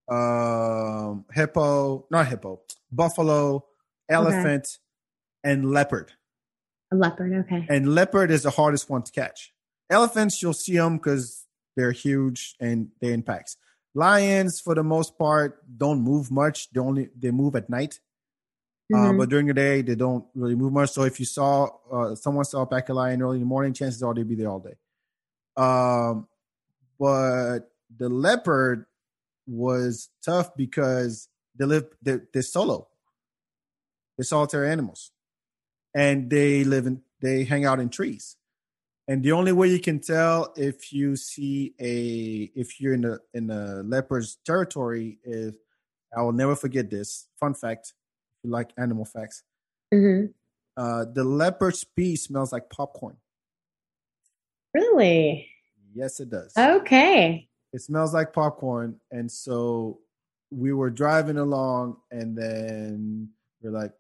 [0.10, 2.62] um, hippo, not hippo,
[2.92, 3.66] buffalo,
[4.10, 4.80] elephant,
[5.44, 6.12] and leopard.
[6.94, 7.34] A leopard.
[7.46, 7.66] Okay.
[7.70, 9.52] And leopard is the hardest one to catch.
[9.90, 11.46] Elephants, you'll see them because
[11.76, 13.58] they're huge and they're in packs.
[13.96, 16.70] Lions, for the most part, don't move much.
[16.72, 18.00] They only they move at night.
[18.94, 19.18] Uh, Mhm.
[19.18, 20.92] but during the day, they don't really move much.
[20.92, 23.74] So if you saw uh, someone saw a pack of lion early in the morning,
[23.74, 24.78] chances are they'd be there all day.
[25.58, 26.28] Um,
[27.00, 28.86] but the leopard
[29.48, 32.88] was tough because they live they're, they're solo.
[34.18, 35.12] They're solitary animals,
[35.94, 38.36] and they live in they hang out in trees.
[39.08, 43.20] And the only way you can tell if you see a if you're in the
[43.34, 45.56] in a leopard's territory is
[46.16, 47.94] I will never forget this fun fact.
[48.38, 49.44] If you like animal facts,
[49.94, 50.34] Mhm.
[50.78, 53.18] uh, the leopard's pee smells like popcorn.
[54.74, 55.48] Really?
[55.94, 56.54] Yes, it does.
[56.58, 57.48] Okay.
[57.72, 60.00] It smells like popcorn, and so
[60.52, 63.30] we were driving along, and then
[63.62, 63.94] we're like,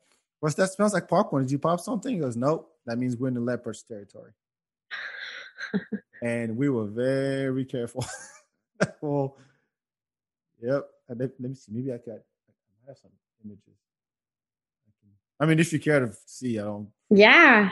[0.44, 0.74] "What's that?
[0.74, 1.44] Smells like popcorn.
[1.44, 2.70] Did you pop something?" He goes, "Nope.
[2.86, 4.34] That means we're in the leopard's territory."
[6.22, 8.06] and we were very careful.
[9.02, 9.38] well,
[10.62, 10.84] yep.
[11.08, 11.72] Let, let me see.
[11.72, 12.20] Maybe I could.
[12.20, 13.12] I have some
[13.46, 13.80] images.
[15.40, 16.90] I, I mean, if you care to see, I don't.
[17.10, 17.72] Yeah.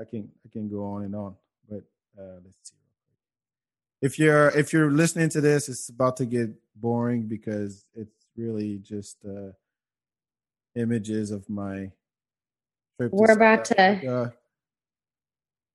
[0.00, 0.30] I can.
[0.46, 1.34] I can go on and on.
[1.68, 1.84] But
[2.18, 2.74] uh, let's see.
[4.00, 8.78] If you're if you're listening to this, it's about to get boring because it's really
[8.78, 9.50] just uh,
[10.74, 11.90] images of my
[12.98, 13.12] trip.
[13.12, 14.32] We're about to-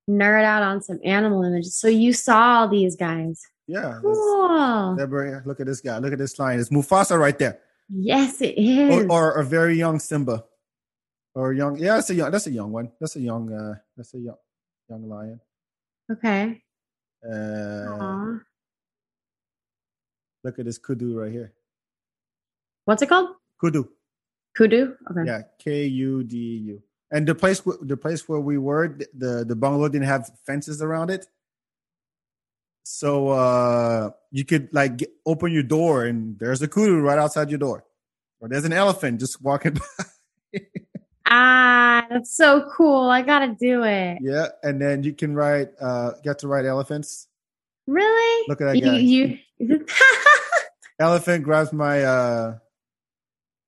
[0.10, 1.78] Nerd out on some animal images.
[1.78, 3.42] So, you saw all these guys.
[3.68, 4.00] Yeah.
[4.02, 4.96] Cool.
[4.98, 5.98] Deborah, look at this guy.
[6.00, 6.60] Look at this lion.
[6.60, 7.60] It's Mufasa right there.
[7.90, 9.06] Yes, it is.
[9.06, 10.44] Or, or a very young Simba.
[11.36, 12.92] Or young yeah, that's a young that's a young one.
[13.00, 14.36] That's a young uh that's a young
[14.90, 15.40] young lion.
[16.12, 16.62] okay.
[17.26, 18.40] Uh Aw.
[20.44, 21.54] look at this kudu right here.
[22.86, 23.30] What's it called?
[23.60, 23.88] Kudu.
[24.56, 24.96] Kudu?
[25.12, 25.22] Okay.
[25.26, 26.82] Yeah, K U D U.
[27.12, 31.10] And the place the place where we were, the the bungalow didn't have fences around
[31.10, 31.28] it.
[32.84, 37.50] So uh you could like get, open your door and there's a kudu right outside
[37.50, 37.86] your door.
[38.40, 39.74] Or there's an elephant just walking
[40.54, 40.62] by.
[41.26, 43.10] Ah, that's so cool.
[43.10, 44.18] I gotta do it.
[44.22, 47.28] Yeah, and then you can ride uh get to ride elephants.
[47.88, 48.46] Really?
[48.48, 48.98] Look at that guy.
[48.98, 49.86] You, you
[51.00, 52.58] Elephant grabs my uh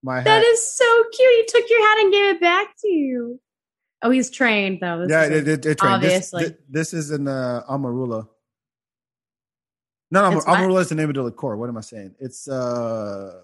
[0.06, 0.26] my hat.
[0.26, 1.20] that is so cute.
[1.20, 3.42] You took your hat and gave it back to you.
[4.04, 5.00] Oh, he's trained though.
[5.00, 6.04] This yeah, is they, a- trained.
[6.04, 6.44] This- obviously.
[6.44, 8.28] This, this is in uh, Amarula.
[10.12, 10.46] No, no, what?
[10.46, 11.58] Amarula is the name of the liqueur.
[11.58, 12.14] What am I saying?
[12.20, 13.42] It's uh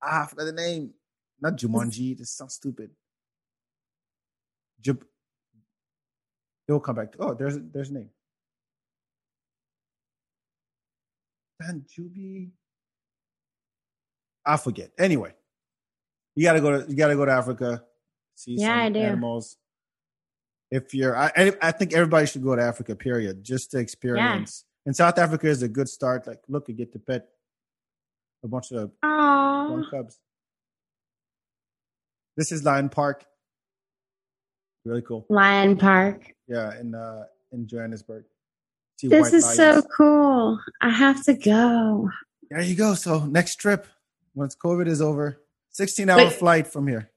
[0.00, 0.94] ah, I forgot the name.
[1.40, 2.16] Not Jumanji.
[2.16, 2.90] This sounds stupid.
[4.80, 5.02] Jub.
[6.68, 7.12] It'll come back.
[7.12, 8.10] To, oh, there's there's a name.
[11.60, 12.50] Dan Juby.
[14.44, 14.90] I forget.
[14.98, 15.32] Anyway,
[16.34, 17.84] you gotta go to you gotta go to Africa.
[18.34, 19.56] See Yeah, some animals.
[20.70, 22.96] If you're, I, I think everybody should go to Africa.
[22.96, 24.64] Period, just to experience.
[24.86, 26.26] And South Africa is a good start.
[26.26, 27.28] Like, look, you get to pet
[28.42, 29.68] a bunch of Aw.
[29.68, 30.18] young cubs.
[32.36, 33.26] This is Lion Park.
[34.84, 35.26] Really cool.
[35.28, 36.34] Lion Park.
[36.48, 38.24] Yeah, in uh in Johannesburg.
[38.98, 40.58] See This is so cool.
[40.80, 42.08] I have to go.
[42.50, 42.94] There you go.
[42.94, 43.86] So next trip,
[44.34, 45.40] once COVID is over,
[45.70, 46.32] sixteen hour Wait.
[46.32, 47.10] flight from here.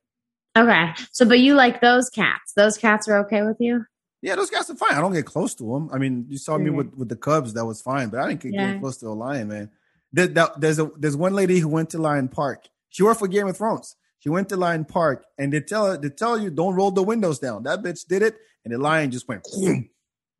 [0.58, 0.92] Okay.
[1.12, 2.54] So, but you like those cats?
[2.56, 3.86] Those cats are okay with you?
[4.22, 4.94] Yeah, those cats are fine.
[4.94, 5.90] I don't get close to them.
[5.94, 6.76] I mean, you saw me Mhm.
[6.76, 8.80] with, with the Cubs, that was fine, but I didn't get Yeah.
[8.80, 9.70] close to a lion, man.
[10.14, 12.66] There, that, there's a there's one lady who went to Lion Park.
[12.90, 13.96] She worked for Game of Thrones.
[14.20, 17.04] She went to Lion Park, and they tell her they tell you don't roll the
[17.04, 17.64] windows down.
[17.64, 19.44] That bitch did it, and the lion just went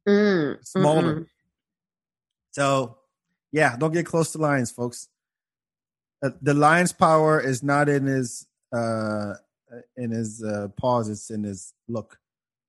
[0.08, 1.04] Mm, smaller.
[1.16, 1.26] mm-mm.
[2.52, 2.98] So,
[3.52, 5.10] yeah, don't get close to lions, folks.
[6.26, 9.34] Uh, the lion's power is not in his uh
[9.98, 12.18] in his uh, paws; it's in his look.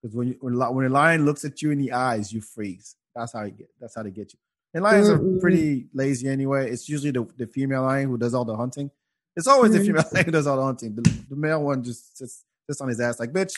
[0.02, 2.96] Because when you, when, when a lion looks at you in the eyes, you freeze.
[3.14, 3.70] That's how you get.
[3.80, 4.38] That's how they get you.
[4.74, 5.36] And lions Mm-mm.
[5.36, 6.70] are pretty lazy anyway.
[6.70, 8.90] It's usually the, the female lion who does all the hunting.
[9.36, 9.86] It's always the Mhm.
[9.86, 10.94] female lion who does all the hunting.
[10.96, 13.54] The, the male one just sits, sits on his ass like, "Bitch,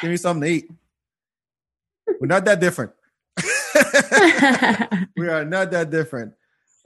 [0.00, 0.70] give me something to eat."
[2.20, 2.92] We're not that different.
[5.16, 6.34] we are not that different.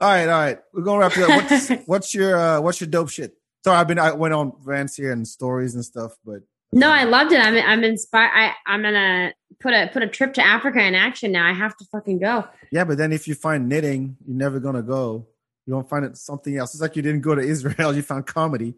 [0.01, 0.57] All right, all right.
[0.73, 1.29] We're gonna wrap it up.
[1.29, 3.37] What's, what's your uh, what's your dope shit?
[3.63, 6.41] Sorry, I've been I went on rants here and stories and stuff, but
[6.71, 7.39] no, I loved it.
[7.39, 8.31] I'm I'm inspired.
[8.33, 11.47] I I'm gonna put a put a trip to Africa in action now.
[11.47, 12.45] I have to fucking go.
[12.71, 12.83] yeah.
[12.83, 15.27] But then if you find knitting, you're never gonna go.
[15.65, 16.73] You don't find it something else.
[16.75, 17.93] It's like you didn't go to Israel.
[17.95, 18.75] You found comedy.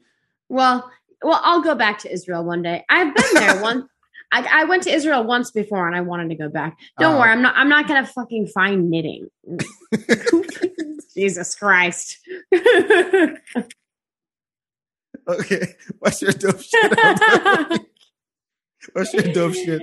[0.50, 0.90] Well,
[1.24, 2.86] well, I'll go back to Israel one day.
[2.88, 3.86] I've been there once.
[4.32, 6.78] I, I went to Israel once before, and I wanted to go back.
[7.00, 7.20] Don't Oh.
[7.20, 7.56] worry, I'm not.
[7.56, 9.30] I'm not gonna fucking find knitting.
[11.16, 12.18] Jesus Christ.
[15.30, 16.92] Okay, what's your dope shit?
[18.94, 19.82] what's your dope shit?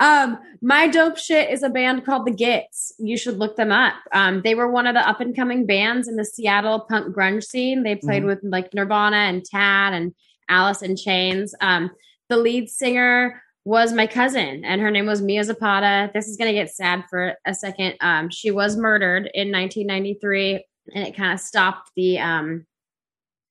[0.00, 2.94] Um, my dope shit is a band called The Gits.
[2.98, 3.94] You should look them up.
[4.14, 7.44] Um, they were one of the up and coming bands in the Seattle punk grunge
[7.44, 7.82] scene.
[7.82, 8.26] They played Mhm.
[8.28, 10.14] with like Nirvana and Tad and
[10.48, 11.54] Alice in Chains.
[11.60, 11.90] Um,
[12.30, 16.10] the lead singer was my cousin, and her name was Mia Zapata.
[16.14, 17.96] This is gonna get sad for a second.
[18.00, 20.64] Um, she was murdered in 1993,
[20.94, 22.66] and it kind of stopped the um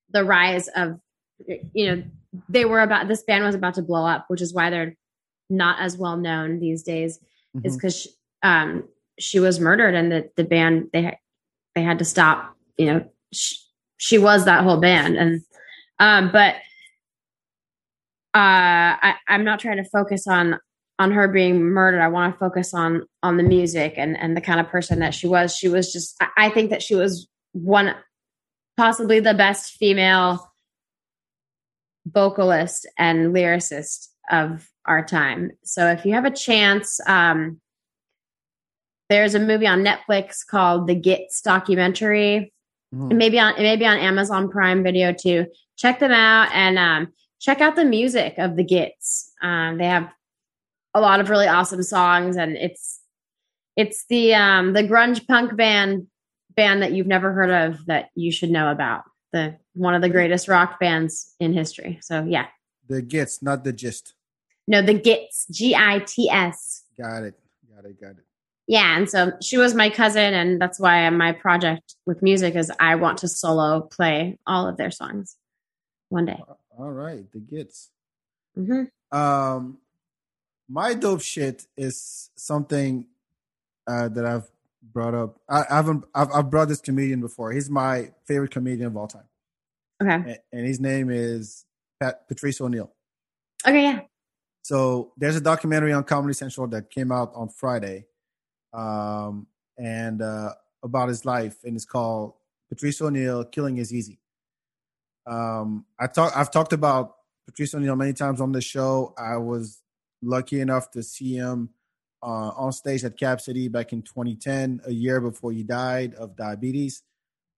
[0.09, 0.99] the rise of
[1.71, 2.03] you know
[2.49, 4.95] they were about this band was about to blow up, which is why they're
[5.51, 7.19] not as well known these days.
[7.63, 7.77] Is Mhm.
[7.77, 8.07] because
[8.41, 8.89] um,
[9.19, 11.15] she was murdered, and the the band they
[11.75, 12.55] they had to stop.
[12.77, 13.55] You know, she,
[13.97, 15.41] she was that whole band, and
[15.99, 16.55] um, but
[18.39, 20.59] I, I'm not trying to focus on
[20.99, 22.01] on her being murdered.
[22.01, 25.13] I want to focus on on the music and and the kind of person that
[25.13, 25.55] she was.
[25.55, 26.21] She was just.
[26.37, 27.95] I, think that she was one,
[28.77, 30.51] possibly the best female
[32.05, 35.51] vocalist and lyricist of our time.
[35.63, 37.59] So if you have a chance, um,
[39.09, 42.53] there's a movie on Netflix called The Gits documentary.
[42.93, 43.11] Mhm.
[43.11, 45.47] It may be on maybe on Amazon Prime Video too.
[45.77, 49.31] Check them out and um, check out the music of the Gits.
[49.41, 50.09] Um, they have
[50.93, 53.01] a lot of really awesome songs, and it's
[53.75, 56.07] it's the um, the grunge punk band
[56.55, 59.03] band that you've never heard of that you should know about.
[59.33, 61.99] The one of the greatest rock bands in history.
[62.01, 62.47] So yeah,
[62.87, 64.13] The gets, not the gist.
[64.67, 66.83] no, the Gits, G I T S.
[66.97, 67.35] Got it.
[67.75, 68.01] Got it.
[68.01, 68.23] Got it.
[68.69, 72.71] Yeah, and so she was my cousin, and that's why my project with music is
[72.79, 75.37] I want to solo play all of their songs
[76.09, 76.41] one day.
[76.77, 77.89] All right, the gets.
[78.55, 79.79] hmm Um,
[80.69, 83.07] my dope shit is something
[83.87, 84.49] uh, that I've
[84.93, 85.39] brought up.
[85.49, 86.05] I, I haven't.
[86.13, 87.51] I've, I've brought this comedian before.
[87.51, 89.27] He's my favorite comedian of all time,
[90.01, 90.13] Okay.
[90.13, 91.65] and, and his name is
[91.99, 92.91] Pat Patrice O'Neal.
[93.67, 93.83] Okay.
[93.83, 94.01] Yeah.
[94.61, 98.05] So there's a documentary on Comedy Central that came out on Friday,
[98.73, 99.47] um,
[99.77, 100.51] and uh,
[100.83, 102.33] about his life, and it's called
[102.69, 104.19] Patrice O'Neal: Killing Is Easy.
[105.27, 106.35] Um, I talk.
[106.35, 109.13] I've talked about Patrice O'Neal many times on the show.
[109.17, 109.81] I was
[110.21, 111.69] lucky enough to see him
[112.23, 116.35] uh, on stage at Cap City back in 2010, a year before he died of
[116.35, 117.03] diabetes.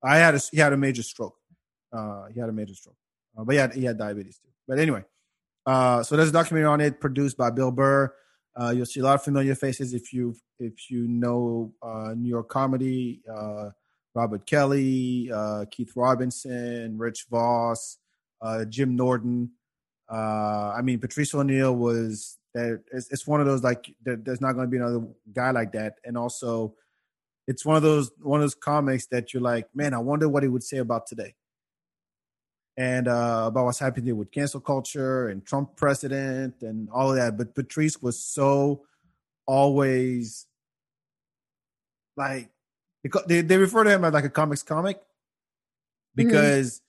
[0.04, 1.36] I had a, he had a major stroke.
[1.92, 2.98] Uh, he had a major stroke,
[3.38, 4.50] uh, but he had he had diabetes too.
[4.68, 5.04] But anyway,
[5.66, 8.14] uh, so there's a documentary on it produced by Bill Burr.
[8.60, 12.30] Uh, you'll see a lot of familiar faces if you if you know uh, New
[12.30, 13.22] York comedy.
[13.32, 13.70] Uh,
[14.16, 17.98] Robert Kelly, uh, Keith Robinson, Rich Voss,
[18.42, 19.52] uh, Jim Norton.
[20.12, 22.82] Uh, I mean, Patrice O'Neal was there.
[22.92, 25.72] It's, it's one of those like there, there's not going to be another guy like
[25.74, 26.74] that, and also
[27.48, 30.44] it's one of those one of those comics that you're like, man, I wonder what
[30.44, 31.36] he would say about today,
[32.78, 37.38] and uh, about what's happening with cancel culture and Trump president and all of that.
[37.38, 38.84] But Patrice was so
[39.46, 40.48] always
[42.18, 42.50] like
[43.28, 45.02] they they refer to him as like a comics comic
[46.16, 46.82] because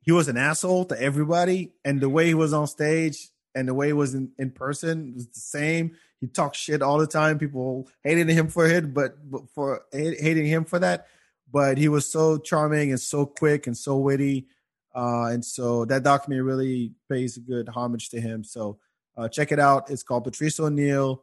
[0.00, 3.74] he was an asshole to everybody, and the way he was on stage and the
[3.74, 5.96] way he was in, in person was the same.
[6.20, 7.38] He talked shit all the time.
[7.38, 11.06] People hated him for it, but, but for hating him for that.
[11.50, 14.46] But he was so charming and so quick and so witty,
[14.94, 18.44] uh, and so that documentary really pays a good homage to him.
[18.44, 18.78] So
[19.16, 19.90] uh, check it out.
[19.90, 21.22] It's called Patrice O'Neal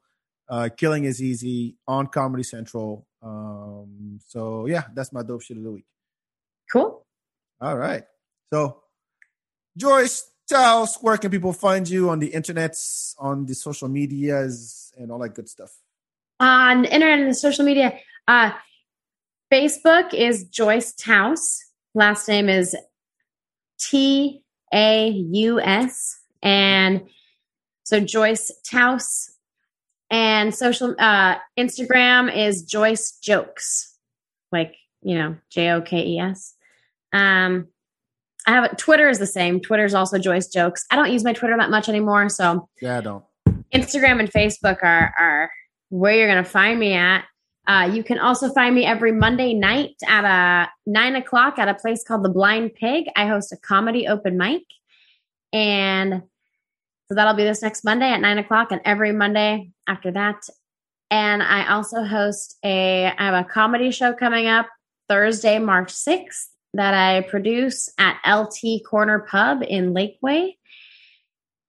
[0.49, 3.07] Uh, Killing is easy on Comedy Central.
[3.23, 5.85] Um, so yeah, that's my dope shit of the week.
[6.71, 7.05] Cool.
[7.61, 8.03] All right.
[8.51, 8.83] So,
[9.77, 14.91] Joyce, tell us where can people find you on the internets, on the social medias,
[14.97, 15.71] and all that good stuff.
[16.39, 17.97] On the internet and the social media,
[18.27, 18.51] uh,
[19.51, 21.63] Facebook is Joyce Taus.
[21.95, 22.75] Last name is
[23.79, 24.43] T
[24.73, 27.03] A U S, and
[27.83, 29.29] so Joyce Taus.
[30.13, 33.97] And social uh, Instagram is Joyce Jokes,
[34.51, 36.53] like you know J O K E S.
[37.11, 37.67] Um,
[38.45, 39.59] I have Twitter is the same.
[39.59, 40.85] Twitter is also Joyce Jokes.
[40.91, 43.23] I don't use my Twitter that much anymore, so Yeah, I don't.
[43.73, 45.49] Instagram and Facebook are are
[45.89, 47.25] where you're going to find me at.
[47.65, 51.73] Uh, you can also find me every Monday night at a nine o'clock at a
[51.73, 53.05] place called the Blind Pig.
[53.15, 54.61] I host a comedy open mic,
[55.51, 56.21] and
[57.09, 60.41] so that'll be this next Monday at nine o'clock, and every Monday after that.
[61.11, 64.67] And I also host a I have a comedy show coming up
[65.09, 70.53] Thursday, March sixth that I produce at LT Corner Pub in Lakeway.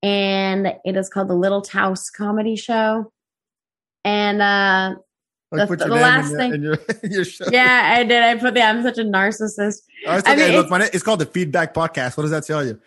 [0.02, 3.11] And it is called the Little Taus Comedy Show.
[4.05, 4.94] And uh
[5.51, 7.44] Like, The- put your the last your, thing- in your, your show.
[7.51, 8.23] yeah, I did.
[8.23, 9.82] I put the I'm such a narcissist.
[10.06, 12.16] Oh, it's I mean, Look, it's- it's called the FeedBak Podcast.
[12.16, 12.81] What does that tell you?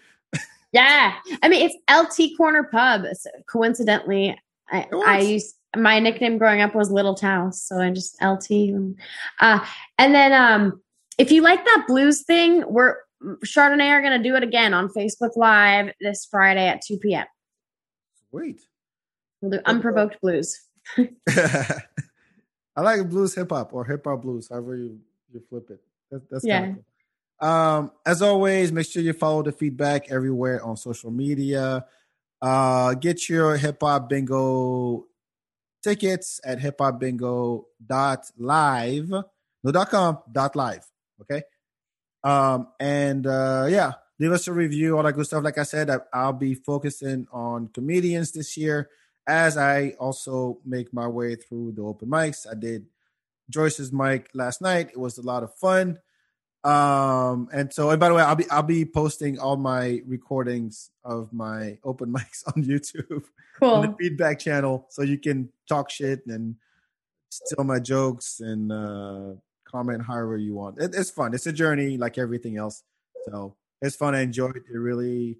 [0.72, 1.16] Yeah.
[1.42, 1.76] I mean it's
[2.20, 3.04] LT Corner Pub.
[3.14, 4.38] So coincidentally,
[4.70, 4.88] I.
[5.06, 8.50] I used my nickname growing up was Little Taus, so I just LT.
[9.40, 9.66] Uh
[9.98, 10.82] and then um
[11.18, 12.96] if you like that blues thing, we're
[13.46, 17.26] Chardonnay are gonna do it again on Facebook Live this Friday at 2 p.m.
[18.30, 18.62] Sweet.
[19.42, 20.60] We'll do unprovoked blues.
[21.30, 25.00] I like blues hip hop or hip hop blues, however you,
[25.34, 25.80] you flip it.
[26.12, 26.60] That, that's Yeah.
[26.60, 26.86] kind of cool.
[27.40, 31.86] Um, as always, make sure you follow the FeedBak everywhere on social media.
[32.42, 35.06] Uh, get your hip hop bingo
[35.84, 40.86] tickets at hip hop bingo dot live, no dot com dot live.
[41.22, 41.44] Okay.
[42.24, 45.44] Um, and uh, yeah, leave us a review, all that good stuff.
[45.44, 48.90] Like I said, I, I'll be focusing on comedians this year
[49.28, 52.48] as I also make my way through the open mics.
[52.50, 52.88] I did
[53.50, 54.90] Joyce's mic last night.
[54.90, 56.00] It was a lot of fun.
[56.64, 60.90] Um, and so, and by the way, I'll be I'll be posting all my recordings
[61.04, 63.24] of my open mics on YouTube
[63.62, 66.56] on the FeedBak channel, so you can talk shit and
[67.30, 69.34] steal my jokes and uh,
[69.66, 70.80] comment however you want.
[70.80, 71.34] It, it's fun.
[71.34, 72.84] It's a journey, like everything else.
[73.26, 74.16] So it's fun.
[74.16, 74.64] I enjoy it.
[74.74, 75.38] It really,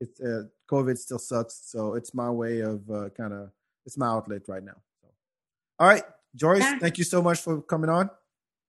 [0.00, 3.50] it's uh, COVID still sucks, so it's my way of uh, kind of
[3.86, 4.76] it's my outlet right now.
[5.02, 5.08] So,
[5.80, 6.04] all right,
[6.36, 6.78] Joyce, Yeah.
[6.78, 8.10] thank you so much for coming on.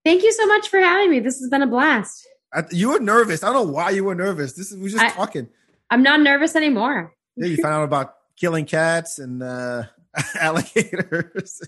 [0.04, 1.20] Thank you so much for having me.
[1.20, 2.26] This has been a blast.
[2.52, 3.42] I, you were nervous.
[3.44, 4.54] I don't know why you were nervous.
[4.54, 5.48] This is we were just I- talking.
[5.90, 7.14] I'm not nervous anymore.
[7.36, 9.84] Yeah, you found out about killing cats and uh,
[10.40, 11.60] alligators.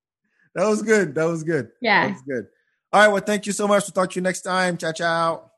[0.54, 1.14] that was good.
[1.14, 1.66] That was good.
[1.66, 2.12] That Yeah.
[2.12, 2.46] was good.
[2.92, 3.08] All right.
[3.08, 3.84] Well, thank you so much.
[3.84, 4.76] We'll talk to you next time.
[4.76, 5.50] Ciao, ciao.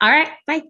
[0.00, 0.28] All right.
[0.46, 0.62] Bye.